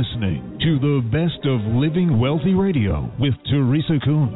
listening 0.00 0.56
to 0.62 0.78
the 0.80 1.04
best 1.12 1.44
of 1.44 1.60
Living 1.76 2.18
Wealthy 2.18 2.54
Radio 2.54 3.12
with 3.20 3.34
Teresa 3.50 3.98
Kuhn. 4.02 4.30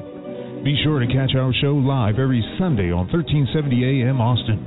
Be 0.63 0.79
sure 0.85 1.01
to 1.01 1.07
catch 1.07 1.35
our 1.35 1.55
show 1.63 1.73
live 1.73 2.19
every 2.19 2.45
Sunday 2.59 2.93
on 2.93 3.09
1370 3.09 4.03
AM 4.03 4.21
Austin. 4.21 4.61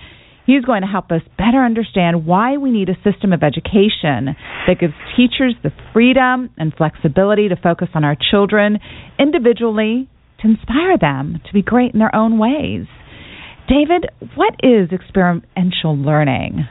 He's 0.45 0.63
going 0.63 0.81
to 0.81 0.87
help 0.87 1.09
us 1.09 1.21
better 1.39 1.65
understand 1.65 2.27
why 2.27 2.57
we 2.57 2.69
need 2.69 2.87
a 2.87 2.93
system 3.01 3.33
of 3.33 3.41
education 3.41 4.37
that 4.67 4.77
gives 4.79 4.93
teachers 5.17 5.55
the 5.63 5.71
freedom 5.91 6.51
and 6.59 6.71
flexibility 6.71 7.49
to 7.49 7.55
focus 7.55 7.87
on 7.95 8.03
our 8.03 8.15
children 8.29 8.77
individually 9.17 10.07
to 10.43 10.49
inspire 10.49 10.99
them 11.01 11.41
to 11.47 11.51
be 11.51 11.63
great 11.63 11.95
in 11.95 11.99
their 11.99 12.13
own 12.15 12.37
ways. 12.37 12.85
David, 13.67 14.05
what 14.35 14.53
is 14.61 14.91
experiential 14.91 15.97
learning? 15.97 16.67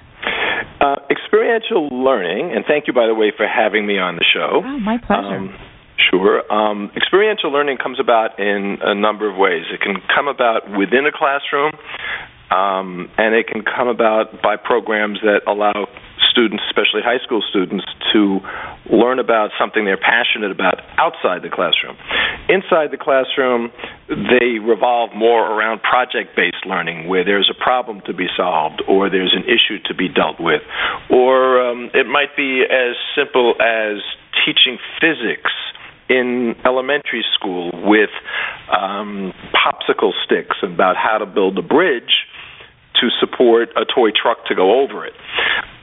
Uh, 0.80 0.94
experiential 1.10 1.88
learning, 1.90 2.52
and 2.54 2.64
thank 2.64 2.86
you, 2.86 2.92
by 2.92 3.08
the 3.08 3.14
way, 3.14 3.32
for 3.36 3.48
having 3.48 3.88
me 3.88 3.98
on 3.98 4.14
the 4.14 4.24
show. 4.32 4.62
Oh, 4.64 4.78
my 4.78 4.98
pleasure. 5.04 5.34
Um, 5.34 5.58
Sure. 6.10 6.44
Um, 6.52 6.90
experiential 6.94 7.50
learning 7.50 7.78
comes 7.78 7.98
about 7.98 8.38
in 8.38 8.78
a 8.82 8.94
number 8.94 9.30
of 9.30 9.36
ways. 9.36 9.64
It 9.72 9.80
can 9.80 9.96
come 10.14 10.28
about 10.28 10.70
within 10.76 11.06
a 11.06 11.12
classroom, 11.12 11.72
um, 12.50 13.08
and 13.16 13.34
it 13.34 13.48
can 13.48 13.62
come 13.62 13.88
about 13.88 14.42
by 14.42 14.56
programs 14.56 15.18
that 15.22 15.40
allow 15.46 15.88
students, 16.30 16.62
especially 16.68 17.00
high 17.00 17.22
school 17.24 17.42
students, 17.48 17.84
to 18.12 18.40
learn 18.92 19.18
about 19.18 19.50
something 19.58 19.86
they're 19.86 19.96
passionate 19.96 20.50
about 20.50 20.80
outside 20.98 21.40
the 21.42 21.48
classroom. 21.48 21.96
Inside 22.48 22.92
the 22.92 23.00
classroom, 23.00 23.72
they 24.06 24.60
revolve 24.60 25.16
more 25.16 25.42
around 25.42 25.80
project 25.80 26.36
based 26.36 26.64
learning 26.66 27.08
where 27.08 27.24
there's 27.24 27.50
a 27.50 27.56
problem 27.56 28.02
to 28.04 28.12
be 28.12 28.26
solved 28.36 28.82
or 28.86 29.08
there's 29.08 29.34
an 29.34 29.44
issue 29.44 29.82
to 29.88 29.94
be 29.94 30.08
dealt 30.08 30.38
with. 30.38 30.60
Or 31.10 31.58
um, 31.66 31.90
it 31.94 32.06
might 32.06 32.36
be 32.36 32.62
as 32.68 32.94
simple 33.16 33.56
as 33.58 34.04
teaching 34.44 34.78
physics 35.00 35.50
in 36.08 36.54
elementary 36.64 37.24
school 37.34 37.70
with 37.72 38.10
um, 38.70 39.32
popsicle 39.54 40.12
sticks 40.24 40.56
about 40.62 40.96
how 40.96 41.18
to 41.18 41.26
build 41.26 41.58
a 41.58 41.62
bridge 41.62 42.26
to 43.00 43.08
support 43.20 43.70
a 43.76 43.84
toy 43.84 44.10
truck 44.10 44.44
to 44.46 44.54
go 44.54 44.82
over 44.82 45.06
it. 45.06 45.14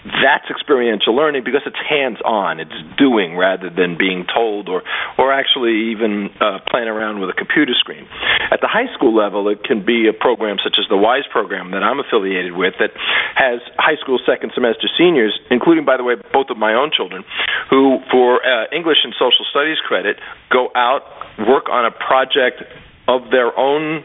That's 0.03 0.43
experiential 0.51 1.15
learning 1.15 1.43
because 1.47 1.63
it's 1.65 1.79
hands 1.79 2.19
on 2.25 2.59
it's 2.59 2.75
doing 2.97 3.37
rather 3.37 3.69
than 3.69 3.97
being 3.97 4.27
told 4.27 4.67
or 4.67 4.83
or 5.17 5.31
actually 5.31 5.95
even 5.95 6.27
uh, 6.41 6.59
playing 6.67 6.89
around 6.89 7.21
with 7.21 7.29
a 7.29 7.37
computer 7.37 7.71
screen. 7.79 8.03
At 8.51 8.59
the 8.59 8.67
high 8.67 8.91
school 8.93 9.15
level 9.15 9.47
it 9.47 9.63
can 9.63 9.85
be 9.85 10.11
a 10.11 10.13
program 10.13 10.57
such 10.59 10.75
as 10.75 10.85
the 10.89 10.97
WISE 10.97 11.23
program 11.31 11.71
that 11.71 11.83
i'm 11.83 11.99
affiliated 11.99 12.53
with 12.53 12.73
that 12.79 12.91
has 13.35 13.59
high 13.77 13.95
school 14.01 14.19
second 14.25 14.51
semester 14.53 14.87
seniors 14.97 15.39
including 15.49 15.85
by 15.85 15.97
the 15.97 16.03
way 16.03 16.15
both 16.31 16.47
of 16.49 16.57
my 16.57 16.73
own 16.73 16.91
children 16.91 17.23
who 17.69 17.99
for 18.11 18.43
uh, 18.43 18.65
english 18.75 18.97
and 19.03 19.13
social 19.13 19.45
studies 19.49 19.77
credit 19.87 20.17
go 20.51 20.69
out 20.75 21.03
work 21.47 21.69
on 21.69 21.85
a 21.85 21.91
project 21.91 22.63
of 23.07 23.31
their 23.31 23.51
own 23.57 24.03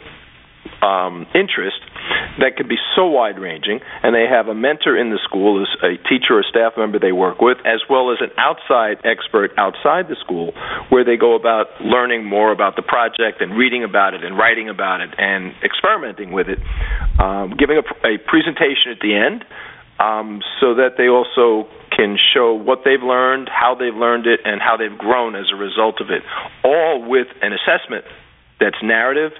um, 0.82 1.26
interest 1.34 1.80
that 2.38 2.56
could 2.56 2.68
be 2.68 2.78
so 2.94 3.06
wide 3.06 3.38
ranging, 3.38 3.80
and 4.02 4.14
they 4.14 4.26
have 4.28 4.48
a 4.48 4.54
mentor 4.54 4.96
in 4.96 5.10
the 5.10 5.18
school, 5.24 5.62
as 5.62 5.68
a 5.82 5.96
teacher 6.08 6.38
or 6.38 6.44
staff 6.48 6.74
member 6.76 6.98
they 6.98 7.12
work 7.12 7.40
with, 7.40 7.58
as 7.64 7.80
well 7.88 8.12
as 8.12 8.18
an 8.20 8.30
outside 8.38 8.98
expert 9.04 9.50
outside 9.58 10.08
the 10.08 10.16
school, 10.20 10.52
where 10.88 11.04
they 11.04 11.16
go 11.16 11.34
about 11.34 11.66
learning 11.80 12.24
more 12.24 12.52
about 12.52 12.76
the 12.76 12.82
project 12.82 13.40
and 13.40 13.56
reading 13.56 13.84
about 13.84 14.14
it 14.14 14.24
and 14.24 14.36
writing 14.36 14.68
about 14.68 15.00
it 15.00 15.10
and 15.18 15.52
experimenting 15.62 16.32
with 16.32 16.48
it, 16.48 16.58
um, 17.20 17.54
giving 17.58 17.78
a, 17.78 17.84
a 18.06 18.18
presentation 18.18 18.92
at 18.92 19.00
the 19.00 19.14
end. 19.14 19.44
Um, 19.98 20.42
so 20.60 20.78
that 20.78 20.94
they 20.96 21.08
also 21.08 21.68
can 21.90 22.16
show 22.32 22.54
what 22.54 22.82
they've 22.84 23.02
learned, 23.02 23.50
how 23.50 23.74
they've 23.74 23.92
learned 23.92 24.28
it, 24.28 24.38
and 24.44 24.62
how 24.62 24.76
they've 24.76 24.96
grown 24.96 25.34
as 25.34 25.46
a 25.52 25.56
result 25.56 26.00
of 26.00 26.10
it, 26.10 26.22
all 26.62 27.02
with 27.04 27.26
an 27.42 27.50
assessment 27.52 28.04
that's 28.60 28.76
narrative 28.80 29.32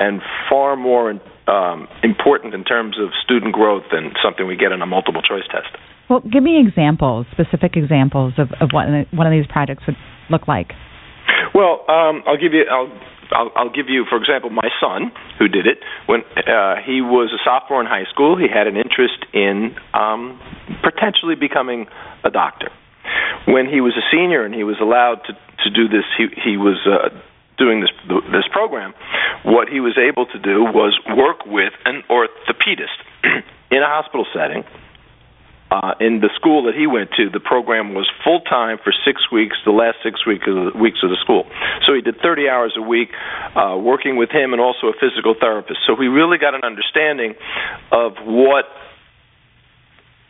and 0.00 0.22
far 0.48 0.76
more 0.76 1.10
um, 1.48 1.88
important 2.02 2.54
in 2.54 2.62
terms 2.62 2.96
of 3.00 3.10
student 3.24 3.52
growth 3.52 3.84
than 3.90 4.12
something 4.22 4.46
we 4.46 4.56
get 4.56 4.70
in 4.72 4.82
a 4.82 4.86
multiple 4.86 5.22
choice 5.22 5.48
test. 5.50 5.72
Well, 6.08 6.20
give 6.20 6.42
me 6.42 6.60
examples, 6.60 7.26
specific 7.32 7.76
examples 7.76 8.34
of, 8.38 8.48
of 8.60 8.70
what 8.72 8.86
one 9.12 9.26
of 9.26 9.32
these 9.32 9.46
projects 9.46 9.84
would 9.86 9.96
look 10.30 10.48
like. 10.48 10.72
Well, 11.54 11.84
um, 11.88 12.22
I'll 12.26 12.40
give 12.40 12.52
you. 12.52 12.64
I'll, 12.70 12.92
I'll, 13.30 13.50
I'll 13.56 13.72
give 13.72 13.88
you, 13.88 14.06
for 14.08 14.16
example, 14.16 14.48
my 14.48 14.68
son 14.80 15.12
who 15.38 15.48
did 15.48 15.66
it 15.66 15.78
when 16.06 16.20
uh, 16.36 16.80
he 16.80 17.02
was 17.02 17.28
a 17.32 17.40
sophomore 17.44 17.80
in 17.80 17.86
high 17.86 18.08
school. 18.10 18.38
He 18.38 18.48
had 18.48 18.66
an 18.66 18.76
interest 18.76 19.20
in 19.34 19.76
um, 19.92 20.40
potentially 20.82 21.34
becoming 21.34 21.86
a 22.24 22.30
doctor. 22.30 22.70
When 23.46 23.68
he 23.68 23.80
was 23.80 23.92
a 23.96 24.04
senior 24.10 24.44
and 24.44 24.54
he 24.54 24.64
was 24.64 24.76
allowed 24.80 25.20
to 25.28 25.32
to 25.64 25.70
do 25.70 25.88
this, 25.88 26.04
he 26.16 26.28
he 26.42 26.56
was 26.56 26.80
uh, 26.88 27.08
doing 27.58 27.80
this 27.80 27.90
this 28.32 28.46
program, 28.52 28.94
what 29.44 29.68
he 29.68 29.80
was 29.80 29.98
able 29.98 30.26
to 30.26 30.38
do 30.38 30.64
was 30.64 30.98
work 31.16 31.44
with 31.46 31.72
an 31.84 32.02
orthopedist 32.08 32.98
in 33.70 33.82
a 33.82 33.86
hospital 33.86 34.26
setting. 34.32 34.64
Uh, 35.70 35.92
in 36.00 36.24
the 36.24 36.32
school 36.32 36.64
that 36.64 36.72
he 36.72 36.86
went 36.86 37.12
to, 37.12 37.28
the 37.28 37.44
program 37.44 37.92
was 37.92 38.08
full 38.24 38.40
time 38.40 38.78
for 38.82 38.88
six 39.04 39.28
weeks, 39.30 39.54
the 39.66 39.70
last 39.70 40.00
six 40.02 40.24
week 40.24 40.40
of 40.48 40.72
the, 40.72 40.78
weeks 40.78 41.04
of 41.04 41.10
the 41.10 41.20
school. 41.20 41.44
So 41.84 41.92
he 41.92 42.00
did 42.00 42.16
30 42.24 42.48
hours 42.48 42.72
a 42.72 42.80
week, 42.80 43.12
uh, 43.52 43.76
working 43.76 44.16
with 44.16 44.30
him 44.30 44.56
and 44.56 44.62
also 44.64 44.88
a 44.88 44.96
physical 44.96 45.36
therapist. 45.38 45.80
So 45.86 45.92
he 46.00 46.08
really 46.08 46.38
got 46.38 46.54
an 46.54 46.64
understanding 46.64 47.36
of 47.92 48.16
what 48.24 48.64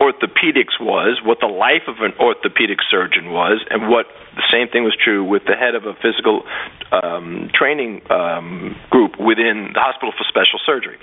orthopedics 0.00 0.78
was, 0.80 1.20
what 1.24 1.38
the 1.40 1.50
life 1.50 1.86
of 1.88 1.96
an 2.00 2.14
orthopedic 2.20 2.78
surgeon 2.88 3.30
was, 3.30 3.64
and 3.70 3.90
what 3.90 4.06
the 4.36 4.46
same 4.46 4.68
thing 4.68 4.84
was 4.84 4.94
true 4.94 5.24
with 5.26 5.42
the 5.50 5.56
head 5.58 5.74
of 5.74 5.84
a 5.84 5.94
physical 5.98 6.46
um, 6.94 7.50
training 7.52 8.00
um, 8.10 8.76
group 8.90 9.18
within 9.18 9.74
the 9.74 9.80
hospital 9.80 10.14
for 10.14 10.22
special 10.28 10.62
surgery. 10.64 10.98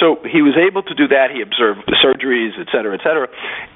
So 0.00 0.16
he 0.24 0.40
was 0.40 0.56
able 0.56 0.82
to 0.82 0.94
do 0.94 1.06
that. 1.08 1.28
He 1.36 1.42
observed 1.42 1.84
the 1.86 2.00
surgeries, 2.00 2.56
et 2.58 2.72
cetera, 2.72 2.96
et 2.96 3.04
cetera. 3.04 3.28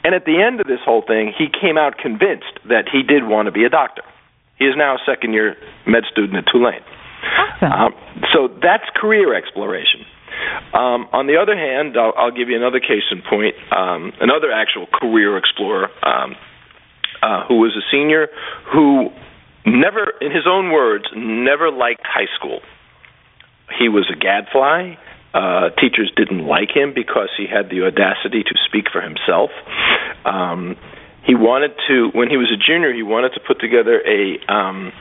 And 0.03 0.15
at 0.15 0.25
the 0.25 0.41
end 0.41 0.61
of 0.61 0.67
this 0.67 0.81
whole 0.85 1.05
thing, 1.05 1.33
he 1.37 1.53
came 1.53 1.77
out 1.77 1.99
convinced 1.99 2.57
that 2.73 2.89
he 2.89 3.03
did 3.03 3.29
want 3.29 3.47
to 3.47 3.53
be 3.53 3.65
a 3.65 3.71
doctor. 3.71 4.03
He 4.59 4.65
is 4.65 4.75
now 4.77 4.97
a 4.97 5.03
second 5.05 5.35
year 5.35 5.57
med 5.87 6.05
student 6.11 6.41
at 6.41 6.51
Tulane. 6.51 6.83
Awesome. 7.61 7.73
Um, 7.73 7.93
so 8.33 8.49
that's 8.63 8.89
career 8.97 9.35
exploration. 9.35 10.09
Um, 10.73 11.09
on 11.13 11.27
the 11.27 11.37
other 11.37 11.57
hand, 11.57 11.97
I'll, 11.97 12.13
I'll, 12.17 12.31
give 12.31 12.49
you 12.49 12.57
another 12.57 12.81
case 12.81 13.05
in 13.11 13.23
point. 13.23 13.55
Um, 13.73 14.13
another 14.21 14.53
actual 14.53 14.87
career 14.87 15.37
explorer 15.37 15.89
um, 16.05 16.37
uh, 17.23 17.47
who 17.49 17.59
was 17.61 17.75
a 17.77 17.85
senior 17.91 18.29
who 18.73 19.11
never, 19.67 20.13
in 20.21 20.31
his 20.31 20.47
own 20.47 20.71
words, 20.71 21.05
never 21.17 21.71
liked 21.71 22.05
high 22.05 22.29
school. 22.39 22.61
He 23.79 23.89
was 23.89 24.11
a 24.13 24.17
gadfly. 24.17 24.97
Uh, 25.35 25.71
teachers 25.81 26.11
didn't 26.17 26.47
like 26.47 26.71
him 26.75 26.93
because 26.95 27.29
he 27.37 27.47
had 27.47 27.69
the 27.71 27.85
audacity 27.85 28.43
to 28.43 28.55
speak 28.67 28.87
for 28.91 29.01
himself. 29.01 29.51
Um, 30.25 30.77
he 31.25 31.35
wanted 31.35 31.73
to, 31.89 32.09
when 32.17 32.31
he 32.31 32.37
was 32.37 32.49
a 32.49 32.57
junior, 32.57 32.93
he 32.93 33.03
wanted 33.03 33.37
to 33.37 33.41
put 33.47 33.61
together 33.61 34.01
a 34.01 34.41
um, 34.51 34.93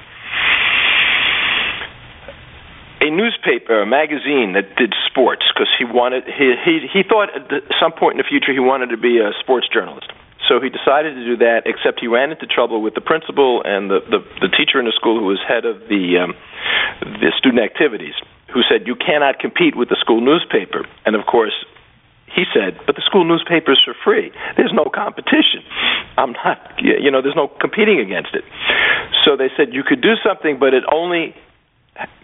a 3.02 3.10
newspaper, 3.10 3.82
a 3.82 3.86
magazine 3.86 4.54
that 4.54 4.76
did 4.76 4.94
sports 5.06 5.46
because 5.54 5.70
he 5.78 5.86
wanted 5.86 6.26
he 6.26 6.56
he 6.66 6.88
he 6.92 7.02
thought 7.04 7.30
at 7.30 7.64
some 7.80 7.92
point 7.92 8.18
in 8.18 8.18
the 8.18 8.28
future 8.28 8.54
he 8.54 8.60
wanted 8.60 8.90
to 8.90 8.98
be 8.98 9.20
a 9.20 9.32
sports 9.40 9.68
journalist. 9.70 10.10
So 10.48 10.62
he 10.62 10.70
decided 10.70 11.14
to 11.16 11.26
do 11.26 11.38
that, 11.44 11.68
except 11.68 12.00
he 12.00 12.08
ran 12.08 12.32
into 12.32 12.48
trouble 12.48 12.82
with 12.82 12.96
the 12.96 13.02
principal 13.02 13.62
and 13.66 13.90
the 13.90 14.00
the, 14.02 14.20
the 14.42 14.50
teacher 14.50 14.80
in 14.80 14.86
the 14.86 14.96
school 14.96 15.20
who 15.20 15.26
was 15.26 15.40
head 15.46 15.66
of 15.66 15.86
the 15.90 16.18
um, 16.18 16.34
the 17.22 17.32
student 17.38 17.62
activities, 17.62 18.16
who 18.54 18.62
said 18.66 18.88
you 18.88 18.96
cannot 18.96 19.40
compete 19.40 19.76
with 19.76 19.90
the 19.90 19.98
school 20.00 20.22
newspaper. 20.22 20.88
And 21.06 21.16
of 21.16 21.26
course, 21.26 21.54
he 22.34 22.46
said, 22.54 22.80
but 22.86 22.96
the 22.96 23.02
school 23.06 23.26
newspapers 23.26 23.82
are 23.88 23.96
free. 24.04 24.32
There's 24.58 24.74
no 24.74 24.86
competition. 24.94 25.64
I'm 26.18 26.34
not, 26.34 26.58
you 26.82 27.12
know, 27.12 27.22
there's 27.22 27.36
no 27.36 27.48
competing 27.48 28.00
against 28.00 28.34
it. 28.34 28.44
So 29.26 29.38
they 29.38 29.50
said 29.56 29.74
you 29.74 29.84
could 29.84 30.02
do 30.02 30.16
something, 30.26 30.58
but 30.60 30.74
it 30.74 30.84
only 30.92 31.36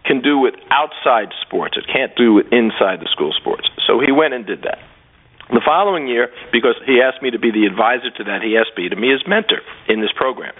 can 0.05 0.21
do 0.21 0.37
with 0.37 0.55
outside 0.69 1.29
sports. 1.45 1.75
It 1.77 1.85
can't 1.87 2.15
do 2.15 2.33
with 2.33 2.47
inside 2.51 2.99
the 2.99 3.09
school 3.11 3.31
sports. 3.33 3.69
So 3.87 3.99
he 3.99 4.11
went 4.11 4.33
and 4.33 4.45
did 4.45 4.63
that. 4.63 4.79
The 5.49 5.61
following 5.63 6.07
year, 6.07 6.29
because 6.51 6.75
he 6.85 7.01
asked 7.03 7.21
me 7.21 7.31
to 7.31 7.39
be 7.39 7.51
the 7.51 7.67
advisor 7.67 8.09
to 8.09 8.23
that, 8.25 8.41
he 8.41 8.57
asked 8.57 8.77
me 8.77 8.89
to 8.89 8.95
be 8.95 9.11
his 9.11 9.21
mentor 9.27 9.59
in 9.87 10.01
this 10.01 10.11
program. 10.15 10.53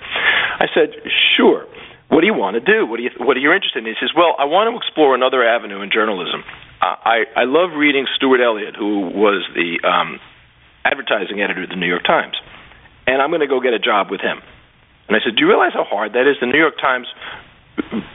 I 0.60 0.68
said, 0.74 0.94
sure. 1.36 1.65
What 2.12 2.21
do 2.21 2.27
you 2.27 2.36
want 2.36 2.60
to 2.60 2.63
do? 2.63 2.86
What, 2.86 2.98
do 2.98 3.04
you, 3.04 3.10
what 3.18 3.38
are 3.38 3.39
you 3.39 3.51
interested 3.51 3.80
in? 3.80 3.89
He 3.89 3.98
says, 3.98 4.12
well, 4.13 4.36
I 4.38 4.45
want 4.45 4.69
to 4.69 4.77
explore 4.77 5.15
another 5.15 5.42
avenue 5.42 5.81
in 5.81 5.89
journalism. 5.89 6.44
I, 6.83 7.24
I 7.33 7.44
love 7.48 7.71
reading 7.74 8.06
Stuart 8.19 8.44
Elliott, 8.44 8.75
who 8.75 9.07
was 9.07 9.48
the 9.56 9.80
um, 9.88 10.19
advertising 10.83 11.39
editor 11.39 11.63
of 11.63 11.69
the 11.71 11.80
New 11.80 11.88
York 11.88 12.04
Times, 12.04 12.36
and 13.07 13.21
I'm 13.21 13.31
going 13.31 13.42
to 13.42 13.48
go 13.48 13.63
get 13.63 13.74
a 13.74 13.80
job 13.80 14.12
with 14.12 14.19
him. 14.19 14.44
And 15.07 15.15
I 15.15 15.24
said, 15.24 15.39
do 15.39 15.42
you 15.42 15.48
realize 15.48 15.71
how 15.74 15.88
hard 15.88 16.13
that 16.13 16.27
is? 16.27 16.36
The 16.44 16.51
New 16.51 16.60
York 16.60 16.75
Times 16.75 17.07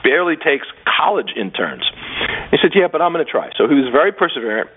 barely 0.03 0.37
takes 0.37 0.67
college 0.85 1.31
interns. 1.37 1.85
He 2.51 2.59
said, 2.63 2.73
"Yeah, 2.75 2.89
but 2.91 3.03
I'm 3.03 3.13
going 3.13 3.25
to 3.25 3.31
try." 3.31 3.51
So 3.57 3.69
he 3.69 3.75
was 3.75 3.89
very 3.93 4.13
perseverant. 4.13 4.69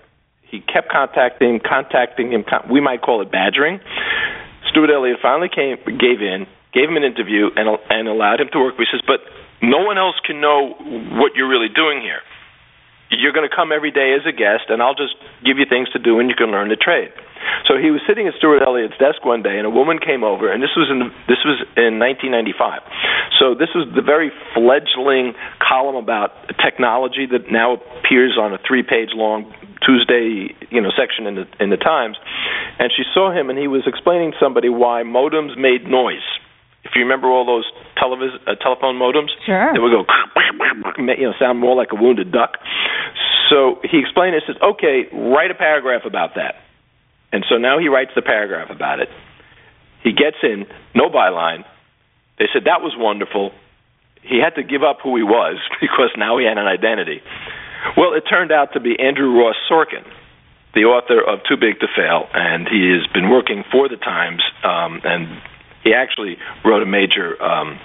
He 0.42 0.60
kept 0.60 0.90
contacting, 0.90 1.60
contacting 1.60 2.32
him. 2.32 2.44
We 2.70 2.80
might 2.80 3.00
call 3.00 3.22
it 3.22 3.30
badgering. 3.30 3.80
Stuart 4.68 4.90
Elliott 4.90 5.18
finally 5.20 5.48
came, 5.48 5.76
gave 5.98 6.20
in, 6.20 6.46
gave 6.72 6.88
him 6.88 6.96
an 6.96 7.04
interview, 7.04 7.50
and 7.56 7.68
and 7.90 8.08
allowed 8.08 8.40
him 8.40 8.48
to 8.52 8.58
work. 8.58 8.74
He 8.76 8.84
says, 8.90 9.00
"But 9.06 9.20
no 9.62 9.78
one 9.78 9.98
else 9.98 10.16
can 10.24 10.40
know 10.40 10.74
what 11.16 11.34
you're 11.36 11.48
really 11.48 11.70
doing 11.70 12.00
here. 12.02 12.20
You're 13.10 13.32
going 13.32 13.48
to 13.48 13.54
come 13.54 13.72
every 13.72 13.90
day 13.90 14.14
as 14.14 14.24
a 14.26 14.32
guest, 14.32 14.68
and 14.68 14.82
I'll 14.82 14.94
just 14.94 15.14
give 15.44 15.58
you 15.58 15.66
things 15.68 15.88
to 15.90 15.98
do, 15.98 16.18
and 16.18 16.28
you 16.28 16.34
can 16.34 16.50
learn 16.50 16.68
the 16.68 16.76
trade." 16.76 17.12
So 17.66 17.78
he 17.78 17.90
was 17.90 18.00
sitting 18.06 18.26
at 18.26 18.34
Stuart 18.38 18.62
Elliott's 18.62 18.98
desk 18.98 19.24
one 19.24 19.42
day, 19.42 19.56
and 19.58 19.66
a 19.66 19.70
woman 19.70 19.98
came 19.98 20.24
over, 20.24 20.50
and 20.50 20.62
this 20.62 20.74
was 20.76 20.90
in 20.90 21.10
this 21.28 21.40
was 21.44 21.62
in 21.76 21.98
1995. 21.98 22.82
So 23.38 23.54
this 23.54 23.70
was 23.74 23.88
the 23.94 24.02
very 24.02 24.30
fledgling 24.54 25.34
column 25.58 25.96
about 25.96 26.30
technology 26.62 27.26
that 27.30 27.50
now 27.50 27.80
appears 28.02 28.38
on 28.38 28.52
a 28.52 28.58
three-page 28.62 29.14
long 29.14 29.50
Tuesday, 29.82 30.54
you 30.70 30.80
know, 30.80 30.90
section 30.94 31.26
in 31.26 31.34
the 31.34 31.46
in 31.58 31.70
the 31.70 31.80
Times. 31.80 32.16
And 32.78 32.90
she 32.94 33.02
saw 33.14 33.30
him, 33.30 33.50
and 33.50 33.58
he 33.58 33.68
was 33.68 33.82
explaining 33.86 34.32
to 34.32 34.38
somebody 34.40 34.68
why 34.68 35.02
modems 35.02 35.58
made 35.58 35.86
noise. 35.86 36.24
If 36.84 36.92
you 36.96 37.02
remember 37.02 37.28
all 37.28 37.46
those 37.46 37.66
televis- 37.94 38.42
uh, 38.46 38.56
telephone 38.58 38.98
modems, 38.98 39.30
sure. 39.46 39.72
they 39.72 39.78
would 39.78 39.94
go, 39.94 40.02
you 40.98 41.30
know, 41.30 41.34
sound 41.38 41.60
more 41.60 41.76
like 41.76 41.92
a 41.92 41.96
wounded 41.96 42.32
duck. 42.32 42.58
So 43.50 43.78
he 43.82 43.98
explained 43.98 44.34
it. 44.34 44.42
Says, 44.46 44.56
"Okay, 44.62 45.06
write 45.12 45.50
a 45.50 45.54
paragraph 45.54 46.02
about 46.04 46.34
that." 46.36 46.56
And 47.32 47.44
so 47.48 47.56
now 47.56 47.78
he 47.78 47.88
writes 47.88 48.12
the 48.14 48.22
paragraph 48.22 48.70
about 48.70 49.00
it. 49.00 49.08
He 50.02 50.12
gets 50.12 50.36
in, 50.42 50.66
no 50.94 51.08
byline. 51.08 51.64
They 52.38 52.46
said 52.52 52.64
that 52.64 52.82
was 52.82 52.92
wonderful. 52.96 53.52
He 54.22 54.38
had 54.38 54.54
to 54.56 54.62
give 54.62 54.82
up 54.82 54.98
who 55.02 55.16
he 55.16 55.22
was 55.22 55.58
because 55.80 56.10
now 56.16 56.38
he 56.38 56.44
had 56.44 56.58
an 56.58 56.66
identity. 56.66 57.22
Well, 57.96 58.14
it 58.14 58.22
turned 58.28 58.52
out 58.52 58.74
to 58.74 58.80
be 58.80 58.98
Andrew 58.98 59.38
Ross 59.38 59.56
Sorkin, 59.70 60.04
the 60.74 60.84
author 60.84 61.20
of 61.20 61.40
Too 61.48 61.56
Big 61.56 61.80
to 61.80 61.88
Fail, 61.96 62.28
and 62.32 62.68
he 62.68 62.90
has 62.94 63.06
been 63.12 63.28
working 63.28 63.64
for 63.72 63.88
the 63.88 63.96
Times, 63.96 64.42
um, 64.62 65.00
and 65.02 65.26
he 65.82 65.92
actually 65.92 66.36
wrote 66.64 66.82
a 66.82 66.86
major 66.86 67.42
um, 67.42 67.80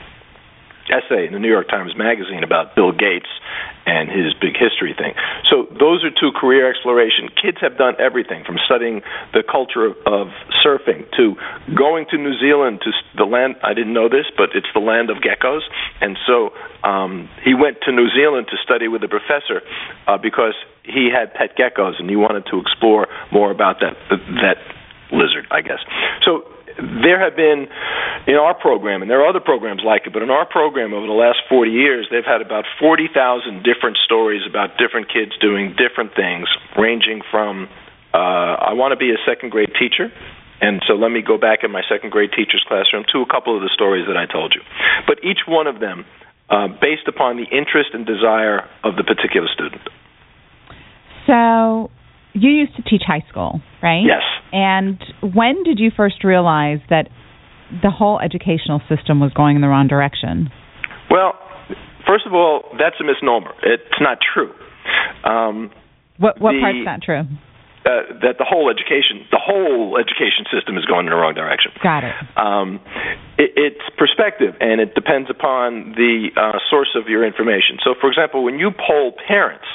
essay 0.89 1.27
in 1.27 1.33
the 1.33 1.39
New 1.39 1.49
York 1.49 1.69
Times 1.69 1.93
Magazine 1.95 2.43
about 2.43 2.75
Bill 2.75 2.91
Gates 2.91 3.29
and 3.87 4.09
his 4.09 4.33
big 4.41 4.59
history 4.59 4.93
thing. 4.97 5.15
So 5.49 5.63
those 5.79 6.03
are 6.03 6.11
two 6.11 6.35
career 6.35 6.69
exploration. 6.69 7.29
Kids 7.29 7.57
have 7.61 7.77
done 7.77 7.95
everything 7.99 8.43
from 8.43 8.57
studying 8.65 9.01
the 9.31 9.43
culture 9.43 9.85
of, 9.85 9.95
of 10.05 10.27
surfing 10.59 11.07
to 11.15 11.35
going 11.73 12.05
to 12.11 12.17
New 12.17 12.37
Zealand 12.39 12.81
to 12.83 12.91
the 13.15 13.23
land. 13.23 13.55
I 13.63 13.73
didn't 13.73 13.93
know 13.93 14.09
this, 14.09 14.27
but 14.35 14.51
it's 14.55 14.67
the 14.73 14.83
land 14.83 15.09
of 15.09 15.17
geckos. 15.23 15.63
And 16.01 16.17
so 16.27 16.51
um, 16.83 17.29
he 17.43 17.53
went 17.53 17.77
to 17.87 17.91
New 17.91 18.09
Zealand 18.11 18.47
to 18.51 18.57
study 18.63 18.87
with 18.87 19.03
a 19.03 19.07
professor 19.07 19.63
uh, 20.05 20.17
because 20.17 20.55
he 20.83 21.09
had 21.11 21.33
pet 21.33 21.55
geckos 21.55 21.99
and 21.99 22.09
he 22.09 22.15
wanted 22.15 22.45
to 22.51 22.59
explore 22.59 23.07
more 23.31 23.51
about 23.51 23.79
that 23.79 23.95
that 24.43 24.57
lizard, 25.11 25.47
I 25.51 25.61
guess. 25.61 25.79
So 26.25 26.43
there 26.77 27.19
have 27.19 27.35
been 27.35 27.67
in 28.27 28.35
our 28.35 28.53
program, 28.53 29.01
and 29.01 29.09
there 29.09 29.21
are 29.21 29.29
other 29.29 29.39
programs 29.39 29.81
like 29.85 30.05
it, 30.05 30.13
but 30.13 30.21
in 30.21 30.29
our 30.29 30.45
program 30.45 30.93
over 30.93 31.07
the 31.07 31.17
last 31.17 31.39
40 31.49 31.71
years, 31.71 32.07
they've 32.11 32.25
had 32.27 32.41
about 32.41 32.65
40,000 32.79 33.63
different 33.63 33.97
stories 34.05 34.41
about 34.47 34.77
different 34.77 35.07
kids 35.11 35.31
doing 35.41 35.75
different 35.75 36.13
things, 36.15 36.47
ranging 36.77 37.21
from 37.31 37.69
uh, 38.13 38.71
I 38.71 38.73
want 38.73 38.93
to 38.93 38.97
be 38.97 39.11
a 39.11 39.19
second 39.27 39.51
grade 39.51 39.71
teacher. 39.77 40.11
And 40.59 40.81
so 40.87 40.93
let 40.93 41.11
me 41.11 41.21
go 41.21 41.37
back 41.37 41.59
in 41.63 41.71
my 41.71 41.83
second 41.87 42.09
grade 42.09 42.31
teacher's 42.31 42.65
classroom 42.67 43.05
to 43.13 43.21
a 43.21 43.29
couple 43.29 43.55
of 43.55 43.61
the 43.61 43.69
stories 43.73 44.07
that 44.07 44.17
I 44.17 44.25
told 44.25 44.55
you. 44.55 44.61
But 45.05 45.23
each 45.23 45.45
one 45.47 45.67
of 45.67 45.79
them 45.79 46.05
uh, 46.49 46.67
based 46.67 47.07
upon 47.07 47.37
the 47.37 47.45
interest 47.45 47.91
and 47.93 48.05
desire 48.05 48.67
of 48.83 48.95
the 48.95 49.03
particular 49.03 49.47
student. 49.53 49.81
So 51.27 51.91
you 52.37 52.51
used 52.51 52.75
to 52.75 52.83
teach 52.83 53.01
high 53.05 53.25
school, 53.29 53.61
right? 53.81 54.03
Yes. 54.05 54.21
And 54.51 55.01
when 55.33 55.63
did 55.63 55.79
you 55.79 55.91
first 55.95 56.23
realize 56.23 56.79
that 56.89 57.09
the 57.83 57.89
whole 57.91 58.19
educational 58.19 58.81
system 58.87 59.19
was 59.19 59.31
going 59.33 59.55
in 59.55 59.61
the 59.61 59.67
wrong 59.67 59.87
direction? 59.87 60.49
Well, 61.09 61.33
first 62.07 62.25
of 62.25 62.33
all, 62.33 62.63
that's 62.79 62.95
a 62.99 63.03
misnomer. 63.03 63.51
It's 63.63 63.99
not 63.99 64.19
true. 64.21 64.53
Um, 65.23 65.71
what 66.17 66.39
what 66.39 66.53
the, 66.53 66.61
part's 66.61 66.85
not 66.85 67.01
true? 67.01 67.27
Uh, 67.85 68.19
that 68.23 68.35
the 68.39 68.47
whole 68.47 68.71
education 68.71 69.27
the 69.31 69.39
whole 69.39 69.97
education 69.99 70.47
system 70.51 70.77
is 70.77 70.85
going 70.85 71.05
in 71.05 71.11
the 71.11 71.19
wrong 71.19 71.35
direction. 71.35 71.71
Got 71.83 72.03
it. 72.03 72.15
Um, 72.35 72.79
it 73.37 73.51
it's 73.55 73.85
perspective, 73.97 74.55
and 74.59 74.81
it 74.81 74.95
depends 74.95 75.29
upon 75.29 75.93
the 75.95 76.31
uh, 76.35 76.59
source 76.69 76.95
of 76.95 77.07
your 77.07 77.25
information. 77.25 77.77
So, 77.83 77.95
for 77.99 78.09
example, 78.09 78.43
when 78.43 78.59
you 78.59 78.71
poll 78.71 79.13
parents 79.27 79.67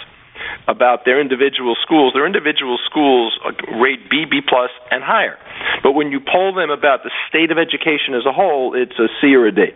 about 0.68 1.04
their 1.04 1.20
individual 1.20 1.76
schools. 1.82 2.12
Their 2.14 2.26
individual 2.26 2.78
schools 2.84 3.38
rate 3.80 4.08
B, 4.10 4.24
B 4.28 4.40
plus, 4.40 4.70
and 4.90 5.02
higher. 5.02 5.38
But 5.82 5.92
when 5.92 6.10
you 6.10 6.20
poll 6.20 6.54
them 6.54 6.70
about 6.70 7.02
the 7.02 7.10
state 7.28 7.50
of 7.50 7.58
education 7.58 8.14
as 8.14 8.26
a 8.26 8.32
whole, 8.32 8.74
it's 8.74 8.98
a 8.98 9.08
C 9.20 9.34
or 9.34 9.46
a 9.46 9.52
D. 9.52 9.72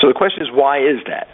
So 0.00 0.08
the 0.08 0.14
question 0.14 0.42
is, 0.42 0.48
why 0.52 0.78
is 0.78 1.00
that? 1.06 1.28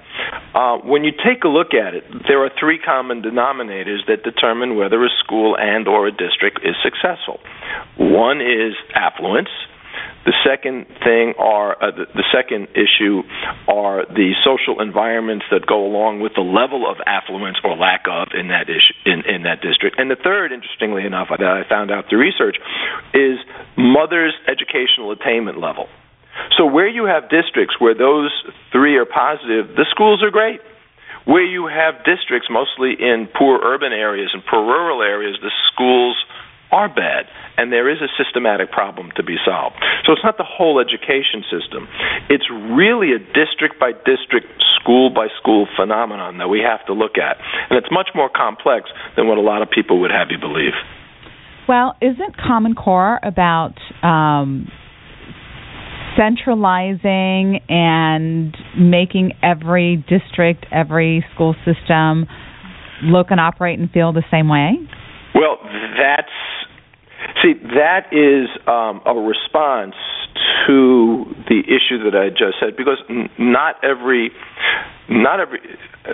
Uh, 0.54 0.78
when 0.78 1.04
you 1.04 1.12
take 1.12 1.44
a 1.44 1.48
look 1.48 1.74
at 1.74 1.94
it, 1.94 2.04
there 2.26 2.42
are 2.42 2.50
three 2.58 2.78
common 2.78 3.20
denominators 3.22 4.06
that 4.08 4.24
determine 4.24 4.76
whether 4.76 5.04
a 5.04 5.10
school 5.22 5.56
and 5.58 5.86
or 5.86 6.06
a 6.06 6.10
district 6.10 6.60
is 6.64 6.74
successful. 6.82 7.38
One 7.98 8.40
is 8.40 8.74
affluence. 8.94 9.50
The 10.24 10.34
second 10.42 10.86
thing 11.04 11.34
are 11.38 11.78
uh, 11.78 11.94
the, 11.94 12.06
the 12.14 12.26
second 12.34 12.68
issue 12.74 13.22
are 13.68 14.04
the 14.06 14.34
social 14.42 14.82
environments 14.82 15.44
that 15.50 15.66
go 15.66 15.86
along 15.86 16.20
with 16.20 16.32
the 16.34 16.42
level 16.42 16.90
of 16.90 16.98
affluence 17.06 17.58
or 17.62 17.76
lack 17.76 18.10
of 18.10 18.34
in 18.34 18.48
that 18.48 18.66
issue 18.66 18.94
in, 19.06 19.22
in 19.22 19.42
that 19.44 19.62
district. 19.62 19.98
And 19.98 20.10
the 20.10 20.18
third, 20.18 20.50
interestingly 20.50 21.06
enough, 21.06 21.28
that 21.30 21.46
I 21.46 21.62
found 21.68 21.90
out 21.90 22.10
through 22.10 22.20
research, 22.20 22.56
is 23.14 23.38
mother's 23.78 24.34
educational 24.50 25.12
attainment 25.12 25.60
level. 25.60 25.86
So 26.58 26.66
where 26.66 26.88
you 26.88 27.06
have 27.06 27.30
districts 27.30 27.78
where 27.78 27.94
those 27.94 28.30
three 28.72 28.96
are 28.96 29.06
positive, 29.06 29.74
the 29.76 29.86
schools 29.90 30.22
are 30.22 30.30
great. 30.30 30.60
Where 31.24 31.44
you 31.44 31.66
have 31.66 32.04
districts, 32.06 32.46
mostly 32.50 32.94
in 32.94 33.26
poor 33.26 33.58
urban 33.58 33.92
areas 33.92 34.30
and 34.32 34.42
poor 34.46 34.62
rural 34.62 35.02
areas, 35.02 35.38
the 35.42 35.50
schools 35.72 36.16
are 36.72 36.88
bad, 36.88 37.26
and 37.56 37.72
there 37.72 37.90
is 37.90 37.98
a 38.02 38.10
systematic 38.22 38.70
problem 38.70 39.10
to 39.16 39.22
be 39.22 39.36
solved. 39.44 39.76
So 40.04 40.12
it's 40.12 40.24
not 40.24 40.36
the 40.36 40.46
whole 40.46 40.80
education 40.80 41.42
system. 41.50 41.88
It's 42.28 42.48
really 42.50 43.12
a 43.12 43.18
district 43.18 43.78
by 43.78 43.92
district, 43.92 44.48
school 44.80 45.10
by 45.10 45.28
school 45.40 45.66
phenomenon 45.76 46.38
that 46.38 46.48
we 46.48 46.60
have 46.60 46.84
to 46.86 46.92
look 46.92 47.18
at. 47.18 47.38
And 47.70 47.78
it's 47.78 47.90
much 47.90 48.10
more 48.14 48.28
complex 48.28 48.90
than 49.16 49.28
what 49.28 49.38
a 49.38 49.40
lot 49.40 49.62
of 49.62 49.70
people 49.70 50.00
would 50.00 50.10
have 50.10 50.28
you 50.30 50.38
believe. 50.38 50.74
Well, 51.68 51.96
isn't 52.00 52.36
Common 52.36 52.74
Core 52.74 53.18
about 53.22 53.74
um, 54.02 54.70
centralizing 56.16 57.60
and 57.68 58.56
making 58.78 59.32
every 59.42 60.04
district, 60.08 60.66
every 60.70 61.24
school 61.34 61.54
system 61.64 62.26
look 63.02 63.28
and 63.30 63.40
operate 63.40 63.78
and 63.78 63.90
feel 63.90 64.12
the 64.12 64.24
same 64.30 64.48
way? 64.48 64.78
Well, 65.36 65.58
that's 66.00 66.32
see 67.42 67.54
that 67.76 68.08
is 68.12 68.48
um, 68.66 69.02
a 69.04 69.12
response 69.12 69.94
to 70.66 71.26
the 71.48 71.60
issue 71.60 72.08
that 72.08 72.16
I 72.16 72.30
just 72.30 72.58
said 72.60 72.76
because 72.76 72.98
not 73.38 73.76
every 73.84 74.30
not 75.08 75.40
every 75.40 75.60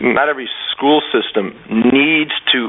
not 0.00 0.28
every 0.28 0.48
school 0.74 1.02
system 1.12 1.54
needs 1.70 2.32
to 2.52 2.68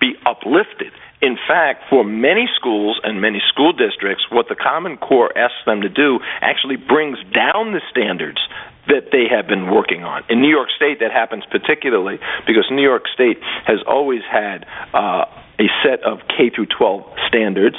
be 0.00 0.14
uplifted. 0.24 0.92
In 1.20 1.36
fact, 1.48 1.82
for 1.90 2.04
many 2.04 2.46
schools 2.54 3.00
and 3.02 3.20
many 3.20 3.40
school 3.48 3.72
districts, 3.72 4.24
what 4.30 4.46
the 4.48 4.54
Common 4.54 4.96
Core 4.96 5.36
asks 5.36 5.58
them 5.66 5.80
to 5.82 5.88
do 5.88 6.20
actually 6.40 6.76
brings 6.76 7.18
down 7.34 7.72
the 7.72 7.80
standards 7.90 8.38
that 8.86 9.10
they 9.12 9.24
have 9.30 9.46
been 9.46 9.70
working 9.70 10.04
on. 10.04 10.22
In 10.30 10.40
New 10.40 10.48
York 10.48 10.68
State, 10.74 11.00
that 11.00 11.12
happens 11.12 11.44
particularly 11.50 12.18
because 12.46 12.66
New 12.70 12.82
York 12.82 13.04
State 13.12 13.38
has 13.66 13.78
always 13.86 14.22
had 14.30 14.64
uh, 14.94 15.24
a 15.58 15.66
set 15.82 16.02
of 16.04 16.20
K 16.28 16.50
through 16.54 16.66
12 16.66 17.02
standards, 17.26 17.76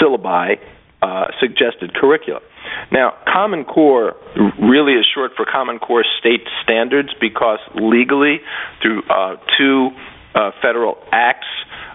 syllabi, 0.00 0.56
uh, 1.02 1.26
suggested 1.40 1.94
curricula. 1.94 2.40
Now, 2.92 3.14
Common 3.26 3.64
Core 3.64 4.16
really 4.60 4.94
is 4.94 5.06
short 5.14 5.32
for 5.36 5.44
Common 5.44 5.78
Core 5.78 6.04
State 6.18 6.46
Standards 6.62 7.10
because 7.20 7.58
legally, 7.74 8.40
through 8.82 9.02
uh, 9.10 9.36
two 9.56 9.90
uh, 10.34 10.50
federal 10.62 10.98
acts, 11.12 11.46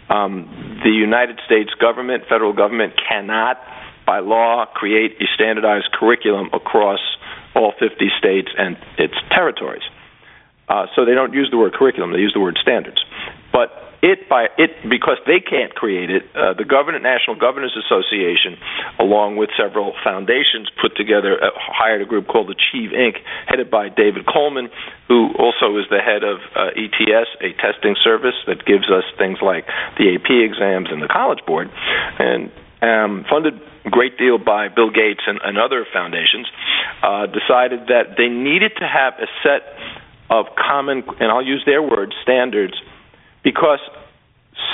um, 0.10 0.80
the 0.84 0.92
United 0.92 1.40
States 1.46 1.72
government, 1.80 2.24
federal 2.30 2.54
government, 2.54 2.94
cannot, 3.08 3.60
by 4.06 4.20
law, 4.20 4.66
create 4.66 5.14
a 5.22 5.26
standardized 5.34 5.92
curriculum 5.94 6.50
across 6.54 7.00
all 7.56 7.74
50 7.80 8.10
states 8.18 8.50
and 8.58 8.78
its 8.98 9.14
territories. 9.30 9.84
Uh, 10.68 10.88
so 10.96 11.06
they 11.06 11.14
don't 11.14 11.34
use 11.34 11.50
the 11.52 11.58
word 11.58 11.74
curriculum; 11.74 12.12
they 12.12 12.20
use 12.20 12.34
the 12.34 12.40
word 12.40 12.58
standards. 12.62 13.04
But 13.52 13.93
it 14.04 14.28
by 14.28 14.52
it 14.60 14.76
because 14.92 15.18
they 15.26 15.40
can't 15.40 15.74
create 15.74 16.12
it. 16.12 16.24
Uh, 16.36 16.52
the 16.54 16.68
Government 16.68 17.02
National 17.02 17.40
Governors 17.40 17.72
Association, 17.72 18.60
along 19.00 19.40
with 19.40 19.50
several 19.56 19.96
foundations, 20.04 20.68
put 20.84 21.00
together 21.00 21.40
uh, 21.40 21.56
hired 21.56 22.04
a 22.04 22.06
group 22.06 22.28
called 22.28 22.52
Achieve 22.52 22.92
Inc., 22.92 23.16
headed 23.48 23.72
by 23.72 23.88
David 23.88 24.28
Coleman, 24.28 24.68
who 25.08 25.32
also 25.40 25.80
is 25.80 25.88
the 25.90 26.04
head 26.04 26.28
of 26.28 26.44
uh, 26.52 26.76
ETS, 26.76 27.32
a 27.40 27.56
testing 27.64 27.96
service 28.04 28.36
that 28.46 28.68
gives 28.68 28.92
us 28.92 29.08
things 29.18 29.40
like 29.40 29.66
the 29.96 30.20
AP 30.20 30.28
exams 30.28 30.92
and 30.92 31.02
the 31.02 31.08
College 31.08 31.40
Board, 31.48 31.72
and 32.20 32.52
um, 32.84 33.24
funded 33.32 33.56
a 33.88 33.90
great 33.90 34.20
deal 34.20 34.38
by 34.38 34.68
Bill 34.68 34.92
Gates 34.92 35.24
and, 35.26 35.40
and 35.42 35.58
other 35.58 35.88
foundations, 35.96 36.52
uh, 37.02 37.32
decided 37.32 37.88
that 37.88 38.20
they 38.20 38.28
needed 38.28 38.76
to 38.84 38.88
have 38.88 39.16
a 39.16 39.32
set 39.48 39.64
of 40.30 40.48
common, 40.60 41.04
and 41.20 41.32
I'll 41.32 41.46
use 41.46 41.64
their 41.66 41.82
words, 41.82 42.12
standards, 42.22 42.76
because 43.44 43.80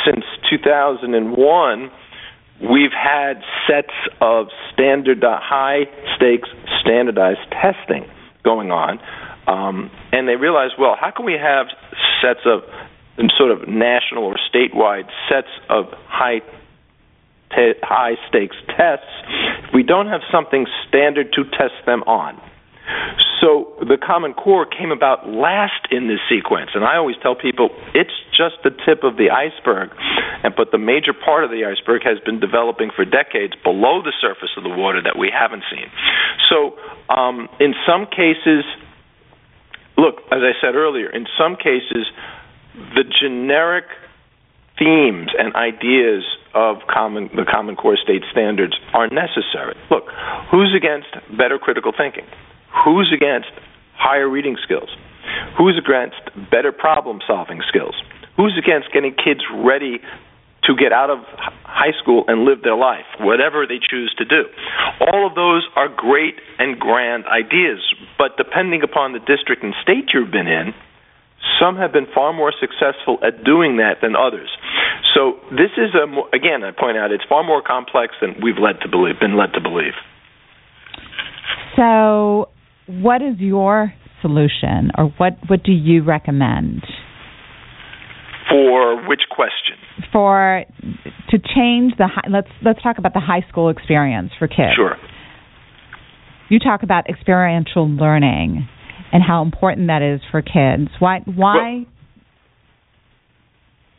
since 0.06 0.26
2001, 0.50 1.92
we've 2.62 2.92
had 2.92 3.42
sets 3.68 3.94
of 4.22 4.48
standard 4.74 5.24
high 5.24 5.86
stakes 6.16 6.50
standardized 6.82 7.40
testing 7.52 8.10
going 8.44 8.72
on, 8.72 9.00
um, 9.48 9.92
and 10.12 10.28
they 10.28 10.36
realized, 10.36 10.74
well, 10.80 10.96
how 11.00 11.12
can 11.12 11.26
we 11.26 11.34
have 11.34 11.68
sets 12.22 12.42
of 12.46 12.64
sort 13.38 13.52
of 13.52 13.68
national 13.68 14.24
or 14.24 14.36
statewide 14.54 15.10
sets 15.28 15.50
of 15.70 15.86
high 16.08 16.40
t- 17.56 17.74
high 17.84 18.16
stakes 18.28 18.56
tests 18.68 19.06
if 19.68 19.74
we 19.74 19.84
don't 19.84 20.08
have 20.08 20.22
something 20.32 20.66
standard 20.88 21.34
to 21.34 21.44
test 21.44 21.76
them 21.86 22.04
on. 22.04 22.40
So 23.42 23.72
the 23.80 23.98
Common 23.98 24.34
Core 24.34 24.66
came 24.66 24.92
about 24.92 25.28
last 25.28 25.88
in 25.92 26.08
this 26.08 26.20
sequence, 26.28 26.72
and 26.76 26.84
I 26.84 26.98
always 26.98 27.16
tell 27.22 27.36
people 27.36 27.70
it's 27.96 28.14
just 28.36 28.60
the 28.64 28.72
tip 28.86 29.04
of 29.04 29.16
the 29.16 29.32
iceberg, 29.32 29.92
and 30.44 30.54
but 30.56 30.72
the 30.72 30.78
major 30.78 31.14
part 31.14 31.44
of 31.44 31.50
the 31.50 31.64
iceberg 31.64 32.04
has 32.04 32.20
been 32.26 32.40
developing 32.40 32.92
for 32.96 33.06
decades 33.06 33.54
below 33.64 34.02
the 34.04 34.14
surface 34.20 34.52
of 34.58 34.64
the 34.64 34.70
water 34.70 35.02
that 35.04 35.18
we 35.18 35.32
haven't 35.32 35.64
seen. 35.72 35.88
So 36.52 36.76
um, 37.08 37.48
in 37.60 37.74
some 37.88 38.08
cases, 38.08 38.68
look, 39.98 40.20
as 40.32 40.44
I 40.44 40.52
said 40.60 40.76
earlier, 40.76 41.10
in 41.10 41.26
some 41.40 41.56
cases, 41.56 42.12
the 42.96 43.04
generic 43.08 43.86
themes 44.78 45.30
and 45.38 45.56
ideas 45.56 46.24
of 46.54 46.78
common, 46.92 47.30
the 47.36 47.46
Common 47.50 47.76
Core 47.76 47.98
state 48.02 48.24
standards 48.32 48.74
are 48.94 49.08
necessary. 49.08 49.76
Look, 49.92 50.06
who's 50.52 50.74
against 50.76 51.12
better 51.38 51.60
critical 51.60 51.92
thinking? 51.96 52.26
Who's 52.86 53.12
against 53.14 53.50
higher 53.96 54.30
reading 54.30 54.58
skills? 54.64 54.90
Who's 55.58 55.78
against 55.78 56.18
better 56.50 56.72
problem 56.72 57.20
solving 57.28 57.62
skills? 57.68 57.96
Who's 58.38 58.58
against 58.58 58.92
getting 58.94 59.14
kids 59.14 59.42
ready 59.54 60.00
to 60.64 60.76
get 60.76 60.92
out 60.92 61.10
of 61.10 61.20
high 61.64 61.92
school 62.02 62.24
and 62.28 62.46
live 62.46 62.62
their 62.64 62.76
life, 62.76 63.06
whatever 63.20 63.66
they 63.68 63.80
choose 63.80 64.14
to 64.18 64.26
do? 64.26 64.46
All 65.02 65.28
of 65.28 65.36
those 65.36 65.68
are 65.76 65.90
great 65.90 66.36
and 66.58 66.80
grand 66.80 67.26
ideas, 67.26 67.80
but 68.18 68.38
depending 68.38 68.84
upon 68.84 69.14
the 69.14 69.20
district 69.20 69.64
and 69.64 69.74
state 69.82 70.12
you've 70.14 70.32
been 70.32 70.48
in, 70.48 70.74
some 71.60 71.76
have 71.78 71.92
been 71.92 72.08
far 72.14 72.34
more 72.34 72.54
successful 72.60 73.18
at 73.24 73.44
doing 73.44 73.78
that 73.78 74.00
than 74.02 74.16
others. 74.16 74.50
So 75.14 75.40
this 75.52 75.72
is 75.76 75.96
a 75.96 76.08
again, 76.36 76.64
I 76.64 76.72
point 76.72 76.98
out, 76.98 77.12
it's 77.12 77.24
far 77.28 77.44
more 77.44 77.62
complex 77.62 78.14
than 78.22 78.36
we've 78.42 78.60
led 78.60 78.82
to 78.82 78.88
believe, 78.88 79.20
been 79.20 79.38
led 79.38 79.54
to 79.54 79.62
believe. 79.62 79.94
So 81.76 82.50
what 82.90 83.22
is 83.22 83.36
your 83.40 83.94
solution, 84.22 84.92
or 84.98 85.06
what 85.18 85.34
what 85.48 85.64
do 85.64 85.72
you 85.72 86.04
recommend? 86.04 86.82
For 88.50 89.08
which 89.08 89.22
question? 89.30 89.78
For 90.12 90.66
to 91.30 91.38
change 91.38 91.94
the 91.98 92.08
high, 92.08 92.28
let's 92.30 92.50
let's 92.64 92.82
talk 92.82 92.98
about 92.98 93.14
the 93.14 93.20
high 93.20 93.46
school 93.50 93.70
experience 93.70 94.32
for 94.38 94.48
kids. 94.48 94.76
Sure. 94.76 94.98
You 96.50 96.58
talk 96.58 96.82
about 96.82 97.08
experiential 97.08 97.88
learning 97.88 98.68
and 99.12 99.24
how 99.24 99.44
important 99.44 99.88
that 99.88 100.02
is 100.02 100.22
for 100.32 100.42
kids. 100.42 100.90
Why 101.00 101.20
why? 101.26 101.56
Well, 101.56 101.86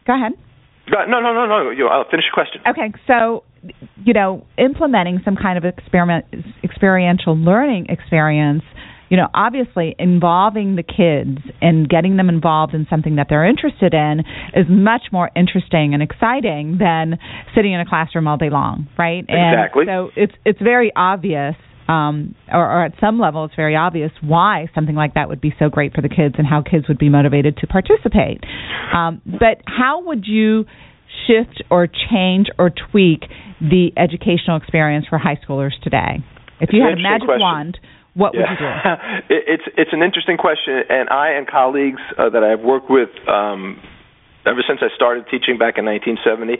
Go 0.06 0.14
ahead. 0.14 0.32
No, 0.90 1.04
no, 1.06 1.20
no, 1.20 1.46
no. 1.46 1.86
I'll 1.86 2.08
finish 2.10 2.24
your 2.24 2.34
question. 2.34 2.62
Okay, 2.66 2.92
so 3.06 3.44
you 4.04 4.12
know, 4.14 4.46
implementing 4.58 5.20
some 5.24 5.36
kind 5.36 5.58
of 5.58 5.64
experiment, 5.64 6.24
experiential 6.64 7.36
learning 7.36 7.86
experience, 7.88 8.62
you 9.10 9.16
know, 9.16 9.28
obviously 9.34 9.94
involving 9.98 10.76
the 10.76 10.84
kids 10.84 11.38
and 11.60 11.88
getting 11.88 12.16
them 12.16 12.28
involved 12.28 12.74
in 12.74 12.86
something 12.88 13.16
that 13.16 13.26
they're 13.28 13.44
interested 13.44 13.92
in 13.92 14.20
is 14.54 14.66
much 14.68 15.02
more 15.12 15.30
interesting 15.34 15.94
and 15.94 16.02
exciting 16.02 16.78
than 16.78 17.18
sitting 17.54 17.72
in 17.72 17.80
a 17.80 17.86
classroom 17.86 18.28
all 18.28 18.36
day 18.36 18.50
long, 18.50 18.86
right? 18.96 19.24
Exactly. 19.28 19.82
And 19.82 19.88
so 19.88 20.10
it's 20.16 20.32
it's 20.44 20.60
very 20.62 20.92
obvious. 20.94 21.56
Um, 21.88 22.36
or, 22.48 22.64
or 22.64 22.84
at 22.84 22.92
some 23.00 23.18
level, 23.18 23.44
it's 23.46 23.56
very 23.56 23.74
obvious 23.74 24.12
why 24.20 24.70
something 24.76 24.94
like 24.94 25.14
that 25.14 25.28
would 25.28 25.40
be 25.40 25.52
so 25.58 25.68
great 25.68 25.92
for 25.92 26.02
the 26.02 26.08
kids 26.08 26.36
and 26.38 26.46
how 26.46 26.62
kids 26.62 26.86
would 26.86 27.00
be 27.00 27.08
motivated 27.08 27.56
to 27.56 27.66
participate. 27.66 28.44
Um, 28.94 29.20
but 29.24 29.60
how 29.66 30.04
would 30.06 30.24
you 30.24 30.66
shift 31.26 31.62
or 31.70 31.86
change 31.86 32.48
or 32.58 32.70
tweak 32.70 33.22
the 33.60 33.92
educational 33.96 34.56
experience 34.56 35.06
for 35.08 35.18
high 35.18 35.38
schoolers 35.46 35.78
today? 35.82 36.24
If 36.60 36.70
you 36.72 36.82
It's 36.82 36.90
had 36.90 36.98
a 36.98 37.02
magic 37.02 37.26
question. 37.26 37.40
wand, 37.40 37.78
what 38.14 38.34
would 38.34 38.44
you 38.44 38.56
do? 38.56 38.70
It's 39.30 39.64
it's 39.76 39.92
an 39.92 40.02
interesting 40.02 40.36
question, 40.36 40.82
and 40.88 41.08
I 41.08 41.30
and 41.30 41.46
colleagues 41.46 42.00
uh, 42.18 42.30
that 42.30 42.42
I've 42.42 42.60
worked 42.60 42.90
with 42.90 43.08
um, 43.28 43.80
ever 44.46 44.62
since 44.66 44.80
I 44.82 44.88
started 44.94 45.24
teaching 45.30 45.58
back 45.58 45.76
in 45.76 45.84
1970 45.84 46.56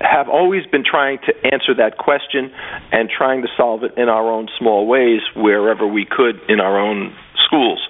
have 0.00 0.28
always 0.28 0.66
been 0.66 0.84
trying 0.84 1.18
to 1.26 1.32
answer 1.52 1.74
that 1.74 1.98
question 1.98 2.52
and 2.92 3.10
trying 3.10 3.42
to 3.42 3.48
solve 3.56 3.82
it 3.82 3.92
in 3.96 4.08
our 4.08 4.30
own 4.30 4.48
small 4.58 4.86
ways 4.86 5.20
wherever 5.34 5.86
we 5.86 6.06
could 6.08 6.38
in 6.48 6.60
our 6.60 6.78
own 6.78 7.14
schools. 7.44 7.80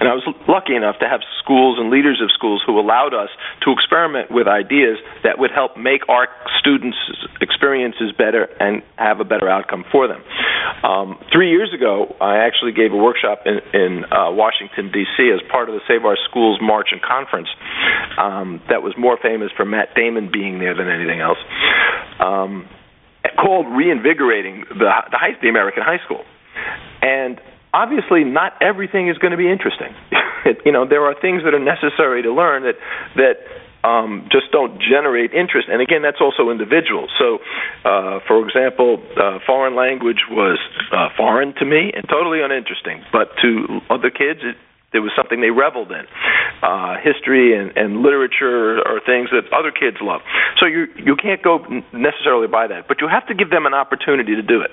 And 0.00 0.08
I 0.08 0.14
was 0.14 0.26
lucky 0.48 0.74
enough 0.74 0.98
to 0.98 1.08
have 1.08 1.20
schools 1.42 1.78
and 1.78 1.90
leaders 1.90 2.20
of 2.22 2.30
schools 2.32 2.62
who 2.66 2.78
allowed 2.78 3.14
us 3.14 3.30
to 3.62 3.72
experiment 3.72 4.30
with 4.30 4.46
ideas 4.46 4.98
that 5.22 5.38
would 5.38 5.50
help 5.50 5.76
make 5.76 6.08
our 6.08 6.28
students' 6.58 6.98
experiences 7.40 8.10
better 8.16 8.48
and 8.58 8.82
have 8.96 9.20
a 9.20 9.24
better 9.24 9.48
outcome 9.48 9.84
for 9.90 10.08
them. 10.08 10.22
Um, 10.82 11.18
three 11.32 11.50
years 11.50 11.70
ago, 11.74 12.16
I 12.20 12.42
actually 12.46 12.72
gave 12.72 12.92
a 12.92 12.96
workshop 12.96 13.46
in, 13.46 13.60
in 13.74 14.04
uh, 14.10 14.30
Washington, 14.30 14.90
D.C., 14.90 15.30
as 15.30 15.40
part 15.50 15.68
of 15.68 15.74
the 15.74 15.82
Save 15.86 16.04
Our 16.04 16.16
Schools 16.28 16.58
March 16.60 16.88
and 16.90 17.00
Conference 17.00 17.48
um, 18.18 18.60
that 18.68 18.82
was 18.82 18.94
more 18.98 19.18
famous 19.22 19.50
for 19.56 19.64
Matt 19.64 19.94
Damon 19.94 20.30
being 20.32 20.58
there 20.58 20.74
than 20.74 20.88
anything 20.88 21.20
else, 21.20 21.38
um, 22.18 22.68
called 23.38 23.66
Reinvigorating 23.70 24.64
the, 24.68 24.90
the, 25.10 25.18
high, 25.18 25.38
the 25.40 25.48
American 25.48 25.82
High 25.82 26.02
School. 26.04 26.24
And 27.02 27.40
obviously 27.72 28.24
not 28.24 28.60
everything 28.60 29.08
is 29.08 29.18
going 29.18 29.32
to 29.32 29.36
be 29.36 29.50
interesting. 29.50 29.94
you 30.64 30.72
know, 30.72 30.86
there 30.86 31.04
are 31.04 31.14
things 31.18 31.42
that 31.44 31.54
are 31.54 31.62
necessary 31.62 32.22
to 32.22 32.32
learn 32.32 32.62
that 32.64 32.76
that 33.16 33.34
um, 33.84 34.28
just 34.30 34.52
don't 34.52 34.80
generate 34.80 35.32
interest. 35.34 35.68
And 35.68 35.82
again, 35.82 36.02
that's 36.02 36.20
also 36.20 36.50
individual. 36.50 37.08
So, 37.18 37.38
uh, 37.84 38.20
for 38.28 38.46
example, 38.46 39.02
uh, 39.18 39.38
foreign 39.44 39.74
language 39.74 40.22
was 40.30 40.58
uh, 40.92 41.08
foreign 41.16 41.54
to 41.54 41.64
me 41.64 41.90
and 41.94 42.06
totally 42.08 42.40
uninteresting, 42.42 43.02
but 43.12 43.34
to 43.42 43.80
other 43.90 44.10
kids, 44.10 44.40
it, 44.42 44.54
it 44.94 45.00
was 45.00 45.10
something 45.16 45.40
they 45.40 45.50
reveled 45.50 45.90
in. 45.90 46.06
Uh, 46.62 46.94
history 47.02 47.58
and, 47.58 47.76
and 47.76 48.02
literature 48.02 48.78
are 48.86 49.00
things 49.04 49.30
that 49.32 49.50
other 49.50 49.72
kids 49.72 49.96
love. 50.00 50.20
So 50.60 50.66
you 50.66 50.86
you 50.94 51.16
can't 51.16 51.42
go 51.42 51.58
necessarily 51.92 52.46
by 52.46 52.68
that, 52.68 52.86
but 52.86 53.00
you 53.00 53.08
have 53.08 53.26
to 53.26 53.34
give 53.34 53.50
them 53.50 53.66
an 53.66 53.74
opportunity 53.74 54.36
to 54.36 54.42
do 54.42 54.60
it. 54.60 54.70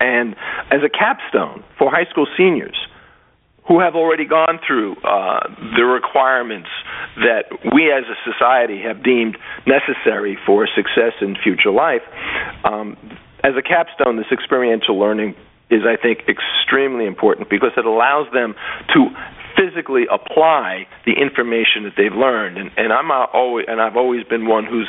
And 0.00 0.34
as 0.70 0.80
a 0.84 0.88
capstone 0.88 1.64
for 1.78 1.90
high 1.90 2.08
school 2.10 2.26
seniors 2.36 2.76
who 3.66 3.80
have 3.80 3.94
already 3.94 4.24
gone 4.24 4.58
through 4.66 4.96
uh, 5.04 5.40
the 5.76 5.84
requirements 5.84 6.68
that 7.16 7.44
we 7.74 7.92
as 7.92 8.04
a 8.08 8.16
society 8.24 8.80
have 8.80 9.04
deemed 9.04 9.36
necessary 9.66 10.38
for 10.46 10.66
success 10.74 11.12
in 11.20 11.36
future 11.36 11.70
life, 11.70 12.02
um, 12.64 12.96
as 13.44 13.52
a 13.56 13.62
capstone, 13.62 14.16
this 14.16 14.32
experiential 14.32 14.98
learning 14.98 15.34
is, 15.70 15.82
I 15.84 16.00
think, 16.00 16.20
extremely 16.28 17.04
important 17.04 17.50
because 17.50 17.72
it 17.76 17.84
allows 17.84 18.26
them 18.32 18.54
to 18.94 19.08
physically 19.58 20.06
apply 20.06 20.86
the 21.04 21.18
information 21.18 21.82
that 21.82 21.98
they've 21.98 22.14
learned. 22.14 22.56
And, 22.56 22.70
and 22.78 22.92
I'm 22.92 23.10
always, 23.10 23.66
and 23.66 23.82
I've 23.82 23.96
always 23.96 24.22
been 24.24 24.46
one 24.46 24.64
who's 24.64 24.88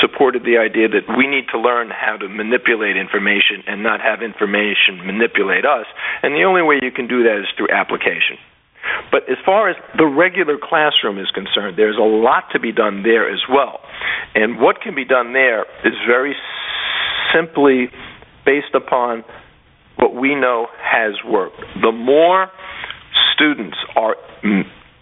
supported 0.00 0.44
the 0.44 0.60
idea 0.60 0.88
that 0.92 1.08
we 1.16 1.26
need 1.26 1.48
to 1.52 1.58
learn 1.58 1.88
how 1.88 2.16
to 2.20 2.28
manipulate 2.28 3.00
information 3.00 3.64
and 3.66 3.82
not 3.82 4.00
have 4.00 4.20
information 4.20 5.00
manipulate 5.00 5.64
us. 5.64 5.86
And 6.22 6.36
the 6.36 6.44
only 6.44 6.62
way 6.62 6.78
you 6.82 6.92
can 6.92 7.08
do 7.08 7.24
that 7.24 7.40
is 7.40 7.48
through 7.56 7.72
application. 7.72 8.36
But 9.10 9.28
as 9.28 9.36
far 9.44 9.68
as 9.68 9.76
the 9.96 10.06
regular 10.06 10.56
classroom 10.60 11.18
is 11.18 11.30
concerned, 11.32 11.76
there's 11.76 11.98
a 11.98 12.06
lot 12.06 12.44
to 12.52 12.60
be 12.60 12.72
done 12.72 13.02
there 13.02 13.30
as 13.32 13.40
well. 13.48 13.80
And 14.34 14.60
what 14.60 14.80
can 14.80 14.94
be 14.94 15.04
done 15.04 15.32
there 15.32 15.62
is 15.84 15.94
very 16.06 16.34
simply 17.34 17.88
based 18.44 18.74
upon 18.74 19.24
what 19.96 20.14
we 20.14 20.34
know 20.34 20.66
has 20.80 21.12
worked. 21.26 21.60
The 21.82 21.92
more 21.92 22.48
students 23.40 23.76
are 23.96 24.16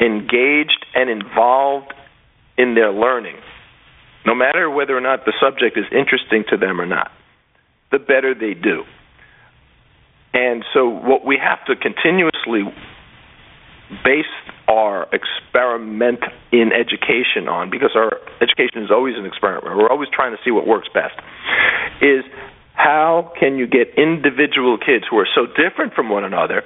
engaged 0.01 0.87
and 0.95 1.11
involved 1.11 1.93
in 2.57 2.75
their 2.75 2.93
learning, 2.93 3.37
no 4.27 4.35
matter 4.35 4.71
whether 4.71 4.97
or 4.97 5.01
not 5.01 5.25
the 5.25 5.33
subject 5.41 5.77
is 5.77 5.85
interesting 5.91 6.45
to 6.51 6.57
them 6.57 6.81
or 6.81 6.87
not, 6.87 7.11
the 7.91 7.99
better 7.99 8.35
they 8.35 8.55
do. 8.55 8.85
And 10.35 10.65
so, 10.75 10.89
what 10.89 11.25
we 11.25 11.39
have 11.43 11.65
to 11.67 11.75
continuously 11.75 12.63
base 14.05 14.27
our 14.69 15.09
experiment 15.11 16.21
in 16.53 16.71
education 16.73 17.49
on, 17.49 17.71
because 17.71 17.93
our 17.97 18.21
education 18.43 18.83
is 18.83 18.91
always 18.91 19.17
an 19.17 19.25
experiment, 19.25 19.77
we're 19.77 19.91
always 19.91 20.11
trying 20.13 20.33
to 20.33 20.39
see 20.45 20.51
what 20.51 20.67
works 20.67 20.89
best, 20.93 21.17
is 22.03 22.23
how 22.75 23.33
can 23.41 23.57
you 23.57 23.67
get 23.67 23.97
individual 23.97 24.77
kids 24.79 25.05
who 25.11 25.19
are 25.19 25.29
so 25.35 25.47
different 25.47 25.95
from 25.95 26.11
one 26.11 26.23
another 26.23 26.63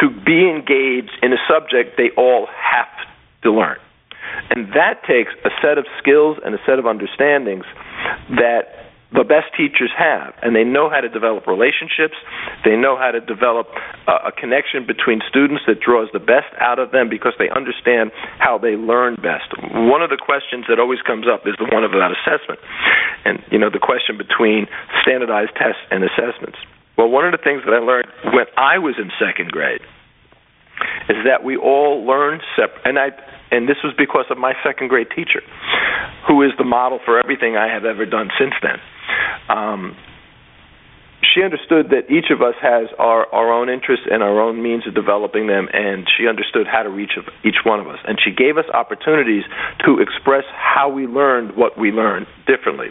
to 0.00 0.10
be 0.10 0.50
engaged 0.50 1.12
in 1.22 1.32
a 1.32 1.40
subject 1.48 1.96
they 1.96 2.10
all 2.16 2.46
have 2.46 2.88
to 3.42 3.52
learn. 3.52 3.78
And 4.50 4.68
that 4.74 5.04
takes 5.06 5.30
a 5.44 5.50
set 5.62 5.78
of 5.78 5.86
skills 5.98 6.38
and 6.44 6.54
a 6.54 6.58
set 6.66 6.78
of 6.78 6.86
understandings 6.86 7.64
that 8.30 8.84
the 9.14 9.22
best 9.22 9.54
teachers 9.54 9.94
have, 9.94 10.34
and 10.42 10.58
they 10.58 10.66
know 10.66 10.90
how 10.90 10.98
to 10.98 11.08
develop 11.08 11.46
relationships. 11.46 12.18
They 12.66 12.74
know 12.74 12.98
how 12.98 13.14
to 13.14 13.22
develop 13.22 13.70
uh, 14.10 14.26
a 14.26 14.32
connection 14.34 14.82
between 14.90 15.22
students 15.30 15.62
that 15.70 15.78
draws 15.78 16.10
the 16.12 16.18
best 16.18 16.50
out 16.58 16.82
of 16.82 16.90
them 16.90 17.08
because 17.08 17.32
they 17.38 17.46
understand 17.46 18.10
how 18.42 18.58
they 18.58 18.74
learn 18.74 19.14
best. 19.22 19.54
One 19.70 20.02
of 20.02 20.10
the 20.10 20.18
questions 20.18 20.66
that 20.66 20.82
always 20.82 20.98
comes 21.06 21.30
up 21.30 21.46
is 21.46 21.54
the 21.62 21.70
one 21.70 21.86
about 21.86 22.10
assessment, 22.10 22.58
and 23.24 23.38
you 23.54 23.58
know 23.58 23.70
the 23.70 23.78
question 23.78 24.18
between 24.18 24.66
standardized 25.06 25.54
tests 25.54 25.82
and 25.94 26.02
assessments. 26.02 26.58
Well, 26.96 27.08
one 27.08 27.24
of 27.26 27.32
the 27.32 27.42
things 27.42 27.62
that 27.64 27.74
I 27.74 27.78
learned 27.78 28.06
when 28.32 28.46
I 28.56 28.78
was 28.78 28.94
in 28.98 29.10
second 29.18 29.50
grade 29.50 29.80
is 31.08 31.16
that 31.26 31.44
we 31.44 31.56
all 31.56 32.04
learn 32.06 32.40
separate, 32.56 32.82
and 32.84 32.98
I 32.98 33.10
and 33.50 33.68
this 33.68 33.76
was 33.84 33.94
because 33.96 34.26
of 34.30 34.38
my 34.38 34.54
second 34.64 34.88
grade 34.88 35.08
teacher, 35.14 35.42
who 36.26 36.42
is 36.42 36.50
the 36.58 36.64
model 36.64 36.98
for 37.04 37.18
everything 37.18 37.56
I 37.56 37.68
have 37.68 37.84
ever 37.84 38.06
done 38.06 38.30
since 38.38 38.54
then. 38.62 38.78
Um, 39.48 39.96
she 41.34 41.42
understood 41.42 41.90
that 41.90 42.06
each 42.06 42.30
of 42.30 42.40
us 42.40 42.54
has 42.62 42.86
our, 42.98 43.26
our 43.34 43.50
own 43.50 43.68
interests 43.68 44.06
and 44.06 44.22
our 44.22 44.40
own 44.40 44.62
means 44.62 44.86
of 44.86 44.94
developing 44.94 45.50
them, 45.50 45.66
and 45.74 46.06
she 46.06 46.30
understood 46.30 46.66
how 46.70 46.82
to 46.82 46.88
reach 46.88 47.18
each 47.44 47.66
one 47.66 47.80
of 47.80 47.88
us. 47.88 47.98
And 48.06 48.18
she 48.22 48.30
gave 48.30 48.56
us 48.56 48.64
opportunities 48.72 49.42
to 49.84 49.98
express 49.98 50.44
how 50.54 50.88
we 50.88 51.06
learned 51.06 51.56
what 51.56 51.76
we 51.76 51.90
learned 51.90 52.26
differently. 52.46 52.88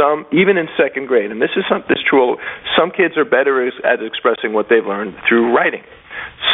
Some, 0.00 0.24
even 0.32 0.56
in 0.56 0.66
second 0.80 1.06
grade, 1.06 1.30
and 1.30 1.42
this 1.42 1.52
is 1.56 1.64
some, 1.68 1.84
this 1.88 2.00
true. 2.08 2.36
Some 2.78 2.90
kids 2.90 3.18
are 3.18 3.28
better 3.28 3.60
at 3.84 4.00
expressing 4.00 4.54
what 4.56 4.66
they've 4.70 4.86
learned 4.86 5.14
through 5.28 5.54
writing. 5.54 5.82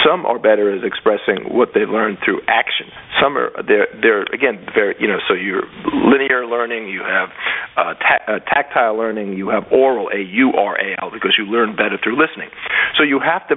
Some 0.04 0.26
are 0.26 0.38
better 0.38 0.76
at 0.76 0.84
expressing 0.84 1.48
what 1.48 1.70
they've 1.74 1.88
learned 1.88 2.18
through 2.24 2.42
action. 2.48 2.86
Some 3.20 3.38
are 3.38 3.50
they're 3.66 3.88
they're 4.00 4.22
again 4.32 4.66
very 4.74 4.94
you 5.00 5.08
know 5.08 5.18
so 5.28 5.34
you're 5.34 5.64
linear 5.92 6.46
learning, 6.46 6.88
you 6.88 7.00
have 7.00 7.30
uh, 7.76 7.94
ta- 7.94 8.24
uh, 8.28 8.38
tactile 8.40 8.96
learning, 8.96 9.32
you 9.34 9.48
have 9.48 9.64
oral 9.72 10.08
a 10.08 10.20
U 10.20 10.52
R 10.52 10.76
A 10.76 10.96
L 11.02 11.10
because 11.10 11.34
you 11.38 11.44
learn 11.44 11.74
better 11.76 11.98
through 12.02 12.20
listening. 12.20 12.50
So 12.96 13.02
you 13.02 13.18
have 13.20 13.48
to 13.48 13.56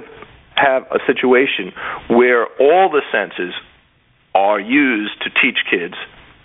have 0.56 0.82
a 0.90 0.98
situation 1.06 1.72
where 2.08 2.46
all 2.58 2.90
the 2.90 3.02
senses 3.12 3.54
are 4.34 4.60
used 4.60 5.20
to 5.22 5.30
teach 5.30 5.58
kids 5.70 5.94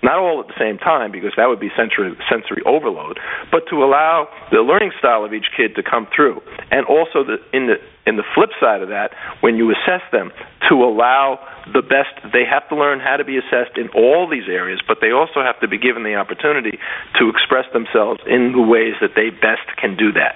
not 0.03 0.19
all 0.19 0.41
at 0.41 0.47
the 0.47 0.59
same 0.59 0.77
time 0.77 1.11
because 1.11 1.31
that 1.37 1.47
would 1.47 1.61
be 1.61 1.71
sensory 1.79 2.11
sensory 2.29 2.61
overload, 2.67 3.19
but 3.51 3.63
to 3.71 3.83
allow 3.83 4.27
the 4.51 4.59
learning 4.59 4.91
style 4.99 5.23
of 5.23 5.33
each 5.33 5.47
kid 5.55 5.75
to 5.75 5.81
come 5.81 6.07
through, 6.13 6.41
and 6.69 6.85
also 6.85 7.23
the, 7.23 7.39
in 7.55 7.67
the 7.67 7.79
in 8.05 8.17
the 8.17 8.23
flip 8.35 8.49
side 8.59 8.81
of 8.81 8.89
that, 8.89 9.11
when 9.41 9.55
you 9.55 9.71
assess 9.71 10.03
them, 10.11 10.31
to 10.69 10.75
allow 10.83 11.39
the 11.71 11.81
best, 11.81 12.11
they 12.31 12.43
have 12.43 12.67
to 12.69 12.75
learn 12.75 12.99
how 12.99 13.15
to 13.15 13.23
be 13.23 13.37
assessed 13.37 13.77
in 13.77 13.87
all 13.95 14.27
these 14.29 14.47
areas, 14.47 14.81
but 14.87 14.99
they 14.99 15.11
also 15.11 15.39
have 15.43 15.59
to 15.59 15.67
be 15.67 15.77
given 15.77 16.03
the 16.03 16.15
opportunity 16.15 16.79
to 17.19 17.29
express 17.29 17.65
themselves 17.71 18.19
in 18.27 18.51
the 18.51 18.61
ways 18.63 18.95
that 18.99 19.15
they 19.15 19.29
best 19.29 19.63
can 19.79 19.95
do 19.95 20.11
that. 20.11 20.35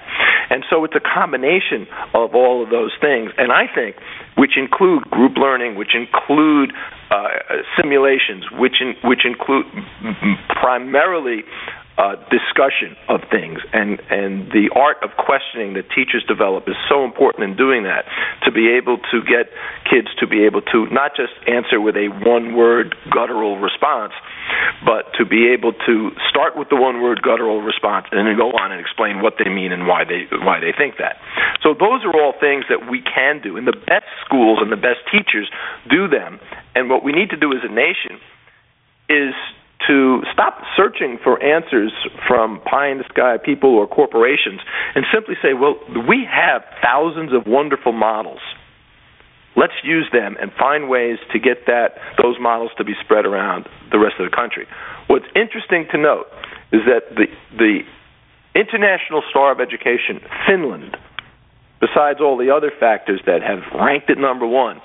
And 0.50 0.64
so 0.70 0.84
it's 0.84 0.96
a 0.96 1.04
combination 1.04 1.86
of 2.14 2.34
all 2.34 2.62
of 2.64 2.70
those 2.70 2.92
things, 3.00 3.32
and 3.36 3.52
I 3.52 3.68
think 3.68 3.96
which 4.36 4.56
include 4.56 5.04
group 5.10 5.36
learning, 5.36 5.74
which 5.74 5.92
include 5.94 6.72
uh, 7.10 7.64
simulations, 7.76 8.44
which 8.52 8.80
in, 8.80 8.94
which 9.02 9.24
include 9.24 9.66
primarily 10.60 11.42
uh, 11.98 12.14
discussion 12.30 12.94
of 13.10 13.26
things, 13.26 13.58
and 13.74 13.98
and 14.06 14.46
the 14.54 14.70
art 14.70 15.02
of 15.02 15.10
questioning 15.18 15.74
that 15.74 15.90
teachers 15.90 16.22
develop 16.30 16.70
is 16.70 16.78
so 16.88 17.02
important 17.02 17.42
in 17.50 17.56
doing 17.58 17.82
that. 17.82 18.06
To 18.46 18.54
be 18.54 18.70
able 18.70 19.02
to 19.10 19.18
get 19.26 19.50
kids 19.82 20.06
to 20.22 20.26
be 20.30 20.46
able 20.46 20.62
to 20.70 20.86
not 20.94 21.18
just 21.18 21.34
answer 21.50 21.82
with 21.82 21.98
a 21.98 22.06
one-word 22.22 22.94
guttural 23.10 23.58
response, 23.58 24.14
but 24.86 25.10
to 25.18 25.26
be 25.26 25.50
able 25.50 25.74
to 25.74 26.14
start 26.30 26.54
with 26.54 26.70
the 26.70 26.78
one-word 26.78 27.18
guttural 27.20 27.60
response 27.66 28.06
and 28.14 28.22
then 28.22 28.38
go 28.38 28.54
on 28.54 28.70
and 28.70 28.80
explain 28.80 29.20
what 29.20 29.34
they 29.42 29.50
mean 29.50 29.74
and 29.74 29.90
why 29.90 30.06
they 30.06 30.30
why 30.46 30.62
they 30.62 30.70
think 30.70 31.02
that. 31.02 31.18
So 31.66 31.74
those 31.74 32.06
are 32.06 32.14
all 32.14 32.32
things 32.38 32.64
that 32.70 32.86
we 32.86 33.02
can 33.02 33.42
do, 33.42 33.58
and 33.58 33.66
the 33.66 33.74
best 33.74 34.06
schools 34.24 34.62
and 34.62 34.70
the 34.70 34.78
best 34.78 35.02
teachers 35.10 35.50
do 35.90 36.06
them. 36.06 36.38
And 36.78 36.88
what 36.88 37.02
we 37.02 37.10
need 37.10 37.34
to 37.34 37.36
do 37.36 37.50
as 37.50 37.66
a 37.66 37.72
nation 37.72 38.22
is 39.10 39.34
to 39.86 40.22
stop 40.32 40.58
searching 40.76 41.18
for 41.22 41.42
answers 41.42 41.92
from 42.26 42.60
pie 42.60 42.90
in 42.90 42.98
the 42.98 43.04
sky 43.08 43.36
people 43.42 43.76
or 43.76 43.86
corporations 43.86 44.60
and 44.94 45.04
simply 45.12 45.34
say, 45.40 45.54
well, 45.54 45.78
we 46.08 46.26
have 46.28 46.62
thousands 46.82 47.32
of 47.32 47.46
wonderful 47.46 47.92
models. 47.92 48.40
Let's 49.56 49.78
use 49.82 50.08
them 50.12 50.36
and 50.40 50.52
find 50.58 50.88
ways 50.88 51.18
to 51.32 51.38
get 51.38 51.66
that 51.66 51.98
those 52.22 52.36
models 52.40 52.70
to 52.78 52.84
be 52.84 52.94
spread 53.02 53.24
around 53.24 53.66
the 53.90 53.98
rest 53.98 54.14
of 54.18 54.30
the 54.30 54.34
country. 54.34 54.66
What's 55.06 55.26
interesting 55.34 55.86
to 55.90 55.98
note 55.98 56.26
is 56.72 56.82
that 56.86 57.14
the 57.14 57.26
the 57.56 57.80
international 58.54 59.22
star 59.30 59.50
of 59.52 59.60
education, 59.60 60.20
Finland, 60.46 60.96
besides 61.80 62.20
all 62.20 62.36
the 62.36 62.50
other 62.50 62.70
factors 62.78 63.20
that 63.26 63.42
have 63.42 63.62
ranked 63.74 64.10
it 64.10 64.18
number 64.18 64.46
one, 64.46 64.80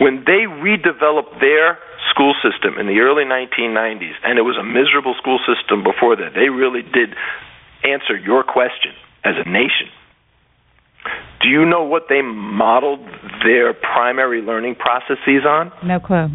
when 0.00 0.24
they 0.26 0.46
redeveloped 0.46 1.38
their 1.40 1.78
school 2.18 2.34
system 2.42 2.74
in 2.82 2.90
the 2.90 2.98
early 2.98 3.22
1990s, 3.22 4.18
and 4.26 4.38
it 4.38 4.42
was 4.42 4.58
a 4.58 4.66
miserable 4.66 5.14
school 5.22 5.38
system 5.46 5.86
before 5.86 6.16
that. 6.16 6.34
They 6.34 6.50
really 6.50 6.82
did 6.82 7.14
answer 7.86 8.18
your 8.18 8.42
question 8.42 8.90
as 9.22 9.38
a 9.38 9.48
nation. 9.48 9.86
Do 11.40 11.48
you 11.48 11.64
know 11.64 11.84
what 11.84 12.10
they 12.10 12.22
modeled 12.22 13.06
their 13.46 13.72
primary 13.72 14.42
learning 14.42 14.74
processes 14.74 15.46
on? 15.46 15.70
No 15.86 16.00
clue. 16.00 16.26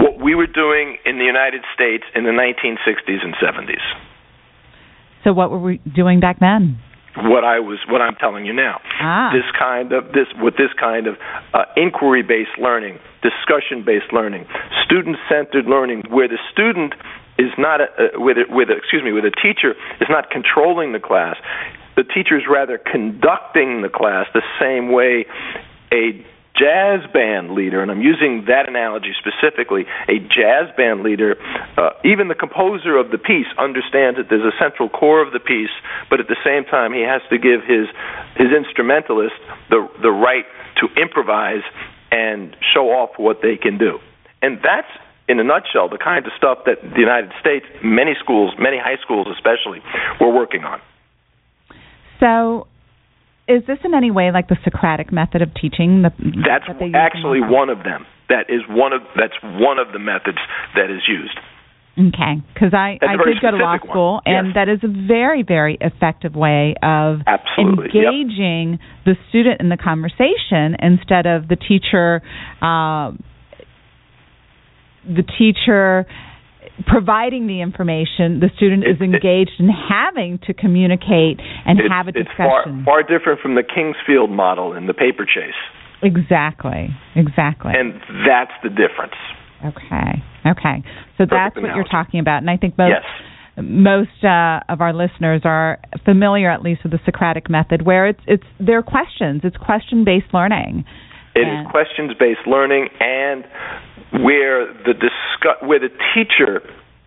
What 0.00 0.18
we 0.24 0.34
were 0.34 0.48
doing 0.48 0.96
in 1.04 1.18
the 1.18 1.24
United 1.24 1.60
States 1.74 2.04
in 2.14 2.24
the 2.24 2.32
1960s 2.32 3.20
and 3.22 3.34
70s. 3.36 3.84
So, 5.24 5.34
what 5.34 5.50
were 5.50 5.60
we 5.60 5.82
doing 5.94 6.20
back 6.20 6.40
then? 6.40 6.78
What 7.16 7.44
I 7.44 7.60
was 7.60 7.78
what 7.88 8.00
I'm 8.00 8.14
telling 8.16 8.44
you 8.44 8.52
now. 8.52 8.80
Ah. 9.00 9.32
This 9.32 9.48
kind 9.58 9.92
of 9.92 10.12
this 10.12 10.28
with 10.40 10.56
this 10.56 10.72
kind 10.78 11.06
of 11.06 11.16
uh, 11.54 11.64
inquiry-based 11.76 12.58
learning, 12.58 12.98
discussion-based 13.22 14.12
learning, 14.12 14.46
student-centered 14.84 15.66
learning, 15.66 16.04
where 16.10 16.28
the 16.28 16.38
student 16.52 16.94
is 17.38 17.52
not 17.58 17.80
a, 17.80 17.86
with 18.14 18.36
a, 18.38 18.44
with 18.48 18.70
a, 18.70 18.76
excuse 18.76 19.02
me 19.02 19.12
with 19.12 19.24
a 19.24 19.34
teacher 19.42 19.72
is 20.00 20.08
not 20.08 20.30
controlling 20.30 20.92
the 20.92 21.00
class. 21.00 21.36
The 21.96 22.04
teacher 22.04 22.36
is 22.36 22.44
rather 22.48 22.78
conducting 22.78 23.82
the 23.82 23.88
class 23.88 24.26
the 24.34 24.44
same 24.60 24.92
way 24.92 25.24
a 25.92 26.24
jazz 26.58 27.04
band 27.12 27.52
leader, 27.52 27.82
and 27.82 27.90
I'm 27.90 28.00
using 28.00 28.44
that 28.48 28.68
analogy 28.68 29.12
specifically, 29.18 29.84
a 30.08 30.18
jazz 30.18 30.72
band 30.76 31.02
leader, 31.02 31.36
uh, 31.76 31.90
even 32.04 32.28
the 32.28 32.34
composer 32.34 32.96
of 32.96 33.10
the 33.10 33.18
piece 33.18 33.46
understands 33.58 34.18
that 34.18 34.26
there's 34.28 34.44
a 34.44 34.56
central 34.58 34.88
core 34.88 35.20
of 35.20 35.32
the 35.32 35.40
piece, 35.40 35.72
but 36.10 36.20
at 36.20 36.28
the 36.28 36.36
same 36.44 36.64
time 36.64 36.92
he 36.92 37.02
has 37.02 37.22
to 37.30 37.38
give 37.38 37.60
his 37.62 37.86
his 38.36 38.52
instrumentalist 38.52 39.36
the 39.70 39.86
the 40.02 40.10
right 40.10 40.46
to 40.80 40.88
improvise 41.00 41.62
and 42.10 42.56
show 42.74 42.90
off 42.90 43.10
what 43.16 43.38
they 43.42 43.56
can 43.56 43.78
do. 43.78 43.98
And 44.42 44.58
that's 44.62 44.90
in 45.28 45.40
a 45.40 45.44
nutshell 45.44 45.88
the 45.88 45.98
kind 45.98 46.24
of 46.26 46.32
stuff 46.36 46.58
that 46.66 46.80
the 46.82 47.00
United 47.00 47.32
States, 47.40 47.66
many 47.82 48.14
schools, 48.22 48.54
many 48.58 48.78
high 48.78 49.00
schools 49.02 49.26
especially, 49.32 49.80
were 50.20 50.32
working 50.32 50.64
on. 50.64 50.80
So 52.20 52.66
is 53.48 53.62
this 53.66 53.78
in 53.84 53.94
any 53.94 54.10
way 54.10 54.30
like 54.32 54.48
the 54.48 54.56
Socratic 54.64 55.12
method 55.12 55.42
of 55.42 55.54
teaching? 55.54 56.02
The, 56.02 56.10
that's 56.46 56.66
that 56.66 56.94
actually 56.94 57.40
one 57.40 57.70
of 57.70 57.78
them. 57.78 58.06
That 58.28 58.46
is 58.48 58.62
one 58.68 58.92
of 58.92 59.02
that's 59.14 59.38
one 59.42 59.78
of 59.78 59.92
the 59.92 59.98
methods 59.98 60.38
that 60.74 60.90
is 60.90 61.02
used. 61.06 61.38
Okay, 61.98 62.42
because 62.52 62.74
I 62.74 62.98
I 63.00 63.16
did 63.16 63.40
go 63.40 63.52
to 63.52 63.56
law 63.56 63.78
school, 63.78 64.20
yes. 64.26 64.34
and 64.36 64.54
that 64.54 64.68
is 64.68 64.80
a 64.82 65.08
very 65.08 65.42
very 65.42 65.78
effective 65.80 66.34
way 66.34 66.74
of 66.82 67.20
Absolutely. 67.26 67.86
engaging 67.86 68.72
yep. 68.72 68.80
the 69.06 69.14
student 69.30 69.60
in 69.60 69.70
the 69.70 69.78
conversation 69.78 70.76
instead 70.82 71.26
of 71.26 71.48
the 71.48 71.56
teacher. 71.56 72.20
Uh, 72.60 73.12
the 75.06 75.22
teacher 75.38 76.04
providing 76.84 77.46
the 77.46 77.62
information, 77.62 78.40
the 78.40 78.50
student 78.56 78.84
is 78.84 79.00
engaged 79.00 79.56
in 79.58 79.68
having 79.68 80.38
to 80.46 80.52
communicate 80.52 81.40
and 81.40 81.80
have 81.88 82.08
a 82.08 82.12
discussion. 82.12 82.84
It's 82.84 82.84
far, 82.84 82.84
far 82.84 83.02
different 83.02 83.40
from 83.40 83.54
the 83.54 83.62
Kingsfield 83.62 84.30
model 84.30 84.74
in 84.74 84.86
the 84.86 84.94
paper 84.94 85.24
chase. 85.24 85.56
Exactly. 86.02 86.88
Exactly. 87.14 87.72
And 87.74 87.94
that's 88.28 88.52
the 88.62 88.68
difference. 88.68 89.16
Okay. 89.64 90.22
Okay. 90.44 90.84
So 91.16 91.24
Perfect 91.24 91.30
that's 91.30 91.56
what 91.56 91.64
analogy. 91.64 91.76
you're 91.76 91.88
talking 91.90 92.20
about, 92.20 92.38
and 92.38 92.50
I 92.50 92.58
think 92.58 92.76
most 92.76 92.92
yes. 92.92 93.62
most 93.62 94.22
uh, 94.22 94.60
of 94.68 94.82
our 94.82 94.92
listeners 94.92 95.42
are 95.44 95.78
familiar, 96.04 96.50
at 96.50 96.62
least, 96.62 96.82
with 96.82 96.92
the 96.92 97.00
Socratic 97.06 97.48
method, 97.48 97.86
where 97.86 98.06
it's 98.06 98.20
it's 98.26 98.44
they're 98.60 98.82
questions. 98.82 99.40
It's 99.44 99.56
question 99.56 100.04
based 100.04 100.32
learning. 100.34 100.84
It 101.36 101.46
And- 101.46 101.66
is 101.66 101.70
questions 101.70 102.14
based 102.14 102.46
learning, 102.46 102.88
and 102.98 103.44
where 104.10 104.64
the 104.66 104.94
discuss 104.94 105.60
where 105.60 105.78
the 105.78 105.92
teacher 106.14 106.62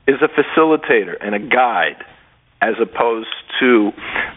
is 0.08 0.22
a 0.22 0.28
facilitator 0.28 1.18
and 1.20 1.34
a 1.34 1.39
guide, 1.39 1.98
as 2.62 2.76
opposed 2.80 3.30
to 3.60 3.92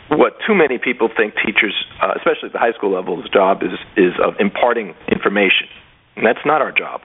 what 0.09 0.40
too 0.46 0.55
many 0.55 0.78
people 0.78 1.09
think 1.09 1.35
teachers, 1.44 1.74
uh, 2.00 2.14
especially 2.16 2.46
at 2.46 2.52
the 2.52 2.59
high 2.59 2.72
school 2.72 2.90
level's 2.90 3.28
job 3.28 3.62
is 3.62 3.78
is 3.96 4.18
of 4.18 4.40
imparting 4.40 4.94
information, 5.09 5.68
and 6.16 6.24
that's 6.24 6.44
not 6.46 6.62
our 6.62 6.72
job. 6.72 7.02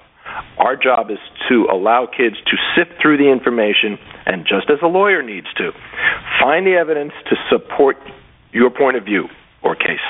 Our 0.57 0.77
job 0.77 1.11
is 1.11 1.19
to 1.49 1.67
allow 1.69 2.05
kids 2.05 2.37
to 2.45 2.57
sift 2.75 3.01
through 3.01 3.17
the 3.17 3.29
information, 3.29 3.99
and 4.25 4.45
just 4.45 4.69
as 4.69 4.79
a 4.81 4.87
lawyer 4.87 5.21
needs 5.21 5.47
to, 5.55 5.73
find 6.39 6.65
the 6.65 6.75
evidence 6.75 7.13
to 7.29 7.35
support 7.49 7.97
your 8.53 8.69
point 8.69 8.95
of 8.95 9.03
view 9.03 9.29
or 9.61 9.75
case, 9.75 10.07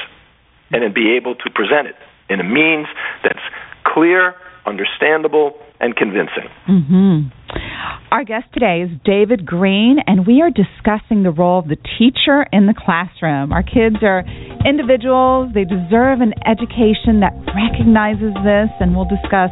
and 0.71 0.83
then 0.83 0.93
be 0.93 1.15
able 1.15 1.35
to 1.35 1.49
present 1.49 1.87
it 1.87 1.95
in 2.29 2.39
a 2.39 2.43
means 2.43 2.87
that's 3.23 3.43
clear, 3.85 4.35
understandable, 4.65 5.53
and 5.79 5.95
convincing. 5.95 6.49
hmm 6.65 7.29
Our 8.11 8.23
guest 8.23 8.45
today 8.53 8.81
is 8.81 8.89
David 9.05 9.45
Greene, 9.45 9.97
and 10.05 10.25
we 10.25 10.41
are 10.41 10.49
discussing 10.49 11.23
the 11.23 11.31
role 11.31 11.59
of 11.59 11.67
the 11.67 11.77
teacher 11.97 12.45
in 12.51 12.65
the 12.65 12.73
classroom. 12.73 13.53
Our 13.53 13.63
kids 13.63 13.97
are 14.01 14.23
individuals, 14.65 15.53
they 15.53 15.63
deserve 15.63 16.21
an 16.21 16.33
education 16.45 17.21
that 17.21 17.33
recognizes 17.53 18.33
this, 18.43 18.69
and 18.79 18.95
we'll 18.95 19.09
discuss 19.09 19.51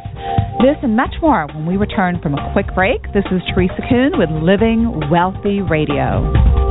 this 0.66 0.78
and 0.82 0.96
much 0.96 1.14
more 1.22 1.48
when 1.54 1.66
we 1.66 1.78
return 1.78 2.20
from 2.22 2.34
a 2.34 2.54
quick 2.54 2.74
break. 2.74 3.04
This 3.14 3.26
is 3.32 3.42
Teresa 3.54 3.82
Kuhn 3.88 4.18
with 4.18 4.30
Living 4.32 5.10
Wealthy 5.12 5.62
Radio. 5.62 6.64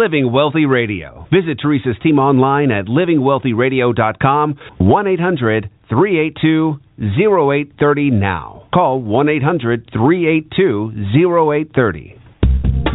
Living 0.00 0.32
Wealthy 0.32 0.64
Radio. 0.64 1.26
Visit 1.30 1.58
Teresa's 1.60 1.98
team 2.02 2.18
online 2.18 2.70
at 2.70 2.86
livingwealthyradio.com, 2.86 4.54
1 4.78 5.06
800 5.06 5.70
382 5.90 6.80
0830 6.98 8.10
now. 8.10 8.66
Call 8.72 9.02
1 9.02 9.28
800 9.28 9.90
382 9.92 10.92
0830. 11.12 12.16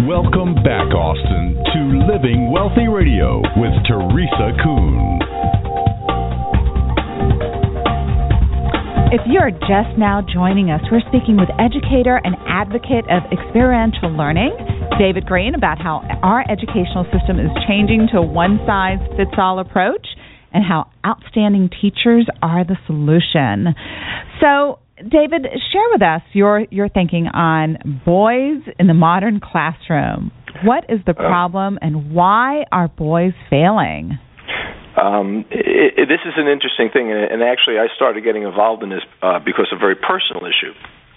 Welcome 0.10 0.56
back, 0.66 0.90
Austin, 0.98 1.62
to 1.74 2.12
Living 2.12 2.52
Wealthy 2.52 2.88
Radio 2.90 3.38
with 3.56 3.74
Teresa 3.86 4.58
Kuhn. 4.64 5.25
If 9.16 9.22
you're 9.28 9.52
just 9.52 9.98
now 9.98 10.20
joining 10.20 10.72
us, 10.72 10.82
we're 10.92 11.00
speaking 11.08 11.38
with 11.38 11.48
educator 11.56 12.20
and 12.22 12.36
advocate 12.50 13.08
of 13.08 13.24
experiential 13.32 14.12
learning, 14.12 14.52
David 15.00 15.26
Greene, 15.26 15.56
about 15.56 15.78
how 15.78 16.04
our 16.22 16.44
educational 16.52 17.08
system 17.16 17.40
is 17.40 17.48
changing 17.66 18.10
to 18.12 18.18
a 18.18 18.22
one 18.22 18.60
size 18.68 19.00
fits 19.16 19.32
all 19.38 19.60
approach 19.60 20.06
and 20.52 20.66
how 20.66 20.92
outstanding 21.08 21.70
teachers 21.70 22.28
are 22.42 22.66
the 22.66 22.76
solution. 22.88 23.74
So, 24.42 24.80
David, 24.98 25.48
share 25.72 25.88
with 25.94 26.02
us 26.02 26.22
your, 26.34 26.66
your 26.70 26.90
thinking 26.90 27.28
on 27.28 28.02
boys 28.06 28.68
in 28.78 28.88
the 28.88 28.94
modern 28.94 29.40
classroom. 29.40 30.34
What 30.66 30.84
is 30.90 31.00
the 31.06 31.12
uh, 31.12 31.16
problem 31.16 31.80
and 31.82 32.12
why 32.12 32.66
are 32.70 32.90
boys 32.90 33.32
failing? 33.50 34.20
Um, 34.96 35.46
it, 35.52 36.00
it, 36.00 36.06
this 36.08 36.24
is 36.26 36.34
an 36.38 36.48
interesting 36.48 36.90
thing, 36.90 37.12
and, 37.12 37.20
and 37.20 37.44
actually, 37.44 37.80
I 37.80 37.88
started 37.96 38.24
getting 38.24 38.44
involved 38.44 38.84
in 38.84 38.90
this 38.90 39.04
uh, 39.22 39.40
because 39.40 39.68
of 39.72 39.78
a 39.78 39.80
very 39.80 39.96
personal 39.96 40.46
issue. 40.46 40.74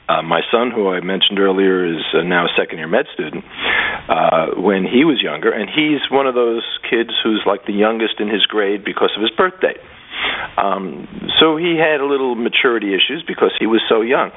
Uh, 0.09 0.23
my 0.23 0.41
son, 0.51 0.71
who 0.71 0.89
I 0.89 1.01
mentioned 1.01 1.39
earlier, 1.39 1.85
is 1.85 2.03
uh, 2.15 2.23
now 2.23 2.47
a 2.47 2.53
second 2.57 2.79
year 2.79 2.89
med 2.89 3.07
student. 3.13 3.45
Uh, 4.09 4.57
when 4.57 4.85
he 4.85 5.05
was 5.05 5.21
younger, 5.21 5.53
and 5.53 5.69
he's 5.69 6.01
one 6.11 6.27
of 6.27 6.35
those 6.35 6.65
kids 6.89 7.11
who's 7.23 7.43
like 7.45 7.67
the 7.67 7.75
youngest 7.75 8.19
in 8.19 8.29
his 8.29 8.47
grade 8.47 8.85
because 8.85 9.11
of 9.15 9.23
his 9.23 9.31
birthday. 9.37 9.77
Um, 10.57 11.07
so 11.39 11.57
he 11.57 11.79
had 11.79 12.01
a 12.01 12.07
little 12.07 12.35
maturity 12.35 12.95
issues 12.95 13.23
because 13.27 13.53
he 13.59 13.67
was 13.67 13.81
so 13.89 14.01
young. 14.01 14.31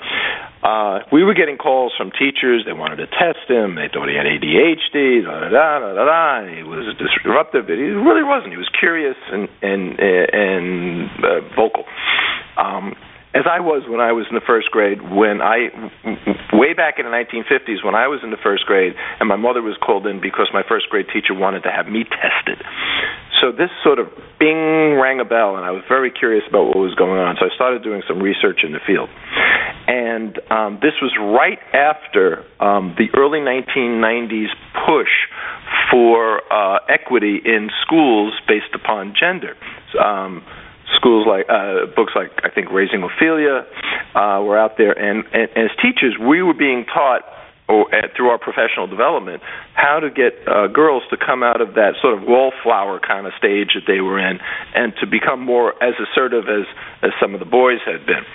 Uh, 0.62 1.00
we 1.12 1.24
were 1.24 1.34
getting 1.34 1.58
calls 1.58 1.92
from 1.98 2.12
teachers. 2.12 2.64
They 2.66 2.74
wanted 2.74 2.98
to 2.98 3.08
test 3.08 3.50
him. 3.50 3.74
They 3.74 3.90
thought 3.90 4.06
he 4.10 4.16
had 4.16 4.30
ADHD. 4.30 5.26
Da 5.26 5.50
da 5.50 5.50
da 5.50 5.80
da 5.80 5.94
da. 5.94 6.06
da. 6.06 6.46
He 6.54 6.62
was 6.62 6.94
disruptive, 7.02 7.66
but 7.66 7.78
he 7.82 7.90
really 7.98 8.22
wasn't. 8.22 8.54
He 8.54 8.62
was 8.62 8.70
curious 8.78 9.18
and 9.32 9.50
and 9.62 9.98
and 9.98 11.10
uh, 11.26 11.42
vocal. 11.58 11.86
Um, 12.58 12.94
as 13.34 13.48
I 13.48 13.64
was 13.64 13.88
when 13.88 14.04
I 14.04 14.12
was 14.12 14.28
in 14.28 14.36
the 14.36 14.44
first 14.44 14.72
grade, 14.72 15.00
when 15.00 15.40
I, 15.40 15.72
way 16.52 16.74
back 16.76 17.00
in 17.00 17.08
the 17.08 17.14
1950s, 17.16 17.80
when 17.84 17.96
I 17.96 18.08
was 18.08 18.20
in 18.24 18.32
the 18.32 18.42
first 18.44 18.66
grade, 18.66 18.94
and 19.20 19.30
my 19.30 19.38
mother 19.38 19.62
was 19.62 19.80
called 19.80 20.06
in 20.06 20.20
because 20.20 20.52
my 20.54 20.64
first 20.68 20.90
grade 20.92 21.08
teacher 21.14 21.34
wanted 21.34 21.64
to 21.64 21.72
have 21.72 21.88
me 21.88 22.04
tested. 22.04 22.60
So 23.40 23.52
this 23.52 23.72
sort 23.84 24.00
of 24.00 24.12
bing 24.38 25.00
rang 25.00 25.20
a 25.20 25.26
bell, 25.26 25.56
and 25.56 25.66
I 25.66 25.72
was 25.72 25.82
very 25.88 26.12
curious 26.12 26.44
about 26.48 26.68
what 26.68 26.78
was 26.78 26.94
going 26.94 27.18
on. 27.18 27.38
So 27.40 27.48
I 27.48 27.56
started 27.56 27.84
doing 27.84 28.04
some 28.08 28.20
research 28.20 28.62
in 28.64 28.74
the 28.76 28.84
field. 28.86 29.10
And 29.88 30.38
um, 30.52 30.80
this 30.84 30.94
was 31.02 31.16
right 31.18 31.58
after 31.74 32.44
um, 32.60 32.94
the 33.00 33.10
early 33.18 33.40
1990s 33.40 34.52
push 34.86 35.10
for 35.90 36.42
uh, 36.52 36.80
equity 36.88 37.40
in 37.44 37.70
schools 37.82 38.34
based 38.48 38.76
upon 38.76 39.16
gender. 39.18 39.56
Um, 39.98 40.44
schools 40.96 41.26
like 41.28 41.46
uh, 41.50 41.86
books 41.96 42.14
like 42.16 42.32
I 42.44 42.50
think 42.50 42.72
Raising 42.72 43.04
Ophelia 43.04 43.66
uh, 44.16 44.42
were 44.44 44.58
out 44.58 44.78
there, 44.78 44.92
and, 44.92 45.26
and, 45.34 45.50
as 45.56 45.72
teachers, 45.82 46.16
we 46.20 46.42
were 46.42 46.54
being 46.54 46.86
taught 46.86 47.24
or 47.70 47.88
uh, 47.94 48.08
through 48.16 48.30
our 48.30 48.38
professional 48.38 48.88
development 48.88 49.42
how 49.74 50.00
to 50.00 50.10
get 50.10 50.34
uh, 50.48 50.68
girls 50.68 51.04
to 51.10 51.18
come 51.18 51.44
out 51.44 51.62
of 51.62 51.76
that 51.76 51.96
sort 52.02 52.18
of 52.18 52.28
wallflower 52.28 53.00
kind 53.00 53.26
of 53.26 53.34
stage 53.38 53.72
that 53.76 53.88
they 53.88 54.02
were 54.02 54.20
in, 54.20 54.40
and 54.76 54.94
to 55.00 55.08
become 55.08 55.40
more 55.40 55.72
as 55.84 55.94
assertive 55.96 56.46
as 56.50 56.68
as 57.02 57.12
some 57.22 57.34
of 57.34 57.40
the 57.40 57.46
boys 57.46 57.80
had 57.86 58.06
been. 58.06 58.26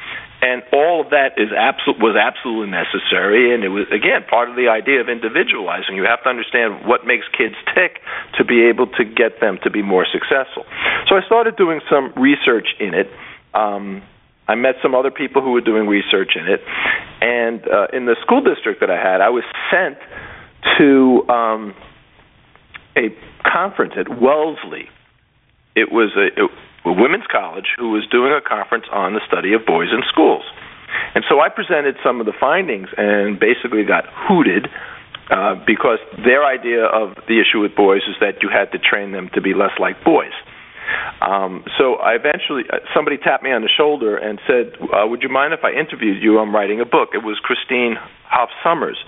And 0.42 0.62
all 0.72 1.00
of 1.00 1.10
that 1.10 1.40
is 1.40 1.48
absolute 1.56 1.98
was 1.98 2.16
absolutely 2.16 2.68
necessary. 2.68 3.54
And 3.54 3.64
it 3.64 3.72
was 3.72 3.88
again 3.88 4.24
part 4.28 4.50
of 4.50 4.56
the 4.56 4.68
idea 4.68 5.00
of 5.00 5.08
individualizing. 5.08 5.96
You 5.96 6.04
have 6.04 6.22
to 6.24 6.28
understand 6.28 6.84
what 6.86 7.06
makes 7.06 7.24
kids 7.32 7.54
tick 7.74 8.00
to 8.36 8.44
be 8.44 8.68
able 8.68 8.86
to 9.00 9.04
get 9.04 9.40
them 9.40 9.58
to 9.64 9.70
be 9.70 9.82
more 9.82 10.04
successful. 10.04 10.64
So 11.08 11.16
i 11.16 11.24
started 11.24 11.56
doing 11.56 11.80
some 11.88 12.12
research 12.16 12.68
in 12.78 12.92
it. 12.92 13.08
Um, 13.54 14.02
I 14.48 14.54
met 14.54 14.76
some 14.82 14.94
other 14.94 15.10
people 15.10 15.42
who 15.42 15.52
were 15.52 15.64
doing 15.64 15.88
research 15.88 16.36
in 16.36 16.46
it, 16.46 16.60
and 17.20 17.66
uh, 17.66 17.88
in 17.92 18.06
the 18.06 18.14
school 18.22 18.42
district 18.42 18.80
that 18.80 18.90
I 18.90 18.96
had, 18.96 19.20
I 19.20 19.30
was 19.30 19.42
sent 19.72 19.98
to 20.78 21.26
um, 21.28 21.74
a 22.96 23.08
conference 23.42 23.94
at 23.98 24.08
Wellesley. 24.08 24.88
It 25.74 25.90
was 25.90 26.12
a, 26.16 26.44
a 26.44 26.48
women's 26.92 27.26
college 27.30 27.74
who 27.78 27.90
was 27.90 28.06
doing 28.10 28.32
a 28.32 28.40
conference 28.40 28.84
on 28.92 29.14
the 29.14 29.20
study 29.26 29.52
of 29.54 29.66
boys 29.66 29.88
in 29.92 30.02
schools. 30.08 30.44
And 31.14 31.24
so 31.28 31.40
I 31.40 31.48
presented 31.48 31.96
some 32.04 32.20
of 32.20 32.26
the 32.26 32.36
findings 32.38 32.88
and 32.96 33.38
basically 33.38 33.84
got 33.84 34.04
hooted 34.06 34.68
uh, 35.30 35.56
because 35.66 35.98
their 36.24 36.44
idea 36.44 36.84
of 36.84 37.16
the 37.26 37.42
issue 37.42 37.60
with 37.60 37.74
boys 37.74 38.02
is 38.08 38.14
that 38.20 38.42
you 38.42 38.48
had 38.48 38.70
to 38.72 38.78
train 38.78 39.12
them 39.12 39.28
to 39.34 39.40
be 39.40 39.54
less 39.54 39.74
like 39.78 40.02
boys. 40.04 40.34
Um, 41.20 41.64
so 41.78 41.96
I 41.96 42.14
eventually, 42.14 42.62
uh, 42.70 42.78
somebody 42.94 43.16
tapped 43.18 43.42
me 43.42 43.50
on 43.50 43.62
the 43.62 43.68
shoulder 43.68 44.16
and 44.16 44.38
said, 44.46 44.78
uh, 44.78 45.06
"Would 45.06 45.22
you 45.22 45.28
mind 45.28 45.52
if 45.52 45.64
I 45.64 45.72
interviewed 45.72 46.22
you? 46.22 46.38
I'm 46.38 46.54
writing 46.54 46.80
a 46.80 46.84
book." 46.84 47.10
It 47.12 47.24
was 47.24 47.40
Christine 47.42 47.96
Hoff 48.24 48.50
Sommers 48.62 48.98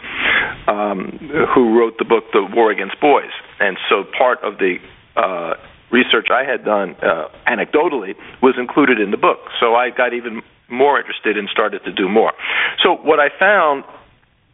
um, 0.67 1.19
who 1.55 1.79
wrote 1.79 1.99
the 1.99 2.05
book 2.05 2.25
"The 2.33 2.43
War 2.43 2.73
Against 2.73 3.01
Boys," 3.01 3.31
and 3.61 3.79
so 3.89 4.05
part 4.17 4.43
of 4.43 4.59
the 4.59 4.79
uh, 5.15 5.55
research 5.91 6.29
I 6.31 6.45
had 6.45 6.65
done, 6.65 6.97
uh, 7.03 7.29
anecdotally, 7.47 8.15
was 8.43 8.55
included 8.59 9.01
in 9.01 9.11
the 9.11 9.17
book. 9.17 9.39
So 9.61 9.75
I 9.75 9.91
got 9.91 10.13
even 10.13 10.43
more 10.69 10.99
interested 10.99 11.39
and 11.39 11.49
started 11.49 11.85
to 11.85 11.93
do 11.93 12.09
more. 12.09 12.33
So 12.83 12.97
what 12.97 13.21
I 13.21 13.29
found, 13.39 13.85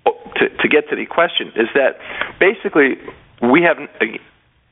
uh, 0.06 0.10
to, 0.36 0.48
to 0.48 0.68
get 0.68 0.88
to 0.90 0.96
the 0.96 1.06
question, 1.06 1.48
is 1.56 1.68
that 1.74 1.98
basically 2.38 2.96
we 3.42 3.62
have 3.62 3.78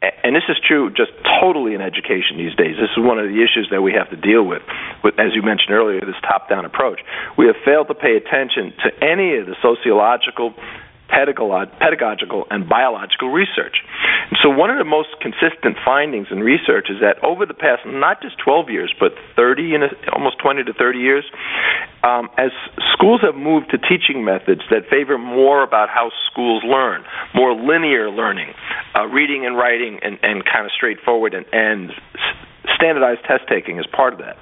and 0.02 0.34
this 0.34 0.42
is 0.48 0.56
true 0.66 0.90
just 0.90 1.12
totally 1.40 1.74
in 1.74 1.80
education 1.80 2.36
these 2.36 2.54
days. 2.56 2.74
This 2.74 2.90
is 2.90 2.98
one 2.98 3.18
of 3.18 3.30
the 3.30 3.38
issues 3.38 3.68
that 3.70 3.82
we 3.82 3.92
have 3.92 4.10
to 4.10 4.16
deal 4.16 4.42
with, 4.42 4.62
with 5.04 5.14
as 5.18 5.30
you 5.34 5.42
mentioned 5.42 5.70
earlier, 5.70 6.00
this 6.00 6.18
top-down 6.26 6.64
approach. 6.64 7.00
We 7.38 7.46
have 7.46 7.54
failed 7.64 7.86
to 7.86 7.94
pay 7.94 8.16
attention 8.16 8.74
to 8.82 8.90
any 8.98 9.38
of 9.38 9.46
the 9.46 9.54
sociological 9.62 10.54
pedagogical 11.12 12.46
and 12.50 12.68
biological 12.68 13.28
research. 13.28 13.76
And 14.30 14.38
so, 14.42 14.48
one 14.48 14.70
of 14.70 14.78
the 14.78 14.88
most 14.88 15.08
consistent 15.20 15.76
findings 15.84 16.28
in 16.30 16.40
research 16.40 16.88
is 16.88 17.00
that 17.00 17.22
over 17.22 17.44
the 17.44 17.54
past 17.54 17.84
not 17.86 18.22
just 18.22 18.38
12 18.38 18.70
years, 18.70 18.92
but 18.98 19.12
30 19.36 19.74
and 19.74 19.84
almost 20.12 20.38
20 20.40 20.64
to 20.64 20.72
30 20.72 20.98
years, 20.98 21.24
um, 22.02 22.28
as 22.38 22.50
schools 22.92 23.20
have 23.22 23.34
moved 23.34 23.70
to 23.70 23.78
teaching 23.78 24.24
methods 24.24 24.62
that 24.70 24.88
favor 24.88 25.18
more 25.18 25.62
about 25.62 25.88
how 25.88 26.10
schools 26.30 26.62
learn, 26.64 27.04
more 27.34 27.52
linear 27.52 28.10
learning, 28.10 28.54
uh, 28.96 29.06
reading 29.06 29.44
and 29.46 29.56
writing, 29.56 30.00
and, 30.02 30.18
and 30.22 30.44
kind 30.44 30.64
of 30.64 30.72
straightforward, 30.74 31.34
and, 31.34 31.46
and 31.52 31.92
standardized 32.74 33.20
test 33.28 33.44
taking 33.48 33.78
is 33.78 33.86
part 33.92 34.12
of 34.12 34.18
that. 34.20 34.36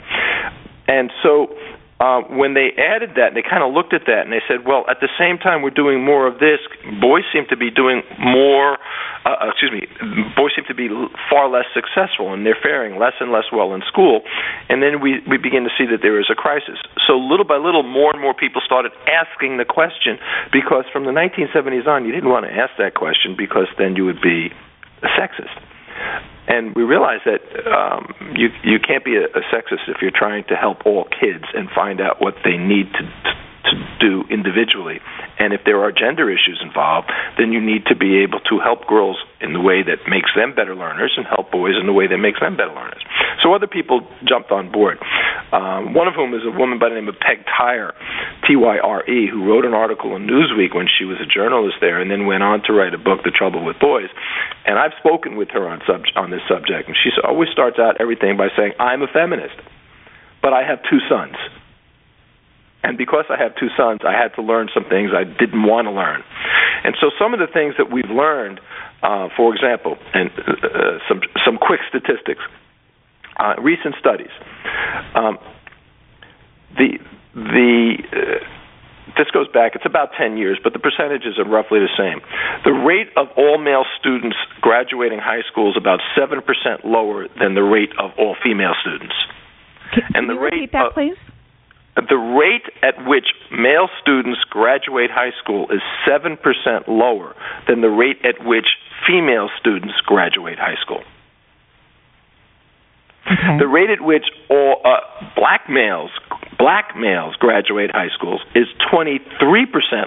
And 0.89 1.11
so 1.23 1.55
uh, 2.01 2.25
when 2.33 2.57
they 2.57 2.73
added 2.81 3.21
that, 3.21 3.37
they 3.37 3.45
kind 3.45 3.61
of 3.61 3.77
looked 3.77 3.93
at 3.93 4.09
that 4.09 4.25
and 4.25 4.33
they 4.33 4.41
said, 4.49 4.65
well, 4.65 4.89
at 4.89 5.05
the 5.05 5.13
same 5.21 5.37
time 5.37 5.61
we're 5.61 5.69
doing 5.69 6.01
more 6.01 6.25
of 6.25 6.41
this, 6.41 6.57
boys 6.97 7.29
seem 7.29 7.45
to 7.53 7.61
be 7.61 7.69
doing 7.69 8.01
more. 8.17 8.81
Uh, 9.21 9.37
uh, 9.37 9.53
excuse 9.53 9.69
me, 9.69 9.85
boys 10.33 10.57
seem 10.57 10.65
to 10.65 10.75
be 10.75 10.89
far 11.29 11.53
less 11.53 11.69
successful 11.77 12.33
and 12.33 12.49
they're 12.49 12.57
faring 12.57 12.97
less 12.99 13.13
and 13.21 13.29
less 13.31 13.53
well 13.53 13.77
in 13.77 13.85
school. 13.85 14.25
And 14.73 14.81
then 14.81 15.05
we 15.05 15.21
we 15.29 15.37
begin 15.37 15.69
to 15.69 15.73
see 15.77 15.85
that 15.93 16.01
there 16.01 16.17
is 16.17 16.33
a 16.33 16.35
crisis. 16.35 16.81
So 17.05 17.21
little 17.21 17.45
by 17.45 17.61
little, 17.61 17.85
more 17.85 18.09
and 18.09 18.21
more 18.21 18.33
people 18.33 18.65
started 18.65 18.97
asking 19.05 19.61
the 19.61 19.69
question 19.69 20.17
because 20.57 20.89
from 20.89 21.05
the 21.05 21.13
1970s 21.13 21.87
on, 21.87 22.09
you 22.09 22.17
didn't 22.17 22.33
want 22.33 22.49
to 22.49 22.53
ask 22.53 22.73
that 22.81 22.97
question 22.97 23.37
because 23.37 23.69
then 23.77 23.93
you 23.95 24.09
would 24.09 24.25
be 24.25 24.49
sexist 25.05 25.53
and 26.49 26.75
we 26.75 26.83
realize 26.83 27.21
that 27.25 27.43
um, 27.71 28.15
you 28.37 28.49
you 28.65 28.79
can't 28.81 29.05
be 29.05 29.17
a, 29.17 29.25
a 29.25 29.43
sexist 29.53 29.89
if 29.89 30.03
you're 30.03 30.11
trying 30.15 30.45
to 30.49 30.57
help 30.57 30.85
all 30.85 31.05
kids 31.05 31.45
and 31.55 31.69
find 31.71 32.01
out 32.01 32.21
what 32.21 32.35
they 32.45 32.57
need 32.57 32.93
to 32.93 33.03
to 33.65 33.73
do 34.01 34.25
individually. 34.31 35.01
And 35.39 35.53
if 35.53 35.61
there 35.65 35.81
are 35.83 35.93
gender 35.93 36.31
issues 36.31 36.61
involved, 36.63 37.11
then 37.39 37.53
you 37.53 37.61
need 37.61 37.87
to 37.87 37.97
be 37.97 38.23
able 38.23 38.41
to 38.49 38.59
help 38.59 38.87
girls 38.87 39.17
in 39.41 39.53
the 39.53 39.61
way 39.61 39.83
that 39.83 40.09
makes 40.09 40.31
them 40.37 40.55
better 40.55 40.75
learners 40.75 41.13
and 41.17 41.27
help 41.27 41.51
boys 41.51 41.75
in 41.81 41.87
the 41.87 41.93
way 41.93 42.07
that 42.07 42.19
makes 42.19 42.41
them 42.41 42.57
better 42.57 42.73
learners. 42.73 43.03
So 43.43 43.53
other 43.55 43.67
people 43.67 44.07
jumped 44.25 44.51
on 44.51 44.71
board. 44.71 44.99
Um, 45.53 45.95
one 45.95 46.07
of 46.07 46.15
whom 46.15 46.35
is 46.35 46.43
a 46.45 46.53
woman 46.53 46.79
by 46.79 46.89
the 46.89 46.95
name 46.95 47.09
of 47.09 47.19
Peg 47.19 47.45
Tyre, 47.45 47.95
T 48.47 48.55
Y 48.57 48.79
R 48.79 49.05
E, 49.09 49.29
who 49.29 49.49
wrote 49.49 49.65
an 49.65 49.75
article 49.75 50.15
in 50.15 50.27
Newsweek 50.27 50.75
when 50.75 50.87
she 50.87 51.05
was 51.05 51.19
a 51.21 51.27
journalist 51.27 51.77
there, 51.81 52.01
and 52.01 52.11
then 52.11 52.27
went 52.27 52.43
on 52.43 52.63
to 52.65 52.73
write 52.73 52.95
a 52.95 52.99
book, 52.99 53.25
The 53.25 53.33
Trouble 53.33 53.65
with 53.65 53.79
Boys. 53.81 54.09
And 54.67 54.79
I've 54.79 54.93
spoken 55.01 55.37
with 55.37 55.49
her 55.51 55.67
on 55.69 55.81
sub- 55.87 56.05
on 56.17 56.31
this 56.31 56.43
subject, 56.49 56.89
and 56.89 56.97
she 56.97 57.11
always 57.25 57.49
starts 57.51 57.79
out 57.79 57.97
everything 58.01 58.37
by 58.37 58.49
saying, 58.57 58.75
"I'm 58.79 59.03
a 59.03 59.09
feminist, 59.09 59.57
but 60.43 60.53
I 60.53 60.63
have 60.63 60.83
two 60.85 61.01
sons." 61.09 61.37
And 62.83 62.97
because 62.97 63.25
I 63.29 63.37
have 63.37 63.55
two 63.57 63.69
sons, 63.77 64.01
I 64.07 64.13
had 64.13 64.35
to 64.37 64.43
learn 64.43 64.69
some 64.73 64.85
things 64.85 65.11
I 65.15 65.25
didn't 65.25 65.65
want 65.65 65.87
to 65.87 65.93
learn. 65.93 66.23
And 66.85 66.97
so 67.01 67.11
some 67.19 67.35
of 67.35 67.41
the 67.41 67.47
things 67.47 67.75
that 67.77 67.93
we've 67.93 68.09
learned, 68.09 68.61
uh, 69.03 69.29
for 69.37 69.55
example, 69.55 69.99
and 70.15 70.31
uh, 70.31 70.53
uh, 70.67 70.99
some 71.09 71.21
some 71.45 71.59
quick 71.59 71.81
statistics, 71.89 72.41
uh, 73.37 73.55
recent 73.61 73.97
studies, 74.01 74.33
um, 75.15 75.39
the 76.77 76.99
the 77.35 77.97
uh, 78.13 78.45
this 79.17 79.31
goes 79.33 79.49
back, 79.49 79.75
it's 79.75 79.87
about 79.87 80.11
10 80.17 80.37
years, 80.37 80.59
but 80.63 80.73
the 80.73 80.79
percentages 80.79 81.39
are 81.39 81.49
roughly 81.49 81.81
the 81.81 81.93
same. 81.99 82.21
The 82.65 82.73
rate 82.73 83.09
of 83.17 83.29
all 83.37 83.59
male 83.59 83.85
students 83.99 84.37
graduating 84.61 85.19
high 85.19 85.43
school 85.51 85.71
is 85.71 85.77
about 85.77 86.01
7% 86.17 86.41
lower 86.85 87.27
than 87.39 87.55
the 87.55 87.63
rate 87.63 87.91
of 87.99 88.13
all 88.19 88.37
female 88.43 88.75
students. 88.81 89.15
Can, 89.93 90.03
and 90.15 90.31
the 90.31 90.35
you 90.35 90.41
rate 90.41 90.53
repeat 90.53 90.73
that, 90.73 90.87
of, 90.87 90.95
please? 90.95 91.19
The 91.97 92.17
rate 92.17 92.71
at 92.83 93.07
which 93.07 93.27
male 93.51 93.89
students 94.01 94.41
graduate 94.49 95.11
high 95.11 95.33
school 95.43 95.67
is 95.71 95.81
7% 96.09 96.39
lower 96.87 97.35
than 97.69 97.81
the 97.81 97.91
rate 97.91 98.19
at 98.25 98.45
which 98.45 98.67
female 99.07 99.49
students 99.59 99.95
graduate 100.07 100.59
high 100.59 100.81
school. 100.81 101.03
Okay. 103.27 103.59
The 103.59 103.67
rate 103.67 103.91
at 103.91 104.01
which 104.01 104.25
all 104.49 104.81
uh, 104.85 105.01
black 105.37 105.69
males 105.69 106.11
black 106.59 106.97
males 106.97 107.37
graduate 107.37 107.91
high 107.93 108.09
schools 108.15 108.41
is 108.55 108.67
23% 108.93 109.21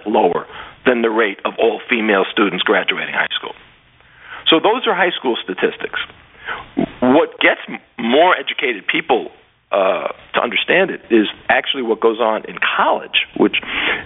lower 0.06 0.46
than 0.86 1.02
the 1.02 1.10
rate 1.10 1.39
of 1.46 1.54
all 1.58 1.82
female 1.89 2.26
students 2.32 2.63
graduating 2.63 3.13
high 3.13 3.32
school. 3.34 3.54
So 4.50 4.60
those 4.60 4.86
are 4.86 4.93
high 4.93 5.12
school 5.17 5.36
statistics. 5.41 6.00
What 7.02 7.39
gets 7.39 7.62
more 7.98 8.36
educated 8.36 8.86
people 8.88 9.32
uh, 9.73 10.13
to 10.33 10.39
understand 10.39 10.91
it 10.91 11.01
is 11.09 11.25
actually 11.49 11.81
what 11.81 11.99
goes 11.99 12.19
on 12.19 12.45
in 12.47 12.57
college, 12.62 13.25
which 13.38 13.57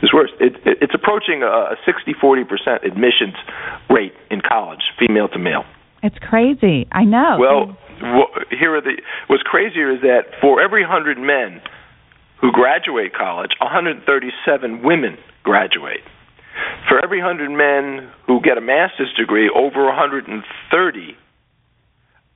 is 0.02 0.14
worse. 0.14 0.32
It, 0.40 0.56
it, 0.66 0.78
it's 0.82 0.96
approaching 0.96 1.44
a 1.44 1.76
60 1.86 2.16
40 2.20 2.44
percent 2.46 2.84
admissions 2.84 3.36
rate 3.90 4.14
in 4.32 4.42
college, 4.42 4.82
female 4.98 5.28
to 5.30 5.40
male. 5.40 5.66
It's 6.04 6.18
crazy. 6.20 6.88
I 6.92 7.04
know. 7.04 7.38
Well, 7.40 7.78
here 8.50 8.76
are 8.76 8.82
the. 8.82 9.02
What's 9.28 9.44
crazier 9.44 9.92
is 9.92 10.02
that 10.02 10.40
for 10.40 10.62
every 10.62 10.84
hundred 10.84 11.18
men 11.18 11.62
who 12.40 12.52
graduate 12.52 13.14
college, 13.14 13.52
137 13.60 14.84
women 14.84 15.18
graduate. 15.44 16.02
For 16.90 17.04
every 17.04 17.20
100 17.20 17.50
men 17.50 18.12
who 18.26 18.42
get 18.42 18.58
a 18.58 18.62
master's 18.62 19.14
degree, 19.14 19.50
over 19.54 19.86
130 19.86 21.18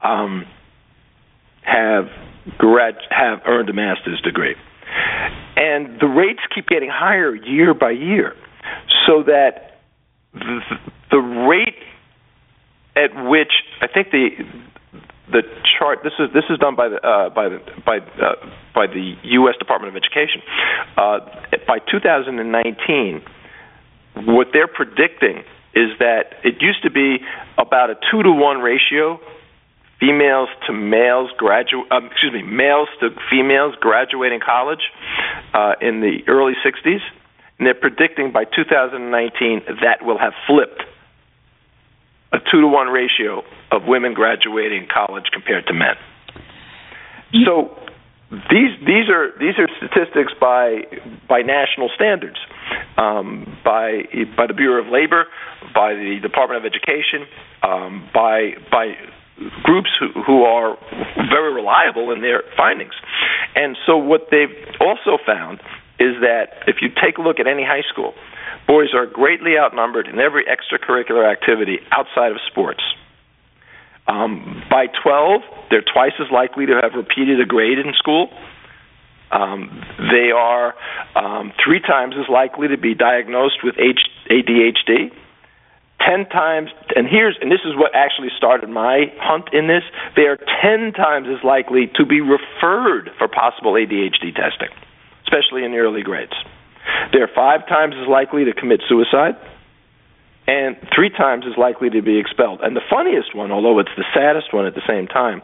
um, 0.01 0.45
have 1.61 2.07
grad 2.57 2.95
have 3.09 3.39
earned 3.45 3.69
a 3.69 3.73
master's 3.73 4.21
degree. 4.21 4.55
And 5.55 5.99
the 5.99 6.07
rates 6.07 6.41
keep 6.53 6.67
getting 6.67 6.89
higher 6.89 7.35
year 7.35 7.73
by 7.73 7.91
year, 7.91 8.35
so 9.05 9.23
that 9.23 9.79
the, 10.33 10.59
the 11.11 11.17
rate 11.17 11.77
at 12.95 13.11
which 13.29 13.51
I 13.81 13.87
think 13.87 14.11
the 14.11 14.29
the 15.31 15.43
chart 15.79 15.99
this 16.03 16.13
is 16.19 16.29
this 16.33 16.43
is 16.49 16.57
done 16.59 16.75
by 16.75 16.89
the 16.89 16.97
uh, 17.05 17.29
by 17.29 17.49
the 17.49 17.59
by 17.85 17.97
uh, 17.97 18.35
by 18.75 18.87
the 18.87 19.13
U.S. 19.39 19.55
Department 19.59 19.95
of 19.95 20.01
Education. 20.01 20.41
Uh, 20.97 21.19
by 21.67 21.79
2019, 21.89 23.21
what 24.27 24.47
they're 24.51 24.67
predicting 24.67 25.43
is 25.73 25.89
that 25.99 26.35
it 26.43 26.55
used 26.59 26.83
to 26.83 26.91
be 26.91 27.17
about 27.57 27.89
a 27.89 27.95
two 28.11 28.23
to 28.23 28.31
one 28.31 28.59
ratio 28.59 29.19
females 30.01 30.49
to 30.67 30.73
males 30.73 31.29
graduate 31.37 31.89
um, 31.91 32.07
excuse 32.11 32.33
me 32.33 32.41
males 32.41 32.89
to 32.99 33.09
females 33.29 33.75
graduating 33.79 34.41
college 34.43 34.91
uh, 35.53 35.73
in 35.79 36.01
the 36.01 36.19
early 36.27 36.53
60s 36.65 36.99
and 37.57 37.67
they're 37.67 37.75
predicting 37.75 38.31
by 38.33 38.43
2019 38.43 39.61
that 39.81 40.03
will 40.03 40.17
have 40.17 40.33
flipped 40.47 40.81
a 42.33 42.39
2 42.39 42.61
to 42.61 42.67
1 42.67 42.87
ratio 42.87 43.43
of 43.71 43.83
women 43.85 44.13
graduating 44.13 44.87
college 44.91 45.25
compared 45.31 45.67
to 45.67 45.73
men. 45.73 45.95
So 47.45 47.77
these 48.31 48.79
these 48.79 49.09
are 49.09 49.31
these 49.39 49.55
are 49.59 49.67
statistics 49.77 50.31
by 50.39 50.87
by 51.27 51.41
national 51.41 51.89
standards, 51.95 52.37
um, 52.97 53.57
by 53.63 54.03
by 54.37 54.47
the 54.47 54.53
Bureau 54.53 54.83
of 54.83 54.91
Labor, 54.91 55.25
by 55.73 55.93
the 55.93 56.19
Department 56.21 56.65
of 56.65 56.71
Education, 56.71 57.27
um, 57.61 58.09
by 58.13 58.51
by 58.71 58.95
groups 59.63 59.89
who, 59.99 60.11
who 60.21 60.43
are 60.43 60.77
very 61.29 61.53
reliable 61.53 62.11
in 62.11 62.21
their 62.21 62.43
findings. 62.57 62.93
And 63.55 63.77
so 63.85 63.97
what 63.97 64.27
they've 64.31 64.55
also 64.79 65.17
found 65.25 65.59
is 65.99 66.15
that 66.21 66.65
if 66.67 66.77
you 66.81 66.89
take 66.89 67.17
a 67.17 67.21
look 67.21 67.39
at 67.39 67.47
any 67.47 67.63
high 67.63 67.83
school, 67.91 68.13
boys 68.67 68.93
are 68.93 69.05
greatly 69.05 69.57
outnumbered 69.57 70.07
in 70.07 70.19
every 70.19 70.45
extracurricular 70.45 71.29
activity 71.29 71.79
outside 71.91 72.31
of 72.31 72.37
sports. 72.49 72.81
Um, 74.07 74.63
by 74.69 74.87
12, 75.03 75.41
they're 75.69 75.83
twice 75.83 76.13
as 76.19 76.27
likely 76.31 76.65
to 76.65 76.79
have 76.81 76.93
repeated 76.95 77.39
a 77.39 77.45
grade 77.45 77.77
in 77.77 77.93
school. 77.93 78.29
Um, 79.31 79.85
they 80.11 80.31
are 80.35 80.73
um, 81.15 81.53
three 81.63 81.79
times 81.79 82.15
as 82.19 82.27
likely 82.29 82.67
to 82.67 82.77
be 82.77 82.93
diagnosed 82.93 83.63
with 83.63 83.75
ADHD. 83.75 85.11
Ten 86.07 86.25
times, 86.29 86.69
and 86.95 87.07
here's, 87.07 87.37
and 87.41 87.51
this 87.51 87.61
is 87.63 87.75
what 87.75 87.91
actually 87.93 88.29
started 88.35 88.69
my 88.69 89.13
hunt 89.19 89.53
in 89.53 89.67
this. 89.67 89.83
They 90.15 90.23
are 90.23 90.37
ten 90.61 90.93
times 90.93 91.27
as 91.29 91.43
likely 91.43 91.91
to 91.95 92.05
be 92.05 92.21
referred 92.21 93.11
for 93.17 93.27
possible 93.27 93.73
ADHD 93.73 94.33
testing, 94.33 94.69
especially 95.23 95.63
in 95.63 95.71
the 95.71 95.77
early 95.77 96.01
grades. 96.01 96.33
They're 97.13 97.29
five 97.33 97.67
times 97.67 97.95
as 98.01 98.07
likely 98.07 98.45
to 98.45 98.53
commit 98.53 98.81
suicide 98.89 99.35
and 100.47 100.75
three 100.93 101.09
times 101.09 101.45
as 101.49 101.57
likely 101.57 101.89
to 101.89 102.01
be 102.01 102.17
expelled. 102.17 102.61
And 102.61 102.75
the 102.75 102.81
funniest 102.89 103.35
one, 103.35 103.51
although 103.51 103.79
it's 103.79 103.93
the 103.95 104.05
saddest 104.13 104.53
one 104.53 104.65
at 104.65 104.73
the 104.73 104.81
same 104.87 105.07
time, 105.07 105.41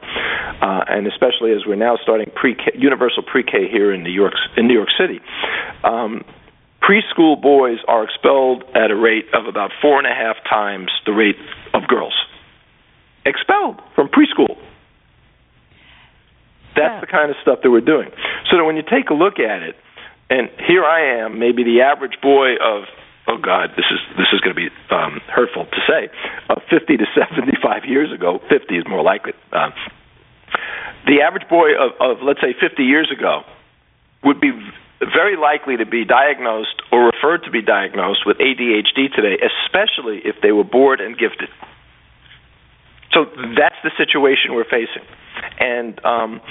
uh, 0.62 0.84
and 0.90 1.06
especially 1.06 1.54
as 1.54 1.66
we're 1.66 1.76
now 1.76 1.98
starting 2.02 2.32
pre-K, 2.36 2.74
universal 2.76 3.24
pre-K 3.24 3.70
here 3.72 3.94
in 3.94 4.04
New 4.04 4.12
York 4.12 4.34
in 4.58 4.68
New 4.68 4.74
York 4.74 4.90
City, 4.98 5.22
um, 5.84 6.26
preschool 6.82 7.42
boys 7.42 7.80
are 7.88 8.04
expelled 8.04 8.64
at 8.76 8.92
a 8.92 8.96
rate 8.96 9.26
of 9.34 9.46
about 9.46 9.72
four 9.82 9.98
and 9.98 10.08
a 10.08 10.14
half 10.14 10.38
times 10.50 10.90
the 11.06 11.12
rate 11.12 11.38
of 11.74 11.88
girls. 11.88 12.14
Expelled 13.26 13.82
from 13.96 14.08
preschool. 14.08 14.58
That's 16.76 16.94
yeah. 16.94 17.02
the 17.02 17.08
kind 17.08 17.32
of 17.32 17.38
stuff 17.42 17.60
that 17.64 17.72
we're 17.72 17.82
doing. 17.82 18.10
So 18.50 18.58
that 18.58 18.64
when 18.64 18.78
you 18.78 18.84
take 18.84 19.10
a 19.10 19.14
look 19.14 19.40
at 19.40 19.64
it, 19.64 19.76
and 20.30 20.50
here 20.68 20.84
I 20.84 21.24
am, 21.24 21.40
maybe 21.40 21.64
the 21.64 21.82
average 21.82 22.22
boy 22.22 22.56
of 22.62 22.84
oh 23.28 23.38
God, 23.38 23.72
this 23.76 23.86
is 23.92 24.00
this 24.16 24.28
is 24.34 24.40
going 24.40 24.56
to 24.56 24.62
be 24.62 24.70
um, 24.90 25.20
hurtful 25.28 25.66
to 25.66 25.80
say, 25.88 26.10
uh, 26.50 26.56
50 26.70 26.98
to 26.98 27.06
75 27.16 27.86
years 27.86 28.12
ago, 28.12 28.40
50 28.50 28.76
is 28.76 28.86
more 28.88 29.04
likely. 29.04 29.34
Uh, 29.52 29.70
the 31.06 31.22
average 31.22 31.48
boy 31.50 31.76
of, 31.76 31.92
of 32.00 32.24
let's 32.24 32.42
say 32.42 32.56
50 32.60 32.84
years 32.84 33.12
ago 33.12 33.44
would 34.24 34.40
be 34.40 34.52
very 35.00 35.38
likely 35.38 35.78
to 35.78 35.86
be 35.86 36.06
diagnosed 36.06 36.82
or 36.92 37.06
referred 37.06 37.44
to 37.46 37.52
be 37.52 37.62
diagnosed 37.62 38.26
with 38.26 38.38
ADHD 38.38 39.14
today, 39.14 39.38
especially 39.38 40.22
if 40.26 40.36
they 40.42 40.52
were 40.52 40.64
bored 40.64 41.02
and 41.02 41.18
gifted. 41.18 41.50
So 43.14 43.26
that's 43.58 43.76
the 43.84 43.92
situation 43.98 44.54
we're 44.54 44.66
facing, 44.66 45.06
and 45.60 46.04
um, 46.06 46.42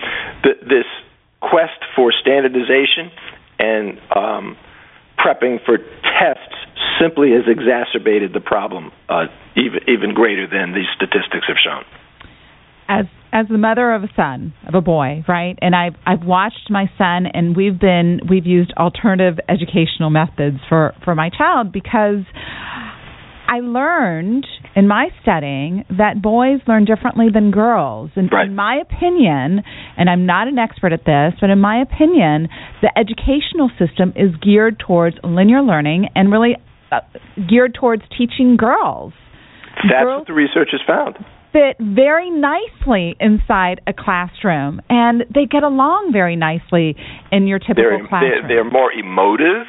th- 0.43 0.61
this 0.63 0.87
quest 1.41 1.79
for 1.95 2.13
standardization 2.13 3.11
and 3.59 4.01
um, 4.15 4.57
prepping 5.19 5.65
for 5.65 5.79
tests 5.79 6.57
simply 7.01 7.33
has 7.33 7.45
exacerbated 7.47 8.33
the 8.33 8.41
problem 8.41 8.91
uh, 9.09 9.27
even 9.55 9.81
even 9.89 10.15
greater 10.15 10.47
than 10.47 10.73
these 10.73 10.89
statistics 10.97 11.47
have 11.47 11.57
shown. 11.63 11.85
As 12.89 13.07
as 13.37 13.47
the 13.51 13.59
mother 13.59 13.93
of 13.93 14.03
a 14.03 14.09
son 14.17 14.55
of 14.67 14.75
a 14.75 14.81
boy, 14.81 15.23
right? 15.29 15.59
And 15.61 15.77
I've 15.77 15.95
I've 16.07 16.25
watched 16.25 16.71
my 16.71 16.87
son, 16.97 17.27
and 17.27 17.55
we've 17.55 17.79
been 17.79 18.21
we've 18.29 18.47
used 18.47 18.73
alternative 18.79 19.39
educational 19.47 20.09
methods 20.09 20.57
for 20.71 20.95
for 21.05 21.15
my 21.15 21.29
child 21.29 21.71
because 21.71 22.25
I 23.47 23.61
learned 23.61 24.47
in 24.75 24.89
my 24.89 25.09
studying 25.21 25.85
that 25.99 26.23
boys 26.23 26.61
learn 26.67 26.87
differently 26.87 27.27
than 27.33 27.51
girls. 27.51 28.11
And 28.17 28.31
right. 28.33 28.47
in 28.47 28.57
my 28.57 28.81
opinion, 28.81 29.63
and 29.99 30.09
I'm 30.09 30.25
not 30.25 30.49
an 30.49 30.59
expert 30.59 30.95
at 30.95 31.05
this, 31.05 31.39
but 31.39 31.51
in 31.51 31.61
my 31.61 31.83
opinion, 31.83 32.49
the 32.81 32.91
educational 32.97 33.71
system 33.79 34.15
is 34.17 34.35
geared 34.41 34.79
towards 34.79 35.17
linear 35.23 35.61
learning 35.61 36.09
and 36.15 36.33
really 36.33 36.57
uh, 36.91 37.01
geared 37.47 37.75
towards 37.79 38.03
teaching 38.17 38.57
girls. 38.57 39.13
That's 39.77 40.05
girls, 40.05 40.21
what 40.21 40.27
the 40.27 40.33
research 40.33 40.71
has 40.73 40.81
found 40.87 41.19
fit 41.53 41.77
very 41.81 42.31
nicely 42.31 43.17
inside 43.21 43.81
a 43.87 43.93
classroom, 43.93 44.81
and 44.89 45.25
they 45.35 45.47
get 45.47 45.63
along 45.63 46.11
very 46.13 46.37
nicely 46.37 46.97
in 47.33 47.47
your 47.47 47.59
typical 47.59 47.83
they're, 47.85 48.09
classroom. 48.09 48.49
They're, 48.49 48.63
they're 48.63 48.71
more 48.71 48.93
emotive. 48.93 49.67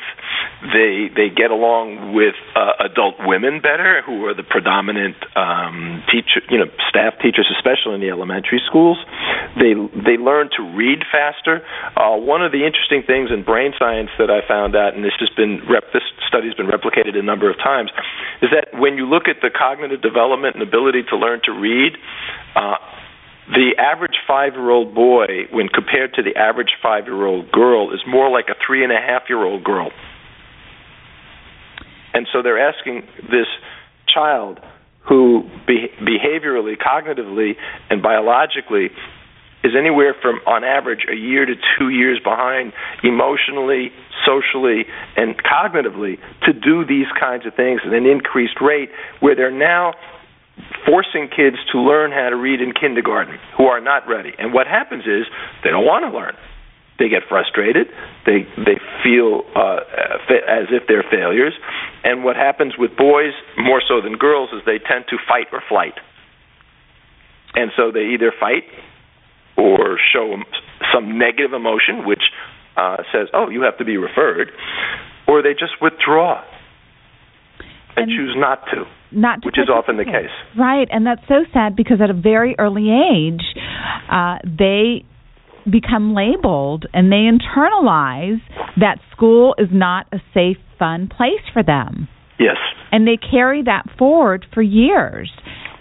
They 0.73 1.09
they 1.13 1.29
get 1.29 1.51
along 1.51 2.13
with 2.17 2.33
uh, 2.55 2.89
adult 2.89 3.21
women 3.21 3.61
better, 3.61 4.01
who 4.01 4.25
are 4.25 4.33
the 4.33 4.43
predominant 4.43 5.15
um, 5.37 6.01
teacher, 6.09 6.41
you 6.49 6.57
know, 6.57 6.65
staff 6.89 7.13
teachers, 7.21 7.45
especially 7.53 7.93
in 7.93 8.01
the 8.01 8.09
elementary 8.09 8.61
schools. 8.65 8.97
They 9.53 9.77
they 9.93 10.17
learn 10.17 10.49
to 10.57 10.63
read 10.73 11.05
faster. 11.11 11.61
Uh, 11.93 12.17
one 12.17 12.41
of 12.41 12.51
the 12.51 12.65
interesting 12.65 13.05
things 13.05 13.29
in 13.29 13.45
brain 13.45 13.73
science 13.77 14.09
that 14.17 14.33
I 14.33 14.41
found 14.47 14.75
out, 14.75 14.97
and 14.97 15.05
this 15.05 15.13
has 15.19 15.29
been 15.37 15.61
rep, 15.69 15.93
this 15.93 16.03
study 16.27 16.49
has 16.49 16.57
been 16.57 16.67
replicated 16.67 17.13
a 17.13 17.23
number 17.23 17.49
of 17.49 17.57
times, 17.57 17.91
is 18.41 18.49
that 18.49 18.73
when 18.73 18.97
you 18.97 19.05
look 19.05 19.29
at 19.29 19.41
the 19.45 19.53
cognitive 19.53 20.01
development 20.01 20.55
and 20.57 20.63
ability 20.63 21.03
to 21.09 21.15
learn 21.15 21.41
to 21.45 21.51
read. 21.53 21.93
Uh, 22.55 22.81
the 23.47 23.79
average 23.79 24.19
five 24.27 24.53
year 24.53 24.69
old 24.71 24.93
boy, 24.93 25.47
when 25.51 25.69
compared 25.69 26.13
to 26.15 26.21
the 26.21 26.35
average 26.35 26.75
five 26.83 27.05
year 27.05 27.25
old 27.25 27.49
girl, 27.49 27.93
is 27.93 28.01
more 28.05 28.29
like 28.29 28.49
a 28.49 28.55
three 28.65 28.83
and 28.83 28.91
a 28.91 28.99
half 28.99 29.23
year 29.29 29.41
old 29.41 29.63
girl. 29.63 29.89
And 32.17 32.25
so 32.33 32.41
they're 32.41 32.57
asking 32.57 33.03
this 33.29 33.45
child 34.11 34.59
who 35.07 35.47
be- 35.67 35.93
behaviorally, 36.01 36.73
cognitively, 36.75 37.51
and 37.91 38.01
biologically 38.01 38.89
is 39.63 39.73
anywhere 39.77 40.15
from, 40.19 40.39
on 40.47 40.63
average, 40.63 41.05
a 41.11 41.15
year 41.15 41.45
to 41.45 41.53
two 41.77 41.89
years 41.89 42.19
behind 42.23 42.73
emotionally, 43.03 43.91
socially, 44.25 44.85
and 45.15 45.35
cognitively 45.37 46.17
to 46.41 46.53
do 46.53 46.83
these 46.83 47.05
kinds 47.19 47.45
of 47.45 47.53
things 47.53 47.81
at 47.85 47.93
an 47.93 48.07
increased 48.07 48.59
rate 48.61 48.89
where 49.19 49.35
they're 49.35 49.51
now 49.51 49.93
forcing 50.87 51.29
kids 51.29 51.57
to 51.71 51.77
learn 51.77 52.11
how 52.11 52.29
to 52.31 52.35
read 52.35 52.61
in 52.61 52.73
kindergarten 52.73 53.37
who 53.55 53.65
are 53.65 53.79
not 53.79 54.07
ready. 54.07 54.33
And 54.39 54.53
what 54.53 54.65
happens 54.65 55.03
is 55.03 55.27
they 55.63 55.69
don't 55.69 55.85
want 55.85 56.03
to 56.03 56.17
learn. 56.17 56.33
They 56.99 57.09
get 57.09 57.23
frustrated. 57.29 57.87
They 58.25 58.47
they 58.57 58.81
feel 59.03 59.43
uh, 59.55 59.85
as 60.49 60.67
if 60.73 60.83
they're 60.87 61.05
failures. 61.09 61.53
And 62.03 62.23
what 62.23 62.35
happens 62.35 62.73
with 62.77 62.97
boys 62.97 63.33
more 63.57 63.81
so 63.87 64.01
than 64.01 64.17
girls 64.17 64.49
is 64.51 64.61
they 64.65 64.79
tend 64.79 65.05
to 65.09 65.17
fight 65.27 65.47
or 65.51 65.61
flight. 65.69 65.93
And 67.53 67.71
so 67.77 67.91
they 67.91 68.13
either 68.13 68.33
fight 68.39 68.63
or 69.57 69.97
show 70.13 70.37
some 70.93 71.17
negative 71.17 71.53
emotion, 71.53 72.05
which 72.05 72.23
uh, 72.75 72.97
says, 73.11 73.27
"Oh, 73.33 73.49
you 73.49 73.61
have 73.63 73.77
to 73.77 73.85
be 73.85 73.97
referred," 73.97 74.51
or 75.27 75.41
they 75.41 75.53
just 75.53 75.81
withdraw 75.81 76.43
and, 77.95 78.09
and 78.09 78.17
choose 78.17 78.35
not 78.37 78.65
to 78.71 78.85
not 79.11 79.45
which 79.45 79.57
is 79.57 79.69
often 79.69 79.97
the 79.97 80.05
case. 80.05 80.33
Right, 80.57 80.87
and 80.91 81.05
that's 81.05 81.21
so 81.27 81.45
sad 81.53 81.75
because 81.75 82.01
at 82.01 82.09
a 82.09 82.13
very 82.13 82.55
early 82.59 82.89
age, 82.91 83.41
uh, 84.11 84.37
they 84.43 85.05
become 85.71 86.13
labeled 86.13 86.85
and 86.93 87.11
they 87.11 87.27
internalize 87.27 88.39
that 88.79 88.99
school 89.11 89.55
is 89.57 89.67
not 89.71 90.07
a 90.11 90.17
safe, 90.33 90.57
fun 90.79 91.09
place 91.09 91.43
for 91.53 91.63
them. 91.63 92.07
Yes. 92.39 92.57
And 92.91 93.07
they 93.07 93.17
carry 93.17 93.63
that 93.63 93.85
forward 93.97 94.45
for 94.53 94.61
years. 94.61 95.31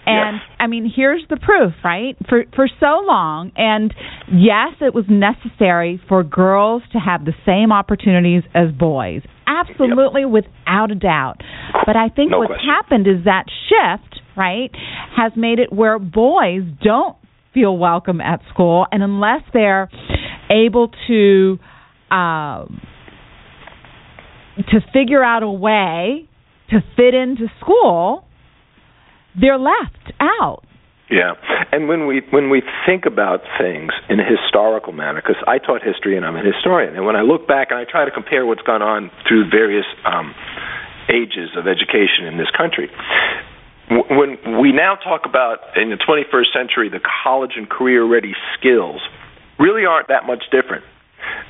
And 0.07 0.37
yes. 0.37 0.55
I 0.59 0.67
mean, 0.67 0.91
here's 0.93 1.21
the 1.29 1.35
proof, 1.35 1.73
right? 1.83 2.15
For 2.29 2.45
for 2.55 2.69
so 2.79 3.01
long, 3.05 3.51
and 3.57 3.93
yes, 4.31 4.73
it 4.79 4.95
was 4.95 5.03
necessary 5.09 6.01
for 6.07 6.23
girls 6.23 6.81
to 6.93 6.97
have 6.97 7.25
the 7.25 7.33
same 7.45 7.73
opportunities 7.73 8.43
as 8.55 8.71
boys. 8.71 9.21
Absolutely, 9.45 10.21
yep. 10.21 10.29
without 10.29 10.91
a 10.91 10.95
doubt. 10.95 11.41
But 11.85 11.97
I 11.97 12.07
think 12.07 12.31
no 12.31 12.39
what's 12.39 12.51
question. 12.51 12.69
happened 12.69 13.07
is 13.07 13.25
that 13.25 13.45
shift, 13.67 14.21
right, 14.37 14.71
has 15.17 15.33
made 15.35 15.59
it 15.59 15.73
where 15.73 15.99
boys 15.99 16.63
don't 16.81 17.17
feel 17.53 17.77
welcome 17.77 18.21
at 18.21 18.41
school, 18.53 18.85
and 18.91 19.03
unless 19.03 19.41
they're 19.53 19.89
able 20.49 20.91
to 21.07 21.59
um, 22.09 22.81
to 24.57 24.79
figure 24.93 25.23
out 25.23 25.43
a 25.43 25.49
way 25.49 26.27
to 26.69 26.79
fit 26.95 27.13
into 27.13 27.47
school 27.61 28.27
they're 29.39 29.59
left 29.59 30.11
out. 30.19 30.63
Yeah, 31.09 31.39
and 31.71 31.87
when 31.87 32.05
we 32.05 32.21
when 32.31 32.49
we 32.49 32.61
think 32.85 33.05
about 33.05 33.39
things 33.57 33.93
in 34.09 34.19
a 34.19 34.27
historical 34.27 34.91
manner, 34.91 35.21
because 35.21 35.39
I 35.47 35.57
taught 35.57 35.79
history 35.79 36.17
and 36.17 36.25
I'm 36.25 36.35
a 36.35 36.43
historian, 36.43 36.97
and 36.97 37.05
when 37.05 37.15
I 37.15 37.21
look 37.21 37.47
back 37.47 37.71
and 37.71 37.79
I 37.79 37.85
try 37.89 38.03
to 38.03 38.11
compare 38.11 38.45
what's 38.45 38.61
gone 38.63 38.81
on 38.81 39.09
through 39.23 39.49
various 39.49 39.85
um, 40.03 40.35
ages 41.07 41.55
of 41.55 41.63
education 41.63 42.27
in 42.27 42.35
this 42.35 42.51
country, 42.51 42.91
when 43.89 44.59
we 44.59 44.71
now 44.71 44.95
talk 44.95 45.21
about 45.25 45.77
in 45.77 45.89
the 45.89 45.97
21st 45.97 46.53
century 46.53 46.89
the 46.89 46.99
college 47.23 47.51
and 47.55 47.69
career 47.69 48.03
ready 48.03 48.33
skills, 48.57 49.01
really 49.59 49.85
aren't 49.85 50.09
that 50.09 50.25
much 50.25 50.43
different. 50.51 50.83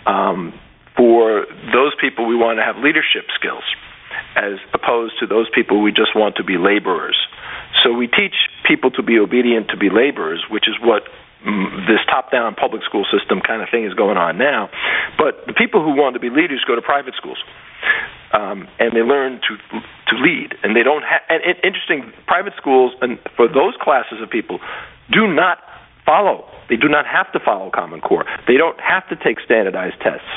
Um, 0.05 0.53
for 0.95 1.45
those 1.73 1.93
people, 1.99 2.27
we 2.27 2.35
want 2.35 2.57
to 2.59 2.63
have 2.63 2.77
leadership 2.77 3.25
skills 3.35 3.63
as 4.35 4.57
opposed 4.73 5.13
to 5.19 5.27
those 5.27 5.47
people 5.53 5.81
we 5.81 5.91
just 5.91 6.15
want 6.15 6.35
to 6.37 6.43
be 6.43 6.57
laborers. 6.57 7.17
So 7.83 7.93
we 7.93 8.07
teach 8.07 8.33
people 8.65 8.91
to 8.91 9.03
be 9.03 9.19
obedient, 9.19 9.69
to 9.69 9.77
be 9.77 9.89
laborers, 9.89 10.45
which 10.49 10.67
is 10.67 10.75
what 10.81 11.03
mm, 11.45 11.87
this 11.87 12.01
top-down 12.09 12.55
public 12.55 12.83
school 12.83 13.05
system 13.05 13.41
kind 13.41 13.61
of 13.61 13.69
thing 13.69 13.85
is 13.85 13.93
going 13.93 14.17
on 14.17 14.37
now. 14.37 14.69
But 15.17 15.45
the 15.45 15.53
people 15.53 15.83
who 15.83 15.93
want 15.93 16.13
to 16.13 16.19
be 16.19 16.29
leaders 16.29 16.63
go 16.67 16.75
to 16.75 16.81
private 16.81 17.13
schools, 17.15 17.37
um, 18.33 18.67
and 18.79 18.95
they 18.95 19.01
learn 19.01 19.39
to 19.47 19.57
to 20.09 20.15
lead. 20.19 20.55
And 20.63 20.75
they 20.75 20.83
don't 20.83 21.03
have. 21.03 21.21
And 21.29 21.43
it, 21.43 21.57
interesting, 21.63 22.11
private 22.25 22.53
schools 22.57 22.93
and 23.01 23.19
for 23.35 23.47
those 23.47 23.73
classes 23.81 24.19
of 24.21 24.29
people 24.29 24.59
do 25.11 25.27
not 25.27 25.59
follow. 26.05 26.47
They 26.69 26.75
do 26.75 26.87
not 26.87 27.05
have 27.05 27.31
to 27.33 27.39
follow 27.39 27.69
Common 27.69 28.01
Core. 28.01 28.25
They 28.47 28.55
don't 28.55 28.79
have 28.79 29.07
to 29.09 29.15
take 29.15 29.39
standardized 29.43 29.99
tests. 30.01 30.27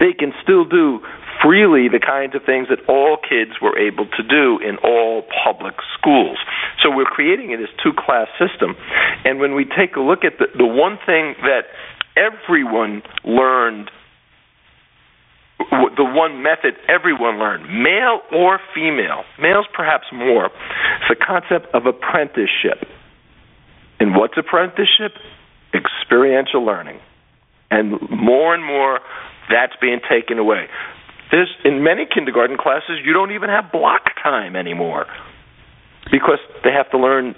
They 0.00 0.12
can 0.12 0.32
still 0.42 0.64
do 0.64 1.00
freely 1.42 1.88
the 1.88 2.00
kinds 2.00 2.34
of 2.34 2.42
things 2.44 2.68
that 2.68 2.80
all 2.88 3.16
kids 3.16 3.60
were 3.62 3.78
able 3.78 4.06
to 4.06 4.22
do 4.22 4.58
in 4.58 4.76
all 4.82 5.22
public 5.44 5.74
schools. 5.96 6.38
So 6.82 6.90
we're 6.90 7.04
creating 7.08 7.50
this 7.52 7.70
two 7.82 7.92
class 7.96 8.28
system. 8.40 8.74
And 9.24 9.38
when 9.38 9.54
we 9.54 9.64
take 9.64 9.96
a 9.96 10.00
look 10.00 10.24
at 10.24 10.38
the, 10.38 10.46
the 10.56 10.66
one 10.66 10.98
thing 11.06 11.36
that 11.42 11.70
everyone 12.16 13.02
learned 13.24 13.90
the 15.58 16.04
one 16.04 16.42
method 16.42 16.74
everyone 16.88 17.38
learned, 17.38 17.64
male 17.82 18.20
or 18.32 18.60
female, 18.74 19.24
males 19.40 19.66
perhaps 19.74 20.06
more, 20.12 20.46
is 20.46 21.08
the 21.08 21.16
concept 21.16 21.74
of 21.74 21.86
apprenticeship. 21.86 22.86
And 23.98 24.14
what's 24.14 24.34
apprenticeship? 24.38 25.18
Experiential 25.74 26.64
learning. 26.64 27.00
And 27.70 27.98
more 28.10 28.54
and 28.54 28.64
more, 28.64 29.00
that's 29.50 29.74
being 29.80 30.00
taken 30.08 30.38
away. 30.38 30.66
There's 31.30 31.50
in 31.64 31.82
many 31.82 32.06
kindergarten 32.12 32.56
classes, 32.56 33.00
you 33.04 33.12
don't 33.12 33.32
even 33.32 33.50
have 33.50 33.70
block 33.72 34.02
time 34.22 34.56
anymore 34.56 35.06
because 36.10 36.38
they 36.64 36.70
have 36.70 36.90
to 36.92 36.98
learn 36.98 37.34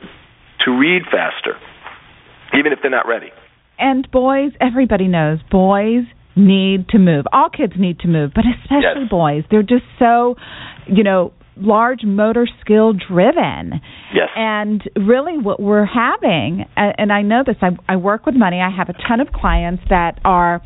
to 0.65 0.71
read 0.71 1.03
faster, 1.05 1.59
even 2.57 2.73
if 2.73 2.81
they're 2.83 2.91
not 2.91 3.09
ready. 3.09 3.31
And 3.79 4.09
boys, 4.11 4.53
everybody 4.61 5.09
knows 5.09 5.41
boys 5.51 6.05
need 6.41 6.89
to 6.91 6.99
move. 6.99 7.27
All 7.33 7.49
kids 7.51 7.75
need 7.79 8.01
to 8.01 8.09
move, 8.09 8.33
but 8.35 8.45
especially 8.63 9.03
yes. 9.03 9.11
boys. 9.11 9.45
They're 9.51 9.63
just 9.63 9.85
so, 9.99 10.37
you 10.87 11.05
know, 11.05 11.33
large 11.57 12.01
motor 12.05 12.49
skill 12.61 12.93
driven. 12.93 13.81
Yes. 14.15 14.29
And 14.35 14.83
really, 14.97 15.39
what 15.39 15.61
we're 15.61 15.87
having, 15.87 16.65
and 16.77 17.13
I 17.13 17.23
know 17.23 17.43
this, 17.47 17.57
I, 17.61 17.71
I 17.89 17.97
work 17.97 18.27
with 18.27 18.35
money. 18.35 18.61
I 18.61 18.71
have 18.75 18.89
a 18.89 18.95
ton 19.09 19.21
of 19.21 19.29
clients 19.33 19.83
that 19.91 20.21
are 20.25 20.63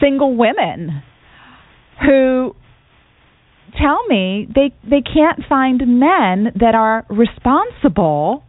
single 0.00 0.36
women 0.36 1.02
who 2.04 2.54
tell 3.80 4.06
me 4.06 4.48
they 4.54 4.74
they 4.88 5.02
can't 5.02 5.40
find 5.48 5.80
men 5.86 6.52
that 6.60 6.74
are 6.74 7.06
responsible 7.08 8.42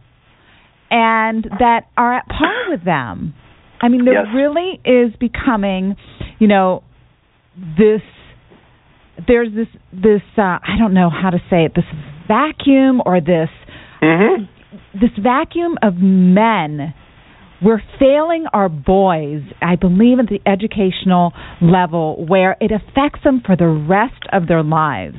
and 0.90 1.44
that 1.58 1.88
are 1.96 2.14
at 2.14 2.26
par 2.28 2.70
with 2.70 2.84
them. 2.84 3.34
I 3.80 3.88
mean, 3.88 4.04
there 4.04 4.24
yes. 4.24 4.26
really 4.34 4.80
is 4.84 5.14
becoming, 5.20 5.96
you 6.38 6.48
know, 6.48 6.82
this 7.56 8.02
there's 9.26 9.48
this 9.54 9.68
this 9.92 10.22
uh, 10.36 10.58
I 10.62 10.76
don't 10.78 10.94
know 10.94 11.10
how 11.10 11.30
to 11.30 11.38
say 11.50 11.64
it 11.64 11.72
this 11.74 11.84
vacuum 12.28 13.00
or 13.04 13.20
this 13.20 13.48
mm-hmm. 14.02 14.44
this 14.94 15.10
vacuum 15.22 15.76
of 15.82 15.94
men. 15.96 16.94
We're 17.62 17.82
failing 17.98 18.44
our 18.52 18.68
boys, 18.68 19.40
I 19.62 19.76
believe, 19.76 20.18
at 20.18 20.26
the 20.26 20.40
educational 20.44 21.32
level 21.62 22.26
where 22.26 22.56
it 22.60 22.70
affects 22.70 23.24
them 23.24 23.42
for 23.44 23.56
the 23.56 23.68
rest 23.68 24.22
of 24.32 24.46
their 24.46 24.62
lives. 24.62 25.16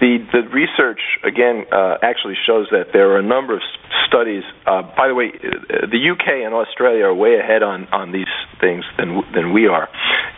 The 0.00 0.18
the 0.32 0.42
research 0.52 0.98
again 1.22 1.64
uh, 1.70 2.02
actually 2.02 2.34
shows 2.46 2.66
that 2.72 2.86
there 2.92 3.12
are 3.12 3.18
a 3.18 3.22
number 3.22 3.54
of 3.54 3.62
studies. 4.08 4.42
Uh, 4.66 4.82
by 4.96 5.06
the 5.06 5.14
way, 5.14 5.30
the 5.30 6.10
UK 6.10 6.44
and 6.44 6.52
Australia 6.52 7.04
are 7.04 7.14
way 7.14 7.38
ahead 7.38 7.62
on 7.62 7.86
on 7.92 8.10
these 8.10 8.32
things 8.60 8.84
than 8.98 9.22
than 9.32 9.52
we 9.52 9.68
are, 9.68 9.88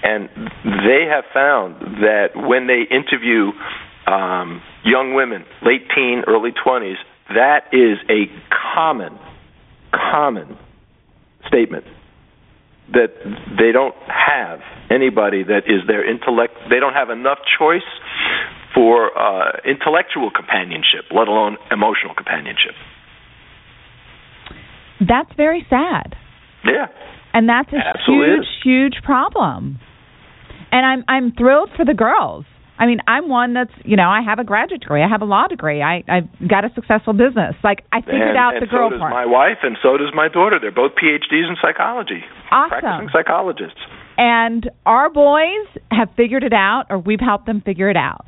and 0.03 0.29
they 0.85 1.09
have 1.09 1.25
found 1.33 1.81
that 2.05 2.37
when 2.37 2.66
they 2.66 2.85
interview 2.95 3.53
um, 4.07 4.61
young 4.85 5.14
women, 5.14 5.45
late 5.62 5.89
teen, 5.95 6.22
early 6.29 6.53
twenties, 6.53 6.99
that 7.29 7.72
is 7.72 7.97
a 8.11 8.29
common 8.75 9.18
common 9.91 10.59
statement 11.55 11.84
that 12.92 13.14
they 13.57 13.72
don't 13.72 13.94
have 14.09 14.59
anybody 14.90 15.42
that 15.44 15.62
is 15.66 15.86
their 15.86 16.05
intellect. 16.09 16.55
They 16.68 16.80
don't 16.80 16.92
have 16.92 17.09
enough 17.11 17.38
choice 17.59 17.86
for 18.74 19.16
uh, 19.16 19.61
intellectual 19.64 20.30
companionship, 20.34 21.07
let 21.14 21.28
alone 21.28 21.57
emotional 21.70 22.14
companionship. 22.14 22.74
That's 25.00 25.30
very 25.36 25.64
sad. 25.70 26.16
Yeah. 26.64 26.86
And 27.32 27.48
that's 27.48 27.72
a 27.72 27.76
Absolutely 27.76 28.26
huge, 28.26 28.40
is. 28.40 28.46
huge 28.62 29.05
problem. 29.05 29.78
And 30.70 30.84
I'm 30.86 31.05
I'm 31.09 31.32
thrilled 31.32 31.70
for 31.76 31.84
the 31.84 31.94
girls. 31.94 32.44
I 32.79 32.87
mean, 32.87 32.99
I'm 33.07 33.29
one 33.29 33.55
that's 33.55 33.70
you 33.85 33.97
know 33.97 34.09
I 34.09 34.20
have 34.27 34.39
a 34.39 34.45
graduate 34.45 34.81
degree, 34.81 35.03
I 35.03 35.09
have 35.09 35.22
a 35.22 35.25
law 35.25 35.47
degree, 35.47 35.81
I 35.81 36.03
I've 36.09 36.49
got 36.49 36.64
a 36.64 36.70
successful 36.75 37.12
business. 37.12 37.55
Like 37.62 37.85
I 37.93 38.01
figured 38.01 38.35
and, 38.35 38.37
out 38.37 38.57
and 38.57 38.62
the 38.62 38.66
girl 38.66 38.91
so 38.91 38.95
does 38.95 39.01
part. 39.01 39.12
my 39.12 39.27
wife, 39.27 39.59
and 39.62 39.77
so 39.83 39.97
does 39.97 40.11
my 40.14 40.29
daughter. 40.29 40.59
They're 40.61 40.72
both 40.72 40.93
PhDs 40.93 41.49
in 41.49 41.57
psychology, 41.62 42.22
Awesome. 42.51 42.70
practicing 42.70 43.09
psychologists. 43.12 43.79
And 44.16 44.70
our 44.87 45.11
boys 45.11 45.66
have 45.91 46.09
figured 46.16 46.43
it 46.43 46.53
out, 46.53 46.87
or 46.91 46.99
we've 46.99 47.20
helped 47.20 47.47
them 47.47 47.62
figure 47.64 47.91
it 47.91 47.97
out. 47.97 48.27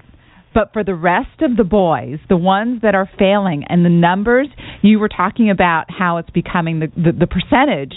But 0.54 0.72
for 0.72 0.82
the 0.82 0.94
rest 0.94 1.42
of 1.42 1.56
the 1.56 1.64
boys, 1.64 2.18
the 2.28 2.36
ones 2.36 2.80
that 2.82 2.94
are 2.94 3.10
failing, 3.18 3.64
and 3.68 3.84
the 3.84 3.90
numbers 3.90 4.48
you 4.82 4.98
were 4.98 5.08
talking 5.08 5.50
about, 5.50 5.86
how 5.88 6.18
it's 6.18 6.30
becoming 6.30 6.80
the 6.80 6.86
the, 6.96 7.12
the 7.12 7.26
percentage 7.26 7.94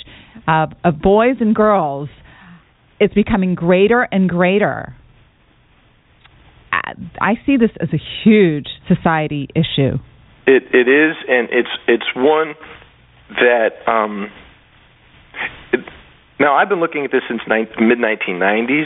of, 0.48 0.72
of 0.84 1.00
boys 1.00 1.36
and 1.40 1.56
girls, 1.56 2.10
it's 3.00 3.14
becoming 3.14 3.54
greater 3.54 4.02
and 4.12 4.28
greater. 4.28 4.96
I- 7.22 7.40
see 7.46 7.58
this 7.58 7.72
as 7.80 7.90
a 7.94 8.00
huge 8.24 8.68
society 8.88 9.48
issue. 9.56 9.98
It 10.48 10.64
it 10.74 10.88
is, 10.88 11.16
and 11.28 11.48
it's 11.52 11.70
it's 11.88 12.16
one 12.16 12.56
that 13.30 13.88
um, 13.88 14.32
it, 15.72 15.82
now 16.40 16.56
I've 16.56 16.70
been 16.70 16.80
looking 16.80 17.06
at 17.06 17.12
this 17.12 17.22
since 17.28 17.42
mid 17.48 18.00
1990s, 18.00 18.86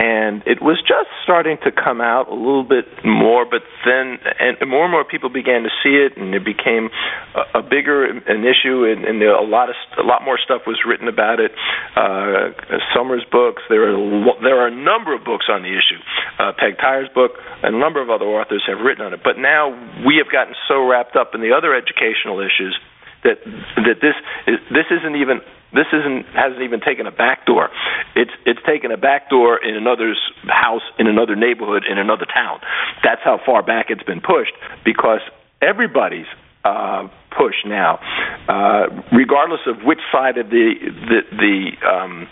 and 0.00 0.40
it 0.48 0.64
was 0.64 0.80
just 0.80 1.12
starting 1.20 1.60
to 1.60 1.68
come 1.68 2.00
out 2.00 2.32
a 2.32 2.34
little 2.34 2.64
bit 2.64 2.88
more. 3.04 3.44
But 3.44 3.60
then, 3.84 4.16
and 4.40 4.56
more 4.64 4.88
and 4.88 4.92
more 4.92 5.04
people 5.04 5.28
began 5.28 5.60
to 5.68 5.72
see 5.84 6.00
it, 6.00 6.16
and 6.16 6.32
it 6.32 6.40
became 6.40 6.88
a, 7.36 7.60
a 7.60 7.62
bigger 7.62 8.08
an 8.08 8.40
issue, 8.48 8.88
and, 8.88 9.04
and 9.04 9.20
there 9.20 9.36
a 9.36 9.44
lot 9.44 9.68
of 9.68 9.76
a 10.00 10.06
lot 10.06 10.24
more 10.24 10.40
stuff 10.40 10.64
was 10.64 10.80
written 10.88 11.04
about 11.04 11.36
it. 11.36 11.52
Uh, 11.92 12.56
Sommers 12.96 13.28
books. 13.28 13.60
There 13.68 13.92
are 13.92 14.00
there 14.40 14.56
are 14.64 14.72
a 14.72 14.74
number 14.74 15.12
of 15.12 15.20
books 15.20 15.52
on 15.52 15.60
the 15.60 15.76
issue. 15.76 16.00
Uh, 16.40 16.56
Peg 16.56 16.80
Tyre's 16.80 17.12
book, 17.12 17.36
and 17.60 17.76
a 17.76 17.78
number 17.78 18.00
of 18.00 18.08
other 18.08 18.24
authors 18.24 18.64
have 18.72 18.80
written 18.80 19.04
on 19.04 19.12
it. 19.12 19.20
But 19.22 19.36
now 19.36 19.68
we 20.08 20.16
have 20.16 20.32
gotten 20.32 20.56
so 20.64 20.80
wrapped 20.80 21.14
up 21.14 21.36
in 21.36 21.44
the 21.44 21.52
other 21.52 21.76
educational 21.76 22.40
issues 22.40 22.72
that 23.20 23.36
that 23.76 24.00
this 24.00 24.16
is, 24.48 24.56
this 24.72 24.88
isn't 24.88 25.16
even 25.20 25.44
this 25.72 25.86
isn't 25.92 26.26
hasn't 26.34 26.62
even 26.62 26.80
taken 26.80 27.06
a 27.06 27.12
back 27.12 27.46
door. 27.46 27.70
It's 28.16 28.32
it's 28.44 28.60
taken 28.66 28.90
a 28.90 28.96
back 28.96 29.30
door 29.30 29.58
in 29.62 29.76
another's 29.76 30.18
house 30.48 30.82
in 30.98 31.06
another 31.06 31.36
neighborhood 31.36 31.84
in 31.88 31.98
another 31.98 32.26
town. 32.26 32.60
That's 33.04 33.20
how 33.24 33.40
far 33.44 33.62
back 33.62 33.86
it's 33.88 34.02
been 34.02 34.20
pushed 34.20 34.52
because 34.84 35.20
everybody's 35.62 36.26
uh, 36.64 37.08
push 37.36 37.54
now, 37.64 38.00
uh, 38.48 38.86
regardless 39.12 39.60
of 39.66 39.82
which 39.84 40.00
side 40.12 40.38
of 40.38 40.50
the 40.50 40.74
the, 40.80 41.20
the 41.30 41.86
um, 41.86 42.28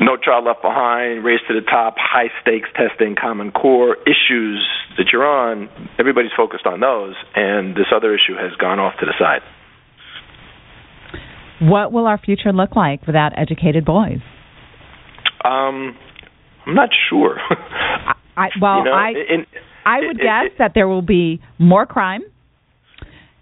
no 0.00 0.16
Child 0.16 0.44
Left 0.44 0.62
Behind, 0.62 1.24
Race 1.24 1.40
to 1.48 1.54
the 1.54 1.64
Top, 1.64 1.94
high 1.98 2.30
stakes 2.42 2.68
testing, 2.74 3.14
Common 3.14 3.52
Core 3.52 3.96
issues 4.06 4.66
that 4.96 5.06
you're 5.12 5.26
on, 5.26 5.68
everybody's 5.98 6.32
focused 6.36 6.66
on 6.66 6.80
those, 6.80 7.14
and 7.34 7.76
this 7.76 7.86
other 7.94 8.14
issue 8.14 8.34
has 8.34 8.52
gone 8.58 8.80
off 8.80 8.94
to 9.00 9.06
the 9.06 9.14
side. 9.18 9.42
What 11.70 11.92
will 11.92 12.06
our 12.06 12.18
future 12.18 12.52
look 12.52 12.76
like 12.76 13.06
without 13.06 13.32
educated 13.38 13.84
boys? 13.84 14.18
Um, 15.44 15.96
I'm 16.66 16.74
not 16.74 16.88
sure. 17.10 17.36
I, 17.50 18.14
I 18.36 18.48
well, 18.60 18.78
you 18.78 18.84
know, 18.84 18.92
I 18.92 19.08
in, 19.10 19.46
I 19.84 19.98
would 20.00 20.16
it- 20.16 20.22
guess 20.22 20.44
it- 20.46 20.58
that 20.58 20.72
there 20.74 20.88
will 20.88 21.02
be 21.02 21.40
more 21.58 21.86
crime. 21.86 22.22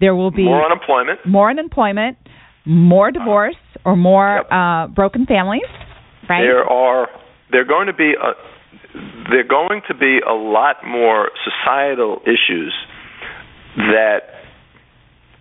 There 0.01 0.15
will 0.17 0.33
be 0.33 0.45
more 0.45 0.65
unemployment. 0.65 1.21
more 1.25 1.51
unemployment, 1.51 2.17
more 2.65 3.13
divorce, 3.13 3.55
or 3.85 3.95
more 3.95 4.43
Yep. 4.43 4.53
uh, 4.53 4.87
broken 4.95 5.27
families. 5.27 5.63
Right? 6.29 6.43
There 6.43 6.65
are 6.65 7.09
there 7.53 7.61
are 7.61 7.65
going 7.65 7.87
to 7.87 7.93
be 7.93 8.13
a, 8.15 8.33
there 9.31 9.41
are 9.41 9.49
going 9.49 9.83
to 9.89 9.95
be 9.95 10.19
a 10.29 10.33
lot 10.33 10.77
more 10.87 11.31
societal 11.45 12.21
issues 12.25 12.75
that 13.77 14.19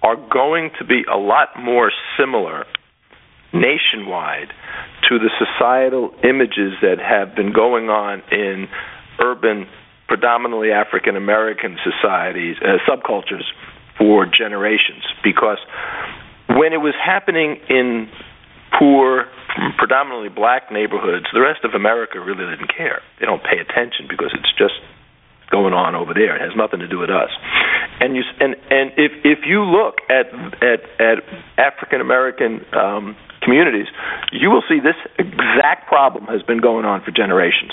are 0.03 0.15
going 0.15 0.71
to 0.79 0.85
be 0.85 1.03
a 1.11 1.17
lot 1.17 1.49
more 1.59 1.91
similar 2.17 2.65
nationwide 3.53 4.49
to 5.09 5.19
the 5.19 5.29
societal 5.37 6.11
images 6.23 6.73
that 6.81 6.97
have 6.99 7.35
been 7.35 7.53
going 7.53 7.89
on 7.89 8.23
in 8.31 8.67
urban, 9.19 9.67
predominantly 10.07 10.71
African 10.71 11.15
American 11.15 11.77
societies, 11.83 12.55
uh, 12.63 12.77
subcultures 12.89 13.43
for 13.97 14.25
generations. 14.25 15.03
Because 15.23 15.59
when 16.49 16.73
it 16.73 16.81
was 16.81 16.95
happening 16.95 17.59
in 17.69 18.09
poor, 18.79 19.25
predominantly 19.77 20.29
black 20.29 20.71
neighborhoods, 20.71 21.25
the 21.33 21.41
rest 21.41 21.63
of 21.63 21.73
America 21.73 22.19
really 22.19 22.45
didn't 22.49 22.71
care. 22.75 23.01
They 23.19 23.25
don't 23.25 23.43
pay 23.43 23.59
attention 23.59 24.07
because 24.09 24.31
it's 24.33 24.51
just 24.57 24.79
going 25.51 25.73
on 25.73 25.95
over 25.95 26.13
there. 26.15 26.39
It 26.39 26.41
has 26.41 26.55
nothing 26.55 26.79
to 26.79 26.87
do 26.87 26.97
with 26.97 27.11
us. 27.11 27.29
And 28.01 28.15
you 28.15 28.23
and 28.39 28.55
and 28.69 28.91
if 28.97 29.11
if 29.23 29.39
you 29.45 29.63
look 29.63 30.01
at 30.09 30.33
at 30.61 30.81
at 30.99 31.17
African 31.57 32.01
American 32.01 32.65
um, 32.73 33.15
communities, 33.41 33.87
you 34.31 34.49
will 34.49 34.63
see 34.67 34.79
this 34.79 34.97
exact 35.17 35.87
problem 35.87 36.25
has 36.25 36.41
been 36.41 36.59
going 36.59 36.85
on 36.85 37.03
for 37.03 37.11
generations 37.11 37.71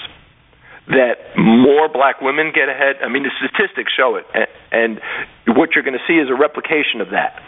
that 0.88 1.36
more 1.36 1.88
black 1.88 2.20
women 2.20 2.50
get 2.54 2.68
ahead. 2.68 2.96
I 3.04 3.08
mean, 3.08 3.22
the 3.22 3.32
statistics 3.36 3.92
show 3.92 4.16
it, 4.16 4.24
and, 4.32 4.48
and 4.72 5.56
what 5.56 5.74
you're 5.74 5.84
going 5.84 5.98
to 5.98 6.06
see 6.08 6.16
is 6.16 6.28
a 6.32 6.34
replication 6.34 7.00
of 7.00 7.12
that. 7.12 7.40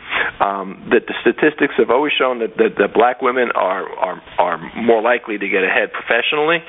Um, 0.44 0.88
that 0.92 1.08
the 1.08 1.16
statistics 1.20 1.74
have 1.78 1.90
always 1.90 2.12
shown 2.12 2.40
that, 2.40 2.56
that, 2.56 2.76
that 2.78 2.92
black 2.92 3.20
women 3.20 3.48
are, 3.54 3.88
are 3.88 4.22
are 4.38 4.58
more 4.76 5.02
likely 5.02 5.38
to 5.38 5.48
get 5.48 5.64
ahead 5.64 5.92
professionally 5.92 6.60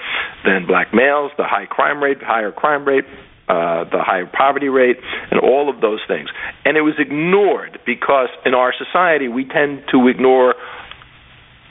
than 0.43 0.65
black 0.67 0.93
males. 0.93 1.31
The 1.37 1.43
high 1.43 1.67
crime 1.67 2.01
rate, 2.01 2.23
higher 2.23 2.51
crime 2.51 2.85
rate. 2.85 3.05
Uh, 3.51 3.83
the 3.91 3.99
higher 3.99 4.31
poverty 4.31 4.69
rate, 4.69 4.95
and 5.27 5.37
all 5.41 5.67
of 5.67 5.81
those 5.81 5.99
things. 6.07 6.29
And 6.63 6.77
it 6.77 6.87
was 6.87 6.95
ignored 6.95 7.83
because 7.85 8.29
in 8.45 8.53
our 8.53 8.71
society 8.71 9.27
we 9.27 9.43
tend 9.43 9.83
to 9.91 10.07
ignore 10.07 10.55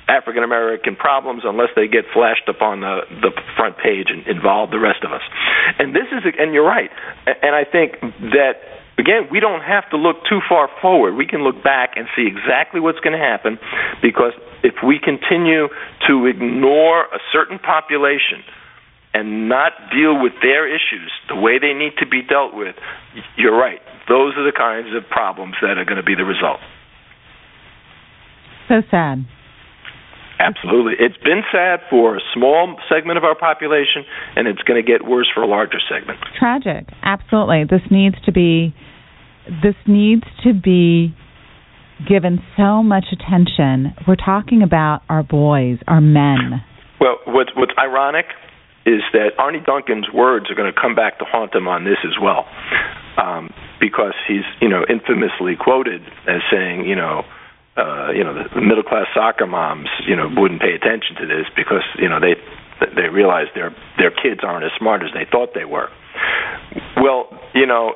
African 0.05 0.45
American 0.45 0.95
problems 0.95 1.41
unless 1.43 1.73
they 1.75 1.89
get 1.89 2.05
flashed 2.13 2.53
up 2.53 2.61
on 2.61 2.85
the 2.85 3.09
the 3.25 3.33
front 3.57 3.79
page 3.79 4.13
and 4.13 4.29
involve 4.29 4.69
the 4.69 4.79
rest 4.79 5.09
of 5.09 5.13
us. 5.17 5.25
And 5.79 5.97
this 5.97 6.05
is 6.13 6.21
and 6.37 6.53
you're 6.53 6.69
right. 6.69 6.91
And 7.25 7.57
I 7.57 7.65
think 7.65 7.97
that 8.37 8.61
again, 8.99 9.33
we 9.33 9.41
don't 9.41 9.65
have 9.65 9.89
to 9.91 9.97
look 9.97 10.21
too 10.29 10.45
far 10.45 10.69
forward. 10.83 11.17
We 11.17 11.25
can 11.25 11.41
look 11.41 11.65
back 11.65 11.97
and 11.97 12.09
see 12.13 12.29
exactly 12.29 12.85
what's 12.85 13.01
going 13.01 13.17
to 13.17 13.25
happen 13.25 13.57
because 14.03 14.37
if 14.63 14.85
we 14.85 15.01
continue 15.01 15.73
to 16.09 16.27
ignore 16.27 17.09
a 17.09 17.21
certain 17.33 17.59
population 17.59 18.45
and 19.13 19.49
not 19.49 19.73
deal 19.93 20.23
with 20.23 20.33
their 20.43 20.69
issues 20.69 21.11
the 21.29 21.37
way 21.37 21.59
they 21.59 21.75
need 21.75 21.93
to 21.99 22.07
be 22.07 22.23
dealt 22.23 22.55
with, 22.55 22.77
you're 23.37 23.57
right. 23.57 23.81
Those 24.09 24.35
are 24.37 24.45
the 24.45 24.57
kinds 24.57 24.95
of 24.95 25.09
problems 25.11 25.55
that 25.63 25.79
are 25.79 25.85
going 25.85 25.99
to 25.99 26.07
be 26.07 26.15
the 26.15 26.25
result. 26.25 26.61
So 28.69 28.83
sad. 28.91 29.27
Absolutely. 30.39 30.95
It's 30.99 31.19
been 31.19 31.43
sad 31.53 31.81
for 31.91 32.17
a 32.17 32.21
small 32.33 32.77
segment 32.89 33.19
of 33.19 33.25
our 33.25 33.35
population, 33.35 34.05
and 34.37 34.49
it's 34.49 34.63
going 34.63 34.83
to 34.83 34.87
get 34.87 35.07
worse 35.07 35.29
for 35.35 35.43
a 35.43 35.47
larger 35.47 35.79
segment. 35.91 36.19
Tragic. 36.39 36.89
Absolutely. 37.03 37.65
This 37.69 37.83
needs 37.91 38.17
to 38.25 38.33
be 38.33 38.75
this 39.63 39.75
needs 39.87 40.25
to 40.45 40.55
be 40.55 41.15
given 42.09 42.39
so 42.57 42.83
much 42.83 43.07
attention. 43.13 43.93
We're 44.07 44.17
talking 44.17 44.63
about 44.63 45.03
our 45.09 45.23
boys, 45.23 45.79
our 45.87 46.01
men. 46.01 46.63
Well, 47.01 47.19
what's 47.27 47.51
what's 47.57 47.73
ironic 47.79 48.27
is 48.87 49.03
that 49.13 49.39
Arne 49.39 49.63
Duncan's 49.63 50.09
words 50.13 50.51
are 50.51 50.55
going 50.55 50.73
to 50.73 50.79
come 50.79 50.95
back 50.95 51.19
to 51.19 51.25
haunt 51.25 51.55
him 51.55 51.69
on 51.69 51.85
this 51.85 51.99
as 52.05 52.17
well, 52.21 52.47
um, 53.17 53.53
because 53.81 54.15
he's 54.27 54.45
you 54.61 54.69
know 54.69 54.85
infamously 54.89 55.57
quoted 55.57 56.03
as 56.27 56.41
saying 56.51 56.87
you 56.87 56.97
know 56.97 57.25
uh, 57.77 58.11
you 58.11 58.25
know, 58.25 58.35
the 58.35 58.61
middle 58.61 58.83
class 58.83 59.07
soccer 59.15 59.47
moms, 59.47 59.89
you 60.07 60.17
know, 60.17 60.29
wouldn't 60.37 60.61
pay 60.61 60.75
attention 60.75 61.17
to 61.17 61.27
this 61.27 61.47
because 61.57 61.87
you 61.99 62.09
know 62.09 62.19
they 62.21 62.35
they 62.97 63.09
realize 63.09 63.47
their 63.55 63.75
their 63.97 64.11
kids 64.11 64.41
aren't 64.43 64.65
as 64.65 64.73
smart 64.79 65.03
as 65.03 65.11
they 65.15 65.25
thought 65.31 65.55
they 65.55 65.65
were. 65.65 65.89
Well, 66.97 67.29
you 67.55 67.67
know, 67.67 67.95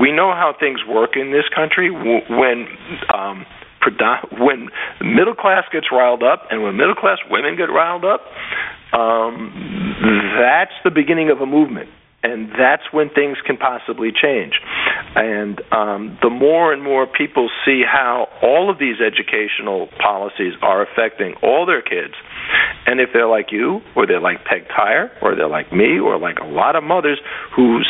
we 0.00 0.12
know 0.12 0.32
how 0.32 0.54
things 0.58 0.80
work 0.86 1.16
in 1.16 1.32
this 1.32 1.48
country 1.54 1.90
when 1.90 2.68
um, 3.12 3.46
when 4.38 4.70
middle 5.00 5.34
class 5.34 5.64
gets 5.72 5.86
riled 5.92 6.22
up 6.22 6.46
and 6.50 6.62
when 6.62 6.76
middle 6.76 6.94
class 6.94 7.18
women 7.30 7.56
get 7.56 7.64
riled 7.64 8.04
up, 8.04 8.22
um, 8.92 9.52
that's 10.40 10.74
the 10.84 10.90
beginning 10.90 11.30
of 11.30 11.40
a 11.40 11.46
movement 11.46 11.88
and 12.24 12.48
that's 12.58 12.82
when 12.90 13.10
things 13.10 13.36
can 13.44 13.58
possibly 13.58 14.10
change. 14.10 14.54
And 15.14 15.60
um, 15.70 16.18
the 16.22 16.30
more 16.30 16.72
and 16.72 16.82
more 16.82 17.06
people 17.06 17.50
see 17.66 17.82
how 17.86 18.28
all 18.42 18.70
of 18.70 18.78
these 18.78 18.96
educational 18.98 19.88
policies 20.00 20.54
are 20.62 20.82
affecting 20.82 21.34
all 21.42 21.66
their 21.66 21.82
kids, 21.82 22.14
and 22.86 22.98
if 22.98 23.10
they're 23.12 23.28
like 23.28 23.52
you, 23.52 23.82
or 23.94 24.06
they're 24.06 24.20
like 24.20 24.44
Peg 24.44 24.66
Tyre, 24.74 25.12
or 25.20 25.36
they're 25.36 25.48
like 25.48 25.70
me, 25.70 26.00
or 26.00 26.18
like 26.18 26.38
a 26.38 26.46
lot 26.46 26.76
of 26.76 26.82
mothers 26.82 27.20
who 27.54 27.80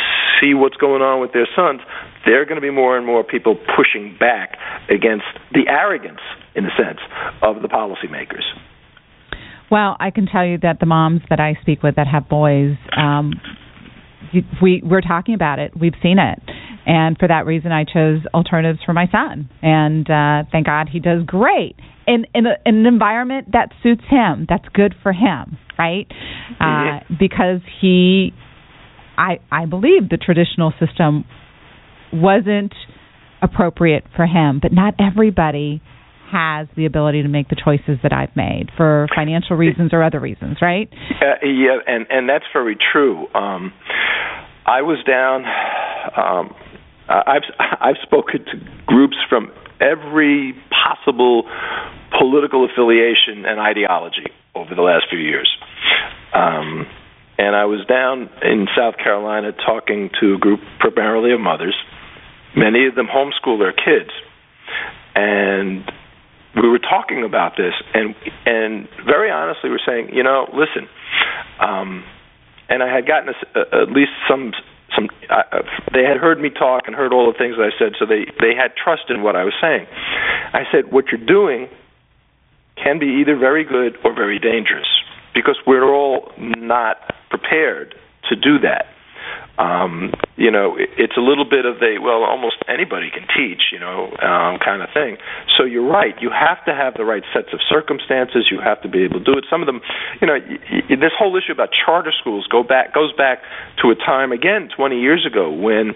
see 0.41 0.53
what's 0.53 0.77
going 0.77 1.01
on 1.01 1.21
with 1.21 1.33
their 1.33 1.49
sons, 1.55 1.81
there 2.27 2.43
are 2.43 2.45
going 2.45 2.61
to 2.61 2.63
be 2.63 2.71
more 2.71 2.97
and 2.99 3.07
more 3.07 3.23
people 3.23 3.57
pushing 3.77 4.17
back 4.19 4.59
against 4.91 5.27
the 5.53 5.69
arrogance, 5.69 6.21
in 6.57 6.67
a 6.67 6.71
sense, 6.77 6.99
of 7.41 7.63
the 7.63 7.69
policymakers. 7.69 8.43
Well, 9.71 9.97
I 9.99 10.11
can 10.11 10.27
tell 10.27 10.45
you 10.47 10.59
that 10.59 10.79
the 10.81 10.87
moms 10.87 11.23
that 11.31 11.41
I 11.41 11.57
speak 11.63 11.83
with 11.83 11.97
that 11.97 12.07
have 12.07 12.29
boys, 12.29 12.77
um, 12.97 13.33
we 14.63 14.83
we're 14.85 15.01
talking 15.01 15.35
about 15.35 15.59
it. 15.59 15.73
We've 15.79 15.95
seen 16.03 16.19
it, 16.19 16.39
and 16.87 17.17
for 17.19 17.29
that 17.29 17.47
reason, 17.47 17.73
I 17.73 17.85
chose 17.85 18.21
alternatives 18.35 18.81
for 18.85 18.93
my 18.93 19.07
son. 19.11 19.49
And 19.63 20.09
uh, 20.09 20.49
thank 20.53 20.67
God 20.67 20.89
he 20.91 21.01
does 21.01 21.23
great 21.27 21.77
in 22.07 22.27
in, 22.35 22.47
a, 22.47 22.57
in 22.67 22.77
an 22.77 22.87
environment 22.87 23.49
that 23.53 23.71
suits 23.83 24.05
him. 24.09 24.47
That's 24.49 24.67
good 24.75 24.95
for 25.03 25.13
him, 25.13 25.59
right? 25.79 26.07
Uh, 26.61 27.01
because 27.19 27.61
he, 27.81 28.33
I 29.17 29.39
I 29.51 29.67
believe 29.67 30.09
the 30.11 30.19
traditional 30.19 30.73
system 30.79 31.25
wasn't 32.13 32.75
appropriate 33.43 34.05
for 34.15 34.27
him, 34.27 34.59
but 34.61 34.73
not 34.73 34.95
everybody 34.99 35.83
has 36.31 36.69
the 36.77 36.87
ability 36.87 37.23
to 37.23 37.29
make 37.29 37.49
the 37.49 37.57
choices 37.57 37.99
that 38.03 38.13
I've 38.13 38.35
made 38.37 38.71
for 38.77 39.07
financial 39.15 39.57
reasons 39.57 39.93
or 39.93 40.03
other 40.03 40.21
reasons, 40.21 40.59
right? 40.61 40.89
Uh, 40.93 41.47
yeah, 41.47 41.79
and 41.87 42.07
and 42.11 42.29
that's 42.29 42.45
very 42.53 42.77
true. 42.93 43.27
Um, 43.35 43.73
I 44.67 44.83
was 44.83 45.03
down. 45.07 45.45
Um, 46.17 46.55
I've 47.09 47.43
I've 47.59 47.97
spoken 48.03 48.45
to 48.45 48.85
groups 48.87 49.17
from 49.29 49.51
every 49.81 50.55
possible 50.71 51.45
political 52.19 52.65
affiliation 52.65 53.45
and 53.47 53.61
ideology 53.61 54.31
over 54.55 54.75
the 54.75 54.83
last 54.83 55.07
few 55.11 55.19
years. 55.19 55.51
Um, 56.33 56.87
and 57.39 57.57
I 57.57 57.65
was 57.65 57.85
down 57.87 58.31
in 58.43 58.67
South 58.77 58.97
Carolina 58.97 59.51
talking 59.53 60.11
to 60.21 60.35
a 60.35 60.39
group 60.39 60.61
primarily 60.79 61.33
of 61.33 61.41
mothers. 61.41 61.75
Many 62.57 62.87
of 62.87 62.95
them 62.95 63.07
homeschool 63.07 63.59
their 63.59 63.73
kids. 63.73 64.11
And 65.17 65.85
we 66.63 66.69
were 66.69 66.79
talking 66.79 67.25
about 67.25 67.57
this, 67.57 67.75
and 67.95 68.15
and 68.47 68.89
very 69.05 69.31
honestly, 69.31 69.71
we're 69.71 69.85
saying, 69.85 70.11
you 70.13 70.23
know, 70.23 70.47
listen, 70.53 70.89
um, 71.61 72.05
and 72.69 72.83
I 72.83 72.95
had 72.95 73.07
gotten 73.07 73.31
a, 73.31 73.59
uh, 73.59 73.83
at 73.83 73.91
least 73.91 74.13
some 74.29 74.53
some. 74.95 75.09
Uh, 75.29 75.63
they 75.93 76.05
had 76.05 76.17
heard 76.17 76.41
me 76.41 76.51
talk 76.51 76.85
and 76.87 76.95
heard 76.95 77.13
all 77.13 77.31
the 77.31 77.39
things 77.39 77.57
that 77.57 77.65
I 77.65 77.79
said, 77.79 77.95
so 77.99 78.07
they 78.07 78.27
they 78.41 78.55
had 78.55 78.77
trust 78.77 79.11
in 79.11 79.23
what 79.23 79.37
I 79.37 79.45
was 79.45 79.55
saying. 79.61 79.87
I 80.53 80.63
said, 80.71 80.93
what 80.93 81.07
you're 81.11 81.27
doing 81.27 81.69
can 82.77 82.99
be 82.99 83.21
either 83.21 83.37
very 83.37 83.65
good 83.65 83.97
or 84.05 84.15
very 84.15 84.39
dangerous 84.39 84.89
because 85.35 85.57
we're 85.67 85.93
all 85.93 86.31
not 86.39 86.97
prepared 87.31 87.95
to 88.29 88.37
do 88.37 88.59
that 88.61 88.94
um, 89.59 90.13
you 90.37 90.51
know, 90.51 90.77
it, 90.77 90.91
it's 90.99 91.17
a 91.17 91.21
little 91.21 91.45
bit 91.45 91.65
of 91.65 91.77
a 91.83 91.99
well, 92.03 92.25
almost 92.25 92.57
anybody 92.69 93.11
can 93.11 93.27
teach, 93.37 93.71
you 93.73 93.79
know, 93.79 94.11
um, 94.19 94.59
kind 94.59 94.83
of 94.83 94.89
thing. 94.93 95.17
So 95.57 95.65
you're 95.65 95.87
right. 95.87 96.15
You 96.21 96.31
have 96.31 96.65
to 96.67 96.75
have 96.75 96.95
the 96.95 97.05
right 97.05 97.23
sets 97.33 97.49
of 97.53 97.61
circumstances. 97.69 98.49
You 98.51 98.59
have 98.61 98.83
to 98.83 98.89
be 98.89 99.05
able 99.05 99.21
to 99.21 99.25
do 99.25 99.39
it. 99.39 99.45
Some 99.49 99.63
of 99.63 99.67
them, 99.67 99.81
you 100.21 100.27
know, 100.27 100.35
y- 100.35 100.59
y- 100.91 100.97
this 100.97 101.13
whole 101.17 101.37
issue 101.37 101.53
about 101.53 101.71
charter 101.71 102.13
schools 102.19 102.47
go 102.51 102.63
back 102.63 102.93
goes 102.95 103.13
back 103.13 103.43
to 103.83 103.91
a 103.91 103.95
time 103.95 104.33
again 104.33 104.69
20 104.77 105.01
years 105.01 105.25
ago 105.25 105.51
when 105.53 105.95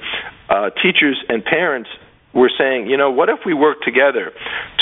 uh, 0.48 0.70
teachers 0.82 1.18
and 1.28 1.44
parents 1.44 1.90
we're 2.34 2.52
saying, 2.58 2.86
you 2.86 2.96
know, 2.96 3.10
what 3.10 3.28
if 3.28 3.40
we 3.46 3.54
work 3.54 3.80
together 3.80 4.32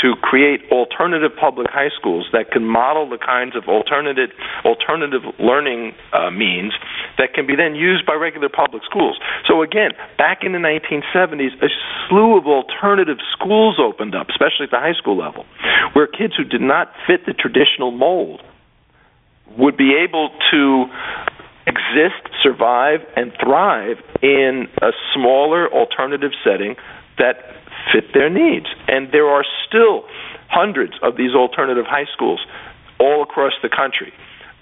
to 0.03 0.15
create 0.21 0.61
alternative 0.71 1.31
public 1.39 1.69
high 1.71 1.91
schools 1.97 2.27
that 2.33 2.51
can 2.51 2.67
model 2.67 3.09
the 3.09 3.19
kinds 3.19 3.55
of 3.55 3.69
alternative 3.69 4.31
alternative 4.65 5.23
learning 5.39 5.95
uh, 6.13 6.31
means 6.31 6.75
that 7.19 7.35
can 7.35 7.47
be 7.47 7.55
then 7.55 7.75
used 7.75 8.05
by 8.05 8.15
regular 8.15 8.49
public 8.49 8.83
schools. 8.85 9.19
So 9.47 9.63
again, 9.63 9.93
back 10.19 10.43
in 10.43 10.53
the 10.53 10.59
1970s, 10.59 11.55
a 11.63 11.69
slew 12.09 12.37
of 12.37 12.47
alternative 12.47 13.19
schools 13.33 13.79
opened 13.79 14.15
up, 14.15 14.29
especially 14.29 14.65
at 14.65 14.71
the 14.71 14.83
high 14.83 14.99
school 14.99 15.17
level, 15.17 15.47
where 15.95 16.07
kids 16.07 16.35
who 16.37 16.45
did 16.45 16.61
not 16.61 16.93
fit 17.07 17.27
the 17.27 17.33
traditional 17.33 17.91
mold 17.91 18.43
would 19.57 19.77
be 19.77 19.95
able 19.95 20.31
to 20.51 20.87
exist, 21.67 22.23
survive, 22.43 23.01
and 23.17 23.33
thrive 23.43 23.97
in 24.23 24.69
a 24.83 24.91
smaller 25.15 25.73
alternative 25.73 26.33
setting 26.45 26.77
that 27.19 27.37
fit 27.93 28.13
their 28.15 28.31
needs. 28.31 28.67
And 28.89 29.11
there 29.13 29.27
are 29.27 29.45
still 29.69 30.05
hundreds 30.49 30.93
of 31.03 31.17
these 31.17 31.35
alternative 31.35 31.85
high 31.87 32.07
schools 32.13 32.41
all 32.99 33.23
across 33.23 33.53
the 33.63 33.69
country. 33.69 34.13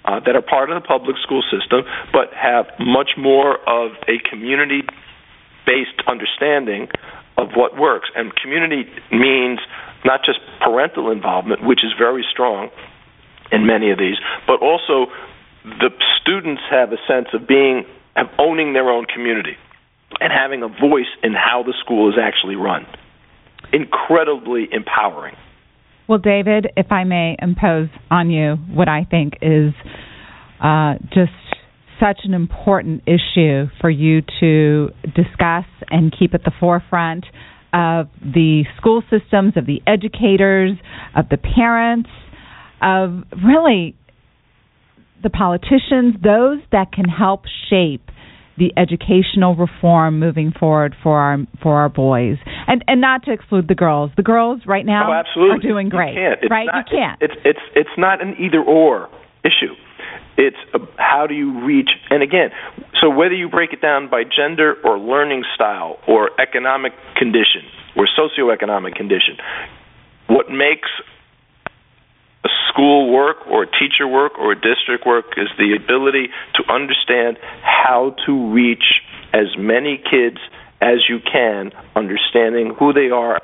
uh, 0.05 0.19
that 0.25 0.35
are 0.35 0.41
part 0.41 0.69
of 0.69 0.81
the 0.81 0.87
public 0.87 1.17
school 1.21 1.41
system, 1.49 1.81
but 2.13 2.29
have 2.33 2.67
much 2.79 3.11
more 3.17 3.57
of 3.67 3.91
a 4.07 4.21
community 4.29 4.81
based 5.65 5.97
understanding 6.07 6.87
of 7.37 7.49
what 7.55 7.77
works. 7.77 8.09
And 8.15 8.33
community 8.35 8.85
means 9.11 9.59
not 10.05 10.21
just 10.23 10.39
parental 10.61 11.11
involvement, 11.11 11.65
which 11.65 11.79
is 11.83 11.91
very 11.97 12.23
strong 12.31 12.69
in 13.51 13.65
many 13.65 13.91
of 13.91 13.97
these, 13.97 14.17
but 14.47 14.61
also 14.61 15.11
the 15.63 15.89
students 16.21 16.61
have 16.69 16.93
a 16.93 16.97
sense 17.07 17.27
of 17.33 17.47
being 17.47 17.85
of 18.15 18.27
owning 18.39 18.73
their 18.73 18.89
own 18.89 19.05
community 19.05 19.57
and 20.19 20.31
having 20.31 20.63
a 20.63 20.67
voice 20.67 21.11
in 21.23 21.33
how 21.33 21.63
the 21.63 21.73
school 21.83 22.09
is 22.09 22.15
actually 22.21 22.55
run. 22.55 22.85
Incredibly 23.73 24.67
empowering. 24.71 25.35
Well, 26.07 26.19
David, 26.19 26.67
if 26.77 26.91
I 26.91 27.03
may 27.03 27.35
impose 27.41 27.89
on 28.11 28.29
you 28.29 28.55
what 28.73 28.87
I 28.87 29.05
think 29.09 29.33
is 29.41 29.73
uh, 30.63 30.95
just 31.13 31.31
such 31.99 32.19
an 32.23 32.33
important 32.33 33.03
issue 33.07 33.65
for 33.81 33.89
you 33.89 34.21
to 34.39 34.89
discuss 35.15 35.65
and 35.89 36.13
keep 36.17 36.33
at 36.33 36.43
the 36.43 36.51
forefront 36.59 37.25
of 37.73 38.07
the 38.21 38.63
school 38.77 39.01
systems, 39.09 39.53
of 39.57 39.65
the 39.65 39.81
educators, 39.87 40.71
of 41.15 41.27
the 41.29 41.37
parents, 41.37 42.09
of 42.81 43.23
really 43.43 43.95
the 45.23 45.29
politicians, 45.29 46.15
those 46.23 46.59
that 46.71 46.91
can 46.91 47.05
help 47.05 47.43
shape 47.69 48.09
the 48.57 48.71
educational 48.77 49.55
reform 49.55 50.19
moving 50.19 50.51
forward 50.57 50.95
for 51.03 51.19
our 51.19 51.37
for 51.61 51.77
our 51.77 51.89
boys, 51.89 52.37
and 52.67 52.83
and 52.87 53.01
not 53.01 53.23
to 53.23 53.31
exclude 53.31 53.67
the 53.67 53.75
girls. 53.75 54.11
The 54.15 54.23
girls 54.23 54.61
right 54.65 54.85
now 54.85 55.09
oh, 55.09 55.41
are 55.41 55.59
doing 55.59 55.89
great. 55.89 56.13
You 56.13 56.19
can't. 56.19 56.39
It's 56.43 56.51
right? 56.51 56.67
Not, 56.67 56.85
you 56.91 56.97
can't. 56.97 57.21
It's 57.21 57.33
it's 57.43 57.59
it's 57.75 57.97
not 57.97 58.21
an 58.21 58.35
either 58.39 58.61
or 58.61 59.09
issue. 59.43 59.73
It's 60.37 60.57
a, 60.73 60.79
how 60.97 61.27
do 61.27 61.33
you 61.33 61.65
reach, 61.65 61.89
and 62.09 62.21
again, 62.21 62.49
so 63.01 63.09
whether 63.09 63.33
you 63.33 63.49
break 63.49 63.71
it 63.71 63.81
down 63.81 64.09
by 64.09 64.23
gender 64.23 64.75
or 64.83 64.99
learning 64.99 65.43
style 65.55 65.97
or 66.07 66.29
economic 66.39 66.91
condition 67.15 67.63
or 67.95 68.07
socioeconomic 68.19 68.95
condition, 68.95 69.37
what 70.27 70.49
makes 70.49 70.89
school 72.69 73.11
work 73.11 73.37
or 73.47 73.65
teacher 73.65 74.07
work 74.07 74.33
or 74.39 74.55
district 74.55 75.05
work 75.05 75.25
is 75.37 75.47
the 75.57 75.75
ability 75.75 76.27
to 76.55 76.63
understand 76.71 77.37
how 77.61 78.15
to 78.25 78.51
reach 78.51 79.01
as 79.33 79.47
many 79.57 79.97
kids 79.97 80.37
as 80.81 80.99
you 81.09 81.19
can, 81.19 81.71
understanding 81.95 82.73
who 82.77 82.93
they 82.93 83.09
are 83.09 83.41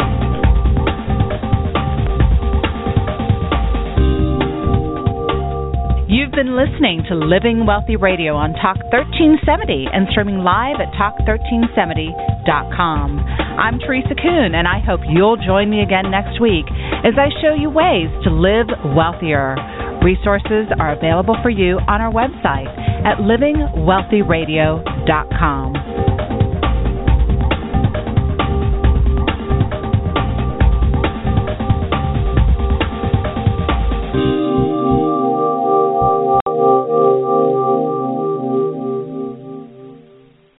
You've 6.25 6.33
been 6.33 6.57
listening 6.57 7.05
to 7.09 7.13
Living 7.13 7.67
Wealthy 7.67 7.97
Radio 7.97 8.33
on 8.33 8.53
Talk 8.57 8.77
1370 8.89 9.85
and 9.93 10.07
streaming 10.09 10.39
live 10.41 10.81
at 10.81 10.89
talk1370.com. 10.97 13.19
I'm 13.61 13.77
Teresa 13.77 14.17
Kuhn, 14.17 14.57
and 14.57 14.67
I 14.67 14.79
hope 14.81 15.01
you'll 15.05 15.37
join 15.37 15.69
me 15.69 15.85
again 15.85 16.09
next 16.09 16.41
week 16.41 16.65
as 17.05 17.13
I 17.13 17.29
show 17.45 17.53
you 17.53 17.69
ways 17.69 18.09
to 18.25 18.33
live 18.33 18.65
wealthier. 18.97 19.53
Resources 20.01 20.65
are 20.81 20.97
available 20.97 21.37
for 21.43 21.51
you 21.51 21.77
on 21.85 22.01
our 22.01 22.11
website 22.11 22.73
at 23.05 23.21
livingwealthyradio.com. 23.21 26.04